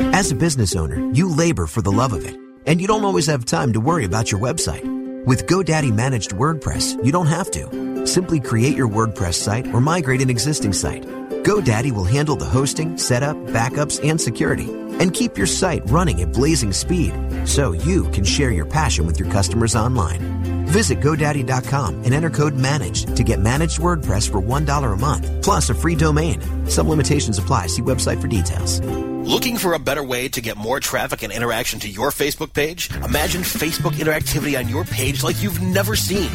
As 0.00 0.32
a 0.32 0.34
business 0.34 0.74
owner, 0.74 0.98
you 1.12 1.28
labor 1.28 1.68
for 1.68 1.80
the 1.80 1.92
love 1.92 2.12
of 2.12 2.24
it, 2.26 2.36
and 2.66 2.80
you 2.80 2.88
don't 2.88 3.04
always 3.04 3.26
have 3.26 3.44
time 3.44 3.72
to 3.72 3.80
worry 3.80 4.04
about 4.04 4.32
your 4.32 4.40
website. 4.40 4.84
With 5.24 5.46
GoDaddy 5.46 5.94
Managed 5.94 6.32
WordPress, 6.32 7.04
you 7.04 7.12
don't 7.12 7.26
have 7.26 7.52
to. 7.52 8.04
Simply 8.04 8.40
create 8.40 8.76
your 8.76 8.88
WordPress 8.88 9.34
site 9.34 9.66
or 9.68 9.80
migrate 9.80 10.22
an 10.22 10.30
existing 10.30 10.72
site. 10.72 11.04
GoDaddy 11.46 11.92
will 11.92 12.02
handle 12.02 12.34
the 12.34 12.44
hosting, 12.44 12.98
setup, 12.98 13.36
backups, 13.46 14.02
and 14.02 14.20
security 14.20 14.68
and 14.98 15.14
keep 15.14 15.38
your 15.38 15.46
site 15.46 15.88
running 15.88 16.20
at 16.20 16.32
blazing 16.32 16.72
speed 16.72 17.14
so 17.44 17.70
you 17.70 18.10
can 18.10 18.24
share 18.24 18.50
your 18.50 18.66
passion 18.66 19.06
with 19.06 19.20
your 19.20 19.30
customers 19.30 19.76
online. 19.76 20.20
Visit 20.66 20.98
GoDaddy.com 20.98 22.02
and 22.02 22.12
enter 22.12 22.30
code 22.30 22.54
MANAGED 22.54 23.14
to 23.14 23.22
get 23.22 23.38
managed 23.38 23.78
WordPress 23.78 24.28
for 24.28 24.42
$1 24.42 24.92
a 24.92 24.96
month, 24.96 25.44
plus 25.44 25.70
a 25.70 25.74
free 25.74 25.94
domain. 25.94 26.40
Some 26.68 26.88
limitations 26.88 27.38
apply. 27.38 27.68
See 27.68 27.82
website 27.82 28.20
for 28.20 28.26
details. 28.26 28.80
Looking 28.80 29.56
for 29.56 29.74
a 29.74 29.78
better 29.78 30.02
way 30.02 30.28
to 30.30 30.40
get 30.40 30.56
more 30.56 30.80
traffic 30.80 31.22
and 31.22 31.32
interaction 31.32 31.78
to 31.80 31.88
your 31.88 32.10
Facebook 32.10 32.54
page? 32.54 32.90
Imagine 33.04 33.42
Facebook 33.42 33.92
interactivity 33.92 34.58
on 34.58 34.68
your 34.68 34.82
page 34.82 35.22
like 35.22 35.40
you've 35.40 35.62
never 35.62 35.94
seen. 35.94 36.30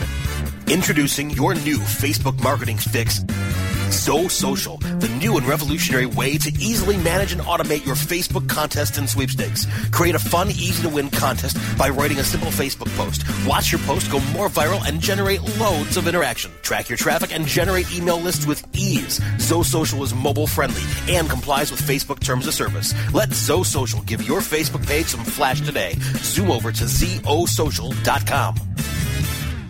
Introducing 0.68 1.32
your 1.32 1.54
new 1.54 1.80
Facebook 1.80 2.42
marketing 2.42 2.78
fix 2.78 3.20
Zo 3.92 4.28
Social, 4.28 4.78
the 4.78 5.10
new 5.20 5.38
and 5.38 5.46
revolutionary 5.46 6.06
way 6.06 6.38
to 6.38 6.50
easily 6.60 6.98
manage 6.98 7.34
and 7.34 7.42
automate 7.42 7.86
your 7.86 7.96
Facebook 7.96 8.48
contests 8.48 8.98
and 8.98 9.10
sweepstakes. 9.10 9.68
Create 9.92 10.16
a 10.16 10.20
fun, 10.20 10.50
easy 10.50 10.82
to 10.84 10.90
win 10.90 11.10
contest 11.10 11.58
by 11.78 11.90
writing 11.90 12.20
a 12.20 12.24
simple 12.24 12.50
Facebook 12.50 12.90
post. 12.96 13.24
Watch 13.46 13.72
your 13.72 13.82
post 13.82 14.12
go 14.12 14.20
more 14.32 14.48
viral 14.50 14.88
and 14.88 15.02
generate 15.02 15.42
loads 15.60 15.98
of 15.98 16.08
interaction. 16.08 16.52
Track 16.62 16.90
your 16.90 16.98
traffic 16.98 17.36
and 17.36 17.46
generate 17.46 17.92
email 17.94 18.20
lists 18.20 18.46
with 18.46 18.66
ease. 18.74 19.20
Zo 19.40 19.62
Social 19.62 20.04
is 20.04 20.16
mobile 20.16 20.48
friendly 20.48 20.84
and 21.10 21.30
complies 21.30 21.70
with 21.70 21.82
Facebook 21.82 22.20
terms 22.20 22.48
of 22.48 22.54
service. 22.54 22.94
Let 23.14 23.34
Zo 23.34 23.64
Social 23.64 24.02
give 24.04 24.28
your 24.28 24.40
Facebook 24.40 24.88
page 24.88 25.08
some 25.08 25.24
flash 25.24 25.62
today. 25.62 25.96
Zoom 26.24 26.50
over 26.50 26.72
to 26.72 26.86
zosocial.com. 26.86 28.71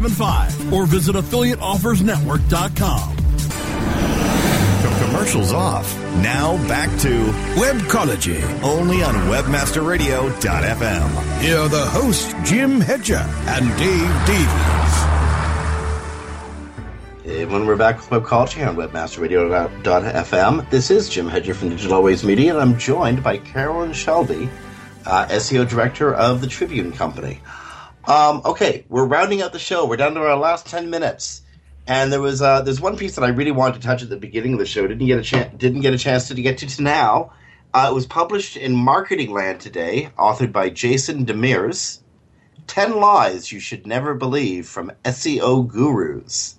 0175 0.00 0.72
or 0.72 0.86
visit 0.86 1.14
affiliateoffersnetwork.com. 1.14 3.16
Commercials 5.04 5.52
off. 5.52 5.94
Now 6.22 6.56
back 6.66 6.88
to 7.00 7.08
Webcology. 7.56 8.40
only 8.62 9.02
on 9.02 9.12
WebmasterRadio.fm. 9.14 11.40
Here 11.40 11.58
are 11.58 11.68
the 11.68 11.84
hosts, 11.86 12.32
Jim 12.44 12.80
Hedger 12.80 13.22
and 13.46 13.68
Dave 13.78 14.26
Davies. 14.26 14.96
Hey, 17.22 17.44
when 17.44 17.66
we're 17.66 17.76
back 17.76 17.96
with 17.96 18.08
Webcology 18.08 18.66
on 18.66 18.76
WebmasterRadio.fm, 18.76 20.70
this 20.70 20.90
is 20.90 21.08
Jim 21.10 21.28
Hedger 21.28 21.52
from 21.54 21.68
Digital 21.68 21.94
Always 21.94 22.24
Media, 22.24 22.52
and 22.54 22.60
I'm 22.60 22.76
joined 22.78 23.22
by 23.22 23.36
Carolyn 23.38 23.92
Shelby, 23.92 24.48
uh, 25.04 25.26
SEO 25.26 25.68
Director 25.68 26.14
of 26.14 26.40
the 26.40 26.46
Tribune 26.46 26.92
Company. 26.92 27.40
Um, 28.06 28.42
okay, 28.44 28.84
we're 28.88 29.04
rounding 29.04 29.42
out 29.42 29.52
the 29.52 29.58
show. 29.58 29.86
We're 29.86 29.96
down 29.96 30.14
to 30.14 30.20
our 30.20 30.36
last 30.36 30.66
10 30.66 30.90
minutes. 30.90 31.42
And 31.86 32.12
there 32.12 32.20
was 32.20 32.40
uh, 32.40 32.62
there's 32.62 32.80
one 32.80 32.96
piece 32.96 33.16
that 33.16 33.24
I 33.24 33.28
really 33.30 33.50
wanted 33.50 33.80
to 33.80 33.86
touch 33.86 34.02
at 34.02 34.10
the 34.10 34.16
beginning 34.16 34.52
of 34.52 34.58
the 34.58 34.66
show. 34.66 34.86
Didn't 34.86 35.06
get 35.06 35.18
a 35.18 35.22
chance 35.22 35.52
didn't 35.58 35.80
get 35.80 35.92
a 35.92 35.98
chance 35.98 36.28
to 36.28 36.34
get 36.34 36.58
to 36.58 36.82
now. 36.82 37.32
Uh, 37.72 37.88
it 37.90 37.94
was 37.94 38.06
published 38.06 38.56
in 38.56 38.74
Marketing 38.74 39.32
Land 39.32 39.60
today, 39.60 40.10
authored 40.18 40.52
by 40.52 40.70
Jayson 40.70 41.24
DeMers. 41.24 42.00
Ten 42.66 43.00
lies 43.00 43.50
you 43.50 43.58
should 43.58 43.86
never 43.86 44.14
believe 44.14 44.68
from 44.68 44.92
SEO 45.04 45.66
gurus. 45.66 46.58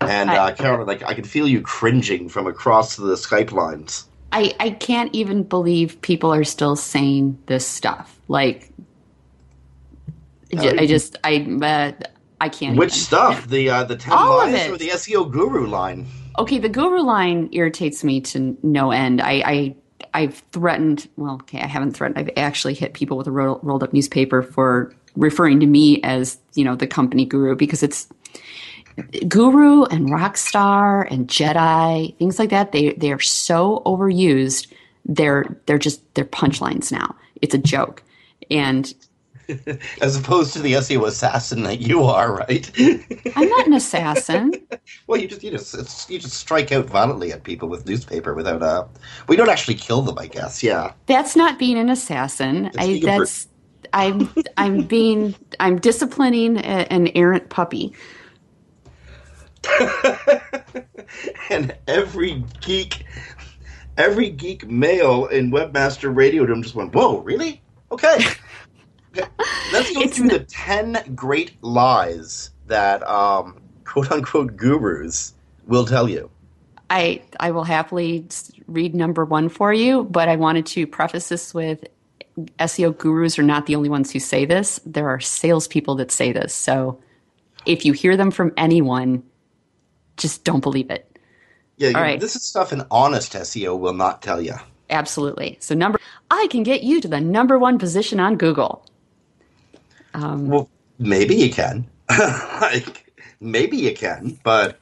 And 0.00 0.30
uh, 0.30 0.52
Carol, 0.54 0.86
like 0.86 1.02
I 1.02 1.14
can 1.14 1.24
feel 1.24 1.46
you 1.46 1.60
cringing 1.60 2.28
from 2.28 2.46
across 2.46 2.96
the 2.96 3.14
Skype 3.14 3.52
lines. 3.52 4.06
I, 4.30 4.54
I 4.60 4.70
can't 4.70 5.14
even 5.14 5.42
believe 5.42 6.00
people 6.02 6.32
are 6.32 6.44
still 6.44 6.76
saying 6.76 7.38
this 7.46 7.66
stuff. 7.66 8.20
Like, 8.28 8.70
I 10.56 10.86
just 10.86 11.16
I 11.24 11.46
uh, 11.62 11.92
I 12.40 12.48
can't. 12.48 12.76
Which 12.76 12.92
even. 12.92 13.00
stuff? 13.00 13.48
The 13.48 13.70
uh, 13.70 13.84
the 13.84 13.96
ten 13.96 14.12
All 14.12 14.40
of 14.40 14.52
lies 14.52 14.68
or 14.68 14.76
the 14.76 14.90
SEO 14.90 15.30
guru 15.30 15.66
line? 15.66 16.06
Okay, 16.38 16.58
the 16.58 16.68
guru 16.68 17.00
line 17.00 17.48
irritates 17.52 18.04
me 18.04 18.20
to 18.20 18.56
no 18.62 18.92
end. 18.92 19.20
I, 19.20 19.42
I 19.44 19.76
I've 20.14 20.42
threatened. 20.52 21.08
Well, 21.16 21.34
okay, 21.34 21.60
I 21.60 21.66
haven't 21.66 21.92
threatened. 21.92 22.18
I've 22.18 22.30
actually 22.36 22.74
hit 22.74 22.94
people 22.94 23.16
with 23.16 23.26
a 23.26 23.32
roll, 23.32 23.58
rolled 23.62 23.82
up 23.82 23.92
newspaper 23.92 24.42
for 24.42 24.94
referring 25.16 25.58
to 25.60 25.66
me 25.66 26.00
as 26.02 26.38
you 26.54 26.64
know 26.64 26.76
the 26.76 26.86
company 26.86 27.24
guru 27.24 27.56
because 27.56 27.82
it's 27.82 28.08
guru 29.26 29.84
and 29.84 30.10
rock 30.10 30.36
star 30.36 31.02
and 31.02 31.28
Jedi 31.28 32.16
things 32.18 32.38
like 32.38 32.50
that. 32.50 32.72
They 32.72 32.92
they 32.92 33.12
are 33.12 33.20
so 33.20 33.82
overused. 33.84 34.72
They're 35.04 35.56
they're 35.66 35.78
just 35.78 36.02
they're 36.14 36.24
punchlines 36.24 36.92
now. 36.92 37.16
It's 37.42 37.54
a 37.54 37.58
joke, 37.58 38.02
and 38.50 38.92
As 40.02 40.16
opposed 40.16 40.52
to 40.52 40.60
the 40.60 40.74
SEO 40.74 41.06
assassin 41.06 41.62
that 41.62 41.80
you 41.80 42.02
are, 42.04 42.36
right? 42.36 42.70
I'm 43.36 43.48
not 43.48 43.66
an 43.66 43.72
assassin. 43.72 44.52
well, 45.06 45.20
you 45.20 45.26
just 45.26 45.42
you 45.42 45.50
just 45.50 46.10
you 46.10 46.18
just 46.18 46.34
strike 46.34 46.70
out 46.72 46.86
violently 46.86 47.32
at 47.32 47.44
people 47.44 47.68
with 47.68 47.86
newspaper 47.86 48.34
without 48.34 48.62
uh. 48.62 48.86
We 49.26 49.36
don't 49.36 49.48
actually 49.48 49.76
kill 49.76 50.02
them, 50.02 50.18
I 50.18 50.26
guess. 50.26 50.62
Yeah. 50.62 50.92
That's 51.06 51.34
not 51.34 51.58
being 51.58 51.78
an 51.78 51.88
assassin. 51.88 52.70
I, 52.76 52.84
a 52.84 53.00
that's 53.00 53.48
I'm 53.92 54.32
I'm 54.56 54.82
being 54.82 55.34
I'm 55.60 55.78
disciplining 55.78 56.58
a, 56.58 56.86
an 56.92 57.08
errant 57.14 57.48
puppy. 57.48 57.94
and 61.50 61.74
every 61.86 62.44
geek, 62.60 63.04
every 63.96 64.30
geek 64.30 64.68
male 64.68 65.26
in 65.26 65.50
Webmaster 65.50 66.14
Radio 66.14 66.46
just 66.60 66.74
went, 66.74 66.94
"Whoa, 66.94 67.18
really? 67.18 67.62
Okay." 67.90 68.18
Let's 69.72 69.92
go 69.92 70.06
through 70.06 70.28
the 70.28 70.40
ten 70.40 71.02
great 71.14 71.62
lies 71.62 72.50
that 72.66 73.06
um, 73.08 73.60
quote 73.84 74.10
unquote 74.10 74.56
gurus 74.56 75.34
will 75.66 75.84
tell 75.84 76.08
you. 76.08 76.30
I 76.90 77.22
I 77.40 77.50
will 77.50 77.64
happily 77.64 78.26
read 78.66 78.94
number 78.94 79.24
one 79.24 79.48
for 79.48 79.72
you, 79.72 80.04
but 80.04 80.28
I 80.28 80.36
wanted 80.36 80.66
to 80.66 80.86
preface 80.86 81.28
this 81.28 81.52
with 81.52 81.84
SEO 82.58 82.96
gurus 82.96 83.38
are 83.38 83.42
not 83.42 83.66
the 83.66 83.76
only 83.76 83.88
ones 83.88 84.12
who 84.12 84.18
say 84.18 84.44
this. 84.44 84.80
There 84.86 85.08
are 85.08 85.20
salespeople 85.20 85.96
that 85.96 86.10
say 86.10 86.32
this. 86.32 86.54
So 86.54 87.00
if 87.66 87.84
you 87.84 87.92
hear 87.92 88.16
them 88.16 88.30
from 88.30 88.52
anyone, 88.56 89.22
just 90.16 90.44
don't 90.44 90.60
believe 90.60 90.90
it. 90.90 91.18
Yeah, 91.76 91.92
All 91.94 92.02
right. 92.02 92.18
this 92.18 92.34
is 92.34 92.44
stuff 92.44 92.72
an 92.72 92.84
honest 92.90 93.32
SEO 93.32 93.78
will 93.78 93.92
not 93.92 94.22
tell 94.22 94.40
you. 94.40 94.54
Absolutely. 94.90 95.56
So 95.60 95.74
number 95.74 95.98
I 96.30 96.48
can 96.50 96.62
get 96.62 96.82
you 96.82 97.00
to 97.00 97.08
the 97.08 97.20
number 97.20 97.58
one 97.58 97.78
position 97.78 98.18
on 98.20 98.36
Google. 98.36 98.84
Um, 100.14 100.48
Well, 100.48 100.68
maybe 100.98 101.34
you 101.34 101.50
can. 101.50 101.86
like, 102.60 103.12
maybe 103.40 103.76
you 103.76 103.94
can, 103.94 104.38
but 104.42 104.80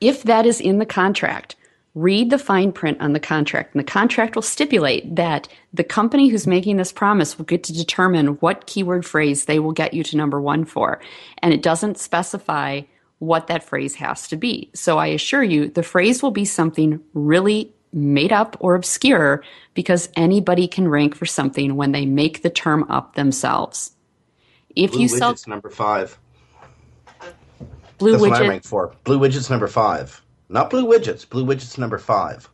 if 0.00 0.22
that 0.24 0.46
is 0.46 0.60
in 0.60 0.78
the 0.78 0.86
contract, 0.86 1.56
read 1.94 2.30
the 2.30 2.38
fine 2.38 2.72
print 2.72 3.00
on 3.00 3.12
the 3.12 3.20
contract. 3.20 3.74
And 3.74 3.80
the 3.80 3.90
contract 3.90 4.34
will 4.34 4.42
stipulate 4.42 5.14
that 5.14 5.48
the 5.72 5.84
company 5.84 6.28
who's 6.28 6.46
making 6.46 6.76
this 6.76 6.92
promise 6.92 7.38
will 7.38 7.44
get 7.44 7.62
to 7.64 7.72
determine 7.72 8.28
what 8.40 8.66
keyword 8.66 9.06
phrase 9.06 9.44
they 9.44 9.58
will 9.58 9.72
get 9.72 9.94
you 9.94 10.02
to 10.04 10.16
number 10.16 10.40
one 10.40 10.64
for. 10.64 11.00
And 11.38 11.54
it 11.54 11.62
doesn't 11.62 11.98
specify 11.98 12.82
what 13.18 13.46
that 13.46 13.62
phrase 13.64 13.94
has 13.94 14.28
to 14.28 14.36
be. 14.36 14.70
So 14.74 14.98
I 14.98 15.06
assure 15.08 15.42
you, 15.42 15.68
the 15.68 15.82
phrase 15.82 16.22
will 16.22 16.32
be 16.32 16.44
something 16.44 17.00
really 17.14 17.72
made 17.92 18.32
up 18.32 18.56
or 18.58 18.74
obscure 18.74 19.44
because 19.72 20.08
anybody 20.16 20.66
can 20.66 20.88
rank 20.88 21.14
for 21.14 21.26
something 21.26 21.76
when 21.76 21.92
they 21.92 22.06
make 22.06 22.42
the 22.42 22.50
term 22.50 22.84
up 22.90 23.14
themselves. 23.14 23.92
If 24.76 24.92
blue 24.92 25.02
you 25.02 25.08
sell 25.08 25.34
widgets 25.34 25.46
number 25.46 25.70
five. 25.70 26.18
blue 27.98 28.12
That's 28.12 28.22
what 28.22 28.42
I 28.42 28.48
rank 28.48 28.64
for. 28.64 28.94
Blue 29.04 29.18
widgets 29.18 29.50
number 29.50 29.68
five. 29.68 30.22
Not 30.48 30.70
blue 30.70 30.86
widgets. 30.86 31.28
Blue 31.28 31.44
widgets 31.44 31.78
number 31.78 31.98
five. 31.98 32.48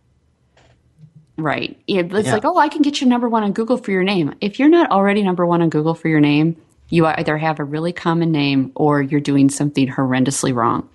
Right. 1.36 1.80
It's 1.86 2.26
Yeah. 2.26 2.34
like, 2.34 2.44
oh, 2.44 2.58
I 2.58 2.68
can 2.68 2.82
get 2.82 3.00
you 3.00 3.06
number 3.06 3.28
one 3.28 3.42
on 3.42 3.52
Google 3.52 3.78
for 3.78 3.90
your 3.90 4.02
name. 4.04 4.34
If 4.40 4.58
you're 4.58 4.68
not 4.68 4.90
already 4.90 5.22
number 5.22 5.46
one 5.46 5.62
on 5.62 5.70
Google 5.70 5.94
for 5.94 6.08
your 6.08 6.20
name, 6.20 6.56
you 6.90 7.06
either 7.06 7.38
have 7.38 7.60
a 7.60 7.64
really 7.64 7.92
common 7.92 8.30
name 8.32 8.72
or 8.74 9.00
you're 9.00 9.20
doing 9.20 9.48
something 9.48 9.88
horrendously 9.88 10.54
wrong. 10.54 10.88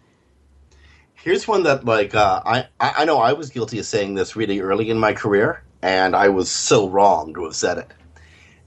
Here's 1.15 1.47
one 1.47 1.63
that 1.63 1.85
like 1.85 2.13
uh, 2.13 2.41
I 2.45 2.67
I 2.79 2.93
I 2.97 3.05
know 3.05 3.17
I 3.17 3.33
was 3.33 3.49
guilty 3.49 3.79
of 3.79 3.85
saying 3.85 4.13
this 4.13 4.35
really 4.35 4.59
early 4.59 4.91
in 4.91 4.99
my 4.99 5.13
career, 5.13 5.63
and 5.81 6.15
I 6.15 6.29
was 6.29 6.51
so 6.51 6.87
wrong 6.87 7.33
to 7.33 7.45
have 7.45 7.55
said 7.55 7.79
it. 7.79 7.87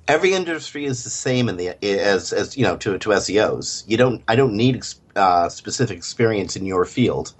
Every 0.08 0.32
industry 0.32 0.86
is 0.86 1.04
the 1.04 1.10
same 1.10 1.48
in 1.48 1.58
the 1.58 1.84
as 1.84 2.32
as 2.32 2.56
you 2.56 2.64
know 2.64 2.76
to 2.78 2.98
to 2.98 3.10
SEOs. 3.10 3.84
You 3.86 3.98
don't 3.98 4.22
I 4.26 4.36
don't 4.36 4.54
need 4.54 4.82
uh, 5.14 5.48
specific 5.50 5.98
experience 5.98 6.56
in 6.56 6.64
your 6.64 6.84
field. 6.86 7.34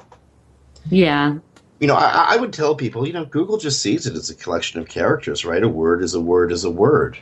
Yeah. 0.91 1.39
You 1.81 1.87
know, 1.87 1.95
I, 1.95 2.35
I 2.35 2.37
would 2.37 2.53
tell 2.53 2.75
people, 2.75 3.07
you 3.07 3.13
know, 3.13 3.25
Google 3.25 3.57
just 3.57 3.81
sees 3.81 4.07
it 4.07 4.15
as 4.17 4.31
a 4.31 4.35
collection 4.35 4.81
of 4.81 4.89
characters, 4.89 5.45
right? 5.45 5.63
A 5.63 5.69
word 5.69 6.03
is 6.03 6.15
a 6.15 6.21
word 6.21 6.53
is 6.53 6.65
a 6.65 6.71
word. 6.71 7.19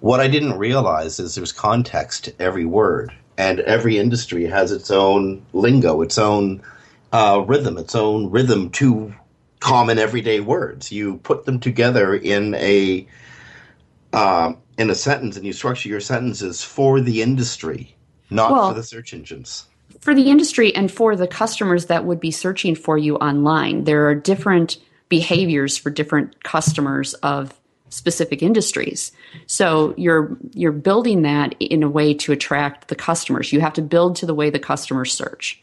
What 0.00 0.20
I 0.20 0.28
didn't 0.28 0.58
realize 0.58 1.20
is 1.20 1.34
there's 1.34 1.52
context 1.52 2.24
to 2.24 2.42
every 2.42 2.64
word, 2.64 3.12
and 3.38 3.60
every 3.60 3.98
industry 3.98 4.46
has 4.46 4.72
its 4.72 4.90
own 4.90 5.44
lingo, 5.52 6.02
its 6.02 6.18
own 6.18 6.62
uh, 7.12 7.44
rhythm, 7.46 7.78
its 7.78 7.94
own 7.94 8.30
rhythm 8.30 8.70
to 8.70 9.14
common 9.60 9.98
everyday 9.98 10.40
words. 10.40 10.90
You 10.90 11.18
put 11.18 11.44
them 11.44 11.60
together 11.60 12.14
in 12.14 12.54
a 12.56 13.06
um, 14.12 14.58
in 14.78 14.90
a 14.90 14.94
sentence, 14.94 15.36
and 15.36 15.46
you 15.46 15.52
structure 15.52 15.88
your 15.88 16.00
sentences 16.00 16.62
for 16.62 17.00
the 17.00 17.22
industry, 17.22 17.94
not 18.30 18.52
Well- 18.52 18.68
for 18.70 18.74
the 18.74 18.82
search 18.82 19.12
engines. 19.14 19.66
For 20.00 20.14
the 20.14 20.28
industry 20.30 20.74
and 20.74 20.90
for 20.90 21.16
the 21.16 21.26
customers 21.26 21.86
that 21.86 22.04
would 22.04 22.20
be 22.20 22.30
searching 22.30 22.74
for 22.74 22.98
you 22.98 23.16
online, 23.16 23.84
there 23.84 24.06
are 24.08 24.14
different 24.14 24.76
behaviors 25.08 25.76
for 25.78 25.88
different 25.90 26.42
customers 26.44 27.14
of 27.14 27.54
specific 27.88 28.42
industries. 28.42 29.12
So 29.46 29.94
you're 29.96 30.36
you're 30.52 30.72
building 30.72 31.22
that 31.22 31.54
in 31.60 31.82
a 31.82 31.88
way 31.88 32.12
to 32.14 32.32
attract 32.32 32.88
the 32.88 32.96
customers. 32.96 33.52
You 33.52 33.60
have 33.60 33.72
to 33.74 33.82
build 33.82 34.16
to 34.16 34.26
the 34.26 34.34
way 34.34 34.50
the 34.50 34.58
customers 34.58 35.12
search. 35.12 35.62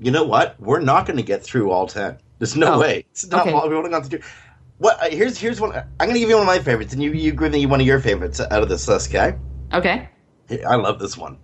You 0.00 0.12
know 0.12 0.24
what? 0.24 0.54
We're 0.60 0.80
not 0.80 1.04
going 1.06 1.16
to 1.16 1.22
get 1.22 1.42
through 1.42 1.70
all 1.72 1.86
ten. 1.88 2.16
There's 2.38 2.56
no 2.56 2.74
Oh, 2.74 2.80
way. 2.80 3.04
It's 3.10 3.26
not. 3.28 3.42
okay. 3.42 3.52
We're 3.52 3.74
only 3.76 3.90
going 3.90 4.04
to 4.04 4.08
do. 4.08 4.20
What? 4.80 4.98
Uh, 5.02 5.10
here's 5.10 5.36
here's 5.38 5.60
one. 5.60 5.72
I'm 5.74 5.84
going 6.00 6.14
to 6.14 6.18
give 6.18 6.30
you 6.30 6.36
one 6.36 6.44
of 6.44 6.46
my 6.46 6.58
favorites, 6.58 6.94
and 6.94 7.02
you 7.02 7.12
you 7.12 7.32
give 7.32 7.52
me 7.52 7.66
one 7.66 7.82
of 7.82 7.86
your 7.86 8.00
favorites 8.00 8.40
out 8.40 8.62
of 8.62 8.70
this 8.70 8.88
list. 8.88 9.14
Okay. 9.14 9.36
Okay. 9.74 10.08
I 10.64 10.74
love 10.76 10.98
this 10.98 11.18
one. 11.18 11.36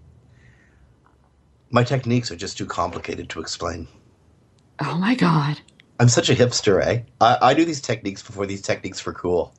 My 1.70 1.84
techniques 1.84 2.30
are 2.30 2.36
just 2.36 2.56
too 2.56 2.64
complicated 2.64 3.28
to 3.30 3.40
explain. 3.40 3.88
Oh 4.80 4.96
my 4.96 5.14
god. 5.14 5.60
I'm 6.00 6.08
such 6.08 6.30
a 6.30 6.34
hipster, 6.34 6.82
eh? 6.82 7.02
I, 7.20 7.38
I 7.42 7.54
do 7.54 7.66
these 7.66 7.82
techniques 7.82 8.22
before 8.22 8.46
these 8.46 8.62
techniques 8.62 9.04
were 9.04 9.12
cool. 9.12 9.54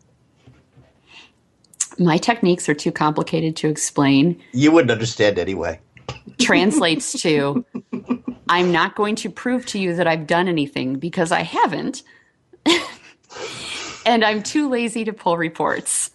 My 2.00 2.18
techniques 2.18 2.68
are 2.70 2.74
too 2.74 2.92
complicated 2.92 3.56
to 3.58 3.68
explain. 3.68 4.42
You 4.54 4.72
wouldn't 4.72 4.92
understand 4.92 5.38
anyway. 5.38 5.80
Translates 6.40 7.12
to 7.22 7.64
I'm 8.50 8.72
not 8.72 8.96
going 8.96 9.16
to 9.18 9.30
prove 9.30 9.68
to 9.68 9.80
you 9.80 9.96
that 9.96 10.08
I've 10.08 10.26
done 10.26 10.48
anything 10.48 10.96
because 10.98 11.32
I 11.32 11.44
haven't. 11.44 12.02
and 14.08 14.24
I'm 14.24 14.42
too 14.42 14.70
lazy 14.70 15.04
to 15.04 15.14
pull 15.14 15.38
reports. 15.38 16.12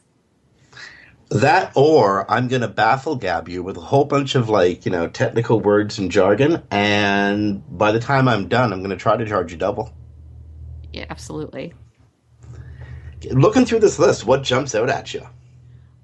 That 1.29 1.73
or 1.77 2.31
I'm 2.31 2.49
going 2.49 2.63
to 2.63 2.69
baffle 2.69 3.17
gab 3.17 3.49
you 3.49 3.63
with 3.63 3.77
a 3.77 3.81
whole 3.81 4.05
bunch 4.05 4.35
of 4.35 4.49
like, 4.49 4.85
you 4.85 4.91
know, 4.91 5.09
technical 5.09 5.61
words 5.61 5.99
and 5.99 6.11
jargon. 6.11 6.63
And 6.71 7.63
by 7.79 7.93
the 7.93 8.01
time 8.01 8.29
I'm 8.29 8.49
done, 8.49 8.73
I'm 8.73 8.81
going 8.81 8.91
to 8.91 8.97
try 8.97 9.17
to 9.17 9.27
charge 9.27 9.53
you 9.53 9.59
double. 9.59 9.93
Yeah, 10.93 11.07
absolutely. 11.11 11.75
Looking 13.31 13.65
through 13.65 13.81
this 13.81 13.99
list, 13.99 14.27
what 14.27 14.43
jumps 14.43 14.75
out 14.75 14.91
at 14.91 15.15
you? 15.15 15.27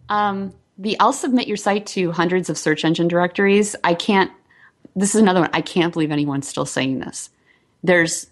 Um, 0.08 0.54
the 0.78 0.98
I'll 1.00 1.12
submit 1.12 1.48
your 1.48 1.56
site 1.56 1.86
to 1.88 2.12
hundreds 2.12 2.48
of 2.48 2.56
search 2.56 2.84
engine 2.84 3.08
directories. 3.08 3.74
I 3.82 3.94
can't. 3.94 4.30
This 4.94 5.14
is 5.14 5.20
another 5.20 5.40
one. 5.40 5.50
I 5.52 5.60
can't 5.60 5.92
believe 5.92 6.10
anyone's 6.10 6.48
still 6.48 6.66
saying 6.66 7.00
this. 7.00 7.30
There's 7.82 8.28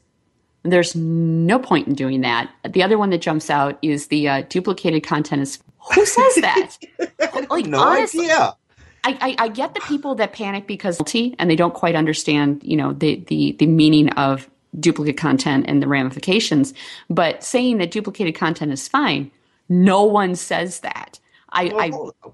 there's 0.73 0.95
no 0.95 1.59
point 1.59 1.89
in 1.89 1.95
doing 1.95 2.21
that. 2.23 2.51
The 2.69 2.83
other 2.83 2.99
one 2.99 3.11
that 3.11 3.19
jumps 3.19 3.51
out 3.51 3.79
is 3.83 4.09
the 4.09 4.29
uh, 4.29 4.43
duplicated 4.49 5.05
content 5.05 5.43
is. 5.43 5.59
Who 5.95 6.05
says 6.05 6.35
that? 6.37 6.77
like 7.49 7.67
no 7.67 7.79
honestly, 7.79 8.25
idea. 8.25 8.57
I, 9.05 9.19
I, 9.21 9.37
I 9.45 9.49
get 9.49 9.75
the 9.75 9.81
people 9.83 10.17
that 10.17 10.33
panic 10.33 10.67
because 10.67 11.01
and 11.15 11.49
they 11.49 11.55
don't 11.55 11.75
quite 11.75 11.95
understand, 11.95 12.61
you 12.65 12.77
know, 12.77 12.93
the, 12.93 13.23
the, 13.29 13.53
the 13.61 13.67
meaning 13.67 14.09
of 14.11 14.51
duplicate 14.81 15.17
content 15.17 15.67
and 15.69 15.81
the 15.81 15.87
ramifications. 15.87 16.75
But 17.09 17.45
saying 17.45 17.79
that 17.79 17.93
duplicated 17.93 18.35
content 18.35 18.73
is 18.73 18.89
fine, 18.89 19.31
no 19.69 20.03
one 20.03 20.35
says 20.35 20.81
that. 20.81 21.21
I, 21.51 21.67
well, 21.67 22.15
I 22.25 22.29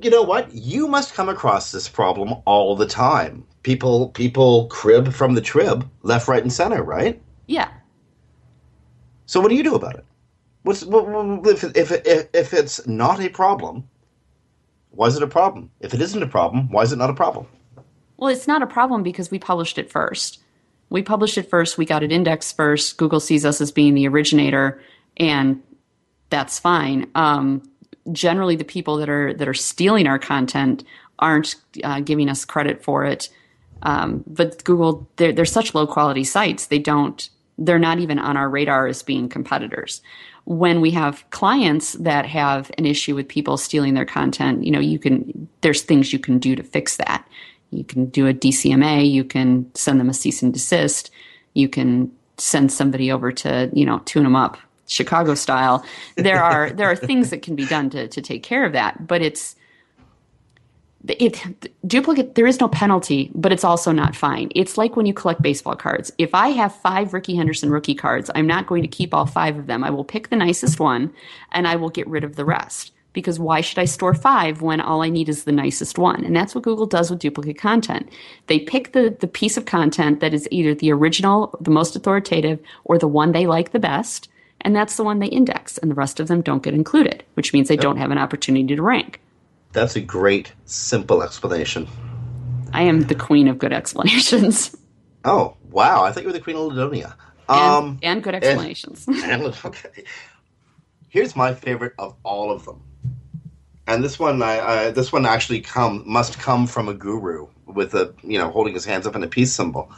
you 0.00 0.10
know 0.10 0.22
what? 0.22 0.52
You 0.54 0.86
must 0.86 1.14
come 1.14 1.28
across 1.28 1.72
this 1.72 1.88
problem 1.88 2.34
all 2.44 2.76
the 2.76 2.86
time. 2.86 3.44
People 3.62 4.08
people 4.10 4.66
crib 4.68 5.12
from 5.12 5.34
the 5.34 5.40
trib, 5.40 5.88
left, 6.02 6.28
right, 6.28 6.42
and 6.42 6.52
center, 6.52 6.82
right? 6.82 7.20
Yeah. 7.46 7.70
So 9.26 9.40
what 9.40 9.48
do 9.48 9.54
you 9.54 9.62
do 9.62 9.74
about 9.74 9.96
it? 9.96 10.04
What's 10.62 10.82
if 10.82 11.64
if 11.76 11.90
if, 11.90 12.28
if 12.32 12.54
it's 12.54 12.86
not 12.86 13.20
a 13.20 13.28
problem? 13.28 13.88
Why 14.90 15.06
is 15.06 15.16
it 15.16 15.22
a 15.22 15.26
problem? 15.28 15.70
If 15.80 15.94
it 15.94 16.00
isn't 16.00 16.22
a 16.22 16.26
problem, 16.26 16.70
why 16.70 16.82
is 16.82 16.92
it 16.92 16.96
not 16.96 17.10
a 17.10 17.14
problem? 17.14 17.46
Well, 18.18 18.30
it's 18.30 18.46
not 18.46 18.62
a 18.62 18.66
problem 18.66 19.02
because 19.02 19.30
we 19.30 19.38
published 19.38 19.78
it 19.78 19.90
first. 19.90 20.38
We 20.90 21.02
published 21.02 21.38
it 21.38 21.48
first. 21.48 21.78
We 21.78 21.86
got 21.86 22.02
it 22.02 22.12
indexed 22.12 22.54
first. 22.54 22.98
Google 22.98 23.20
sees 23.20 23.46
us 23.46 23.60
as 23.60 23.72
being 23.72 23.94
the 23.94 24.06
originator, 24.06 24.80
and 25.16 25.62
that's 26.28 26.58
fine. 26.58 27.10
Um, 27.14 27.62
generally 28.12 28.56
the 28.56 28.64
people 28.64 28.96
that 28.98 29.08
are 29.08 29.32
that 29.34 29.48
are 29.48 29.54
stealing 29.54 30.06
our 30.06 30.18
content 30.18 30.84
aren't 31.18 31.54
uh, 31.82 32.00
giving 32.00 32.28
us 32.28 32.44
credit 32.44 32.82
for 32.82 33.04
it. 33.04 33.28
Um, 33.82 34.24
but 34.26 34.62
Google, 34.64 35.08
they're, 35.16 35.32
they're 35.32 35.44
such 35.44 35.74
low 35.74 35.86
quality 35.86 36.24
sites, 36.24 36.66
they 36.66 36.78
don't, 36.78 37.28
they're 37.58 37.78
not 37.78 37.98
even 37.98 38.18
on 38.18 38.36
our 38.36 38.48
radar 38.48 38.86
as 38.86 39.02
being 39.02 39.28
competitors. 39.28 40.00
When 40.44 40.80
we 40.80 40.90
have 40.92 41.24
clients 41.30 41.92
that 41.94 42.26
have 42.26 42.70
an 42.78 42.86
issue 42.86 43.14
with 43.14 43.28
people 43.28 43.56
stealing 43.56 43.94
their 43.94 44.04
content, 44.04 44.64
you 44.64 44.72
know, 44.72 44.80
you 44.80 44.98
can, 44.98 45.48
there's 45.60 45.82
things 45.82 46.12
you 46.12 46.18
can 46.18 46.38
do 46.38 46.56
to 46.56 46.62
fix 46.62 46.96
that. 46.96 47.26
You 47.70 47.84
can 47.84 48.06
do 48.06 48.26
a 48.26 48.34
DCMA, 48.34 49.10
you 49.10 49.24
can 49.24 49.72
send 49.74 50.00
them 50.00 50.08
a 50.08 50.14
cease 50.14 50.42
and 50.42 50.52
desist, 50.52 51.10
you 51.54 51.68
can 51.68 52.10
send 52.38 52.72
somebody 52.72 53.12
over 53.12 53.30
to, 53.30 53.70
you 53.72 53.86
know, 53.86 54.00
tune 54.00 54.24
them 54.24 54.36
up 54.36 54.58
Chicago 54.86 55.34
style. 55.34 55.84
There 56.16 56.42
are 56.42 56.70
there 56.70 56.90
are 56.90 56.96
things 56.96 57.30
that 57.30 57.42
can 57.42 57.56
be 57.56 57.66
done 57.66 57.90
to 57.90 58.08
to 58.08 58.20
take 58.20 58.42
care 58.42 58.64
of 58.64 58.72
that, 58.72 59.06
but 59.06 59.22
it's 59.22 59.56
it 61.08 61.72
duplicate 61.86 62.34
there 62.36 62.46
is 62.46 62.60
no 62.60 62.68
penalty 62.68 63.30
but 63.34 63.52
it's 63.52 63.64
also 63.64 63.92
not 63.92 64.14
fine. 64.14 64.50
It's 64.54 64.78
like 64.78 64.96
when 64.96 65.06
you 65.06 65.14
collect 65.14 65.42
baseball 65.42 65.76
cards. 65.76 66.12
If 66.18 66.34
i 66.34 66.48
have 66.48 66.74
five 66.74 67.12
Rickey 67.12 67.34
Henderson 67.34 67.70
rookie 67.70 67.94
cards 67.94 68.30
i'm 68.34 68.46
not 68.46 68.66
going 68.66 68.82
to 68.82 68.88
keep 68.88 69.12
all 69.14 69.26
five 69.26 69.58
of 69.58 69.66
them. 69.66 69.84
I 69.84 69.90
will 69.90 70.04
pick 70.04 70.28
the 70.28 70.36
nicest 70.36 70.80
one 70.80 71.12
and 71.52 71.66
i 71.66 71.76
will 71.76 71.90
get 71.90 72.06
rid 72.06 72.24
of 72.24 72.36
the 72.36 72.44
rest. 72.44 72.92
Because 73.12 73.38
why 73.38 73.60
should 73.60 73.78
i 73.78 73.84
store 73.84 74.14
five 74.14 74.62
when 74.62 74.80
all 74.80 75.02
i 75.02 75.08
need 75.08 75.28
is 75.28 75.44
the 75.44 75.52
nicest 75.52 75.98
one? 75.98 76.24
And 76.24 76.36
that's 76.36 76.54
what 76.54 76.64
google 76.64 76.86
does 76.86 77.10
with 77.10 77.18
duplicate 77.18 77.58
content. 77.58 78.08
They 78.46 78.60
pick 78.60 78.92
the, 78.92 79.16
the 79.18 79.28
piece 79.28 79.56
of 79.56 79.66
content 79.66 80.20
that 80.20 80.34
is 80.34 80.48
either 80.50 80.74
the 80.74 80.92
original 80.92 81.56
the 81.60 81.70
most 81.70 81.96
authoritative 81.96 82.60
or 82.84 82.96
the 82.96 83.08
one 83.08 83.32
they 83.32 83.46
like 83.46 83.72
the 83.72 83.78
best 83.78 84.28
and 84.62 84.74
that's 84.76 84.96
the 84.96 85.02
one 85.02 85.18
they 85.18 85.26
index, 85.26 85.76
and 85.78 85.90
the 85.90 85.94
rest 85.96 86.20
of 86.20 86.28
them 86.28 86.40
don't 86.40 86.62
get 86.62 86.72
included, 86.72 87.24
which 87.34 87.52
means 87.52 87.66
they 87.66 87.76
don't 87.76 87.96
have 87.96 88.12
an 88.12 88.18
opportunity 88.18 88.76
to 88.76 88.80
rank. 88.82 89.20
That's 89.72 89.96
a 89.96 90.00
great, 90.00 90.52
simple 90.64 91.22
explanation. 91.22 91.88
I 92.72 92.82
am 92.82 93.02
the 93.02 93.14
queen 93.14 93.48
of 93.48 93.58
good 93.58 93.72
explanations. 93.72 94.74
Oh, 95.24 95.56
wow. 95.70 96.02
I 96.02 96.10
thought 96.10 96.24
you 96.24 96.28
were 96.28 96.32
the 96.32 96.40
queen 96.40 96.56
of 96.56 96.72
Ladonia. 96.72 97.14
Um, 97.48 98.00
and, 98.02 98.16
and 98.16 98.22
good 98.24 98.34
explanations. 98.34 99.06
And, 99.06 99.18
and, 99.44 99.56
okay. 99.64 100.02
Here's 101.10 101.36
my 101.36 101.54
favorite 101.54 101.92
of 101.96 102.16
all 102.24 102.50
of 102.50 102.64
them. 102.64 102.82
And 103.86 104.02
this 104.02 104.18
one, 104.18 104.42
I, 104.42 104.58
I, 104.58 104.90
this 104.90 105.12
one 105.12 105.26
actually 105.26 105.60
come 105.60 106.02
must 106.06 106.40
come 106.40 106.66
from 106.66 106.88
a 106.88 106.94
guru 106.94 107.46
with 107.66 107.94
a 107.94 108.12
you 108.24 108.36
know 108.36 108.50
holding 108.50 108.74
his 108.74 108.84
hands 108.84 109.06
up 109.06 109.14
in 109.14 109.22
a 109.22 109.28
peace 109.28 109.52
symbol. 109.52 109.92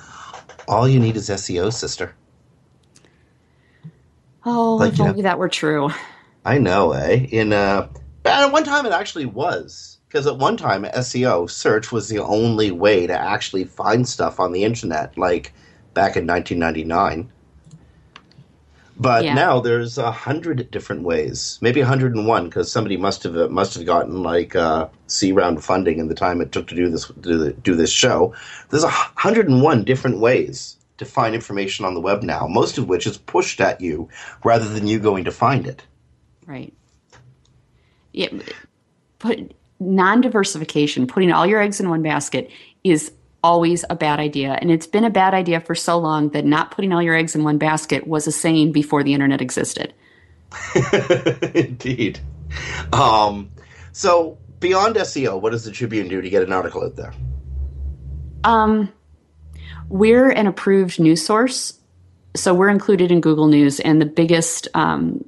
All 0.69 0.87
you 0.87 1.01
need 1.01 1.17
is 1.17 1.31
SEO, 1.31 1.73
sister. 1.73 2.15
Oh, 4.45 4.77
like, 4.77 4.93
if 4.93 5.01
only 5.01 5.17
know, 5.17 5.23
that 5.23 5.39
were 5.39 5.49
true. 5.49 5.91
I 6.45 6.59
know, 6.59 6.93
eh? 6.93 7.27
In 7.31 7.55
uh, 7.55 7.89
at 8.25 8.53
one 8.53 8.65
time 8.65 8.87
it 8.87 8.93
actually 8.93 9.27
was 9.27 9.99
because 10.09 10.27
at 10.27 10.39
one 10.39 10.57
time 10.57 10.85
SEO 10.85 11.51
search 11.51 11.91
was 11.91 12.09
the 12.09 12.21
only 12.21 12.71
way 12.71 13.07
to 13.07 13.19
actually 13.19 13.65
find 13.65 14.09
stuff 14.09 14.39
on 14.39 14.53
the 14.53 14.63
internet, 14.63 15.19
like 15.19 15.53
back 15.93 16.17
in 16.17 16.27
1999. 16.27 17.31
But 18.97 19.25
yeah. 19.25 19.35
now 19.35 19.59
there's 19.59 19.99
a 19.99 20.13
hundred 20.13 20.71
different 20.71 21.03
ways, 21.03 21.59
maybe 21.61 21.81
101, 21.81 22.45
because 22.45 22.71
somebody 22.71 22.97
must 22.97 23.25
have 23.25 23.51
must 23.51 23.75
have 23.75 23.87
gotten 23.87 24.23
like 24.23 24.55
uh, 24.55 24.89
C 25.09 25.33
round 25.33 25.65
funding 25.65 25.99
in 25.99 26.07
the 26.07 26.15
time 26.15 26.41
it 26.41 26.53
took 26.53 26.69
to 26.69 26.77
do 26.77 26.89
this 26.89 27.09
do, 27.09 27.39
the, 27.39 27.53
do 27.53 27.75
this 27.75 27.91
show. 27.91 28.35
There's 28.71 28.85
a 28.85 28.89
101 28.89 29.83
different 29.83 30.21
ways 30.21 30.77
to 30.99 31.05
find 31.05 31.35
information 31.35 31.85
on 31.85 31.95
the 31.95 32.01
web 32.01 32.23
now, 32.23 32.47
most 32.47 32.79
of 32.79 32.89
which 32.89 33.09
is 33.09 33.19
pushed 33.19 33.61
at 33.61 33.81
you 33.81 34.09
rather 34.45 34.69
than 34.69 34.87
you 34.87 35.01
going 35.01 35.25
to 35.25 35.33
find 35.33 35.67
it. 35.67 35.83
Right. 36.47 36.73
Yeah, 38.15 38.29
put 39.19 39.55
non-diversification, 39.81 41.07
putting 41.07 41.33
all 41.33 41.47
your 41.47 41.61
eggs 41.61 41.81
in 41.81 41.91
one 41.91 42.03
basket 42.03 42.51
is 42.85 43.13
always 43.43 43.85
a 43.91 43.95
bad 43.95 44.21
idea. 44.21 44.53
And 44.61 44.71
it's 44.71 44.87
been 44.87 45.05
a 45.05 45.11
bad 45.11 45.35
idea 45.35 45.61
for 45.61 45.75
so 45.75 45.99
long 45.99 46.31
that 46.31 46.47
not 46.47 46.71
putting 46.71 46.93
all 46.93 47.03
your 47.03 47.15
eggs 47.15 47.35
in 47.35 47.45
one 47.45 47.59
basket 47.59 48.07
was 48.07 48.27
a 48.27 48.33
saying 48.33 48.73
before 48.73 49.03
the 49.03 49.13
internet 49.13 49.43
existed. 49.43 49.93
Indeed. 51.55 52.21
Um, 52.93 53.51
so 53.93 54.39
beyond 54.61 54.97
SEO, 54.97 55.41
what 55.41 55.51
does 55.51 55.65
the 55.65 55.71
Tribune 55.71 56.09
do 56.09 56.23
to 56.23 56.31
get 56.31 56.43
an 56.43 56.53
article 56.53 56.83
out 56.83 56.97
there? 56.97 57.13
Um, 58.45 58.93
we're 59.89 60.31
an 60.31 60.47
approved 60.47 60.99
news 60.99 61.25
source, 61.25 61.79
so 62.35 62.55
we're 62.55 62.69
included 62.69 63.11
in 63.11 63.21
Google 63.21 63.47
News, 63.47 63.81
and 63.81 64.01
the 64.01 64.07
biggest 64.07 64.69
um, 64.75 65.25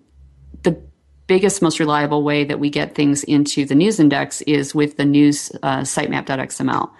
biggest, 1.27 1.62
most 1.62 1.81
reliable 1.81 2.22
way 2.22 2.45
that 2.45 2.61
we 2.61 2.70
get 2.70 2.95
things 2.95 3.24
into 3.24 3.64
the 3.64 3.74
news 3.74 3.99
index 3.99 4.43
is 4.43 4.74
with 4.74 4.97
the 4.97 5.05
news 5.05 5.51
uh, 5.62 5.81
sitemap.xml. 5.81 6.91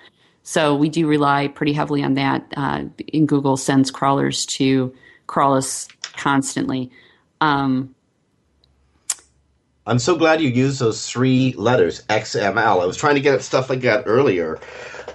So 0.43 0.75
we 0.75 0.89
do 0.89 1.07
rely 1.07 1.49
pretty 1.49 1.73
heavily 1.73 2.03
on 2.03 2.15
that. 2.15 2.45
Uh, 2.57 2.85
Google 3.27 3.57
sends 3.57 3.91
crawlers 3.91 4.47
to 4.47 4.95
crawl 5.27 5.57
us 5.57 5.89
constantly. 6.17 6.91
Um, 7.41 7.95
I'm 9.87 9.99
so 9.99 10.17
glad 10.17 10.41
you 10.41 10.49
used 10.49 10.81
those 10.81 11.09
three 11.09 11.55
letters, 11.57 12.03
XML. 12.09 12.83
I 12.83 12.87
was 12.87 12.97
trying 12.97 13.15
to 13.15 13.21
get 13.21 13.35
at 13.35 13.43
stuff 13.43 13.71
like 13.71 13.81
that 13.83 14.05
earlier 14.07 14.59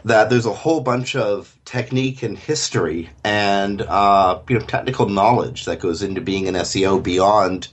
that 0.06 0.30
there's 0.30 0.46
a 0.46 0.54
whole 0.54 0.82
bunch 0.82 1.16
of 1.16 1.58
technique 1.66 2.24
and 2.24 2.38
history 2.38 3.10
and 3.24 3.82
uh, 3.84 4.40
you 4.50 4.58
know 4.58 4.66
technical 4.66 5.10
knowledge 5.10 5.66
that 5.66 5.80
goes 5.80 6.02
into 6.02 6.22
being 6.22 6.48
an 6.48 6.56
SEO 6.56 7.02
beyond 7.02 7.68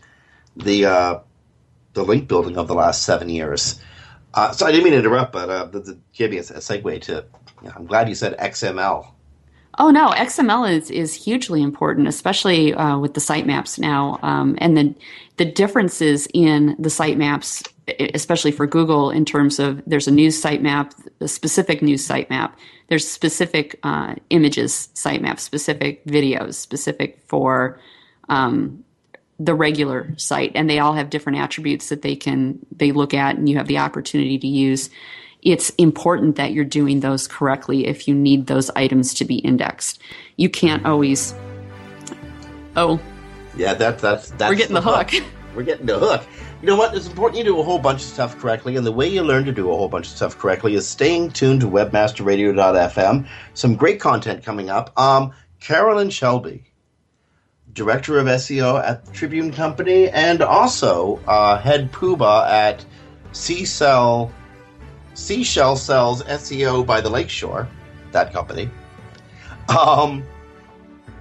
the 0.57 0.85
uh, 0.85 1.19
the 1.99 2.05
link 2.05 2.29
building 2.29 2.57
of 2.57 2.69
the 2.69 2.75
last 2.75 3.03
seven 3.03 3.29
years. 3.29 3.81
Uh, 4.35 4.53
so 4.53 4.67
I 4.67 4.71
didn't 4.71 4.85
mean 4.85 4.93
to 4.93 4.99
interrupt, 5.01 5.33
but 5.33 5.51
uh, 5.51 5.65
the, 5.67 5.99
give 6.13 6.31
me 6.31 6.39
a, 6.39 6.43
segue 6.43 7.03
to. 7.03 7.25
I'm 7.75 7.87
glad 7.87 8.09
you 8.09 8.15
said 8.15 8.37
XML. 8.39 9.07
Oh 9.81 9.91
no, 9.91 10.11
XML 10.11 10.71
is 10.71 10.91
is 10.91 11.15
hugely 11.15 11.63
important, 11.63 12.09
especially 12.09 12.75
uh, 12.75 12.99
with 12.99 13.15
the 13.15 13.21
sitemaps 13.21 13.79
now, 13.79 14.19
um, 14.23 14.57
and 14.59 14.77
the 14.77 14.95
the 15.37 15.45
differences 15.45 16.27
in 16.35 16.77
the 16.79 16.89
sitemaps 16.89 17.67
especially 18.15 18.53
for 18.53 18.67
Google, 18.67 19.11
in 19.11 19.25
terms 19.25 19.59
of 19.59 19.83
there's 19.87 20.09
a 20.09 20.11
news 20.11 20.41
sitemap, 20.41 20.93
a 21.21 21.29
specific 21.29 21.83
news 21.83 22.07
sitemap. 22.07 22.53
There's 22.89 23.09
specific 23.09 23.79
uh, 23.83 24.15
images 24.31 24.89
sitemap, 24.95 25.39
specific 25.39 26.05
videos, 26.05 26.55
specific 26.55 27.21
for 27.27 27.81
um, 28.29 28.85
the 29.39 29.55
regular 29.55 30.13
site, 30.17 30.53
and 30.55 30.69
they 30.69 30.79
all 30.79 30.95
have 30.95 31.11
different 31.11 31.39
attributes 31.39 31.89
that 31.89 32.03
they 32.03 32.17
can 32.17 32.59
they 32.75 32.93
look 32.93 33.15
at, 33.15 33.37
and 33.37 33.49
you 33.49 33.57
have 33.57 33.69
the 33.69 33.79
opportunity 33.79 34.39
to 34.39 34.47
use. 34.47 34.91
It's 35.43 35.71
important 35.71 36.37
that 36.37 36.53
you're 36.53 36.65
doing 36.65 37.01
those 37.01 37.29
correctly 37.29 37.87
if 37.87 38.09
you 38.09 38.15
need 38.15 38.49
those 38.49 38.71
items 38.71 39.15
to 39.15 39.25
be 39.25 39.37
indexed. 39.37 40.01
You 40.37 40.49
can't 40.49 40.85
always. 40.85 41.35
Oh, 42.77 43.01
Yeah, 43.57 43.75
that, 43.75 43.99
that's 43.99 44.31
that's 44.31 44.51
We're 44.51 44.57
getting 44.57 44.75
the 44.75 44.81
hook. 44.81 45.11
We're 45.55 45.63
getting 45.63 45.87
the 45.87 45.99
hook. 45.99 46.25
You 46.61 46.67
know 46.67 46.77
what? 46.77 46.95
It's 46.95 47.07
important 47.07 47.39
you 47.39 47.45
do 47.45 47.61
a 47.61 47.63
whole 47.63 47.79
bunch 47.79 48.03
of 48.03 48.09
stuff 48.09 48.37
correctly, 48.39 48.77
and 48.77 48.85
the 48.85 48.93
way 48.93 49.09
you 49.09 49.23
learn 49.23 49.45
to 49.45 49.53
do 49.53 49.71
a 49.71 49.77
whole 49.77 49.89
bunch 49.89 50.07
of 50.07 50.13
stuff 50.17 50.37
correctly 50.37 50.75
is 50.75 50.89
staying 50.89 51.31
tuned 51.31 51.61
to 51.61 51.69
webmasterradio.fm. 51.69 53.29
Some 53.55 53.77
great 53.77 54.01
content 54.01 54.45
coming 54.45 54.69
up. 54.69 54.99
Um, 54.99 55.33
Carolyn 55.61 56.11
Shelby, 56.11 56.65
director 57.79 58.19
of 58.19 58.27
SEO 58.27 58.85
at 58.85 59.07
the 59.07 59.13
Tribune 59.13 59.53
Company, 59.53 60.11
and 60.11 60.43
also 60.43 61.21
uh, 61.27 61.59
head 61.59 61.91
poobah 61.93 62.47
at 62.51 62.85
Seashell 63.33 64.31
Seashell 65.15 65.77
Sells 65.77 66.23
SEO 66.25 66.85
by 66.85 67.01
the 67.01 67.09
Lakeshore, 67.09 67.69
that 68.13 68.33
company. 68.33 68.69
Um, 69.69 70.23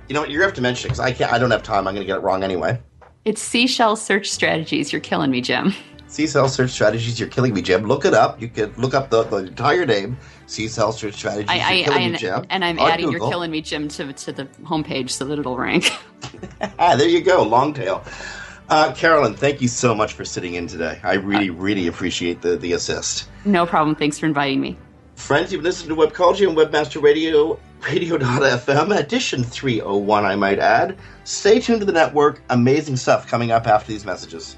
you 0.08 0.14
know 0.14 0.22
what? 0.22 0.30
You're 0.30 0.40
gonna 0.40 0.50
have 0.50 0.56
to 0.56 0.62
mention 0.62 0.88
it 0.88 0.90
because 0.90 1.00
I 1.00 1.12
can't. 1.12 1.32
I 1.32 1.40
don't 1.40 1.52
have 1.52 1.64
time. 1.64 1.88
I'm 1.88 1.94
gonna 1.94 2.06
get 2.06 2.18
it 2.18 2.22
wrong 2.22 2.44
anyway. 2.44 2.80
it's 3.26 3.48
CShel 3.48 3.98
Search 3.98 4.30
Strategies. 4.30 4.92
You're 4.92 5.02
killing 5.02 5.32
me, 5.32 5.42
Jim. 5.42 5.74
CShel 6.08 6.50
Search 6.50 6.72
Strategies, 6.72 7.20
you're 7.20 7.30
killing 7.30 7.54
me, 7.54 7.62
Jim. 7.62 7.84
Look 7.84 8.06
it 8.06 8.14
up. 8.14 8.42
You 8.42 8.48
can 8.48 8.74
look 8.78 8.94
up 8.94 9.10
the, 9.10 9.24
the 9.24 9.38
entire 9.38 9.86
name. 9.86 10.18
CShel 10.48 10.94
Search 10.94 11.16
Strategies, 11.16 11.50
I, 11.50 11.56
you're 11.56 11.64
I, 11.64 11.84
killing 11.84 12.04
I 12.04 12.10
me, 12.10 12.18
Jim. 12.18 12.46
and 12.50 12.64
I'm 12.64 12.80
adding 12.80 13.12
"You're 13.12 13.30
killing 13.30 13.52
me, 13.52 13.62
Jim" 13.62 13.90
to 13.90 14.14
to 14.14 14.32
the 14.32 14.46
homepage 14.64 15.10
so 15.10 15.26
that 15.26 15.40
it'll 15.40 15.58
rank. 15.58 15.90
Ah, 16.80 16.96
there 16.96 17.08
you 17.08 17.22
go, 17.22 17.44
long 17.44 17.74
tail. 17.74 18.04
Uh, 18.70 18.92
Carolyn, 18.94 19.36
thank 19.36 19.62
you 19.62 19.68
so 19.68 19.94
much 19.94 20.14
for 20.14 20.26
sitting 20.26 20.56
in 20.56 20.68
today. 20.68 21.00
I 21.04 21.14
really, 21.14 21.50
really 21.52 21.88
appreciate 21.88 22.42
the, 22.42 22.58
the 22.58 22.74
assist. 22.74 23.30
no 23.46 23.66
problem. 23.66 23.96
Thanks 23.96 24.18
for 24.20 24.26
inviting 24.26 24.60
me. 24.60 24.78
Friends, 25.16 25.54
you've 25.54 25.64
listened 25.64 25.90
to 25.90 25.96
Webcology 25.96 26.48
and 26.48 26.58
Webmaster 26.58 27.02
Radio, 27.02 27.60
radio.fm, 27.88 28.98
edition 28.98 29.44
301, 29.44 30.26
I 30.26 30.36
might 30.36 30.60
add. 30.60 30.98
Stay 31.24 31.60
tuned 31.60 31.80
to 31.82 31.86
the 31.86 31.94
network. 31.94 32.42
Amazing 32.50 32.98
stuff 32.98 33.28
coming 33.28 33.52
up 33.52 33.68
after 33.68 33.92
these 33.92 34.06
messages. 34.06 34.58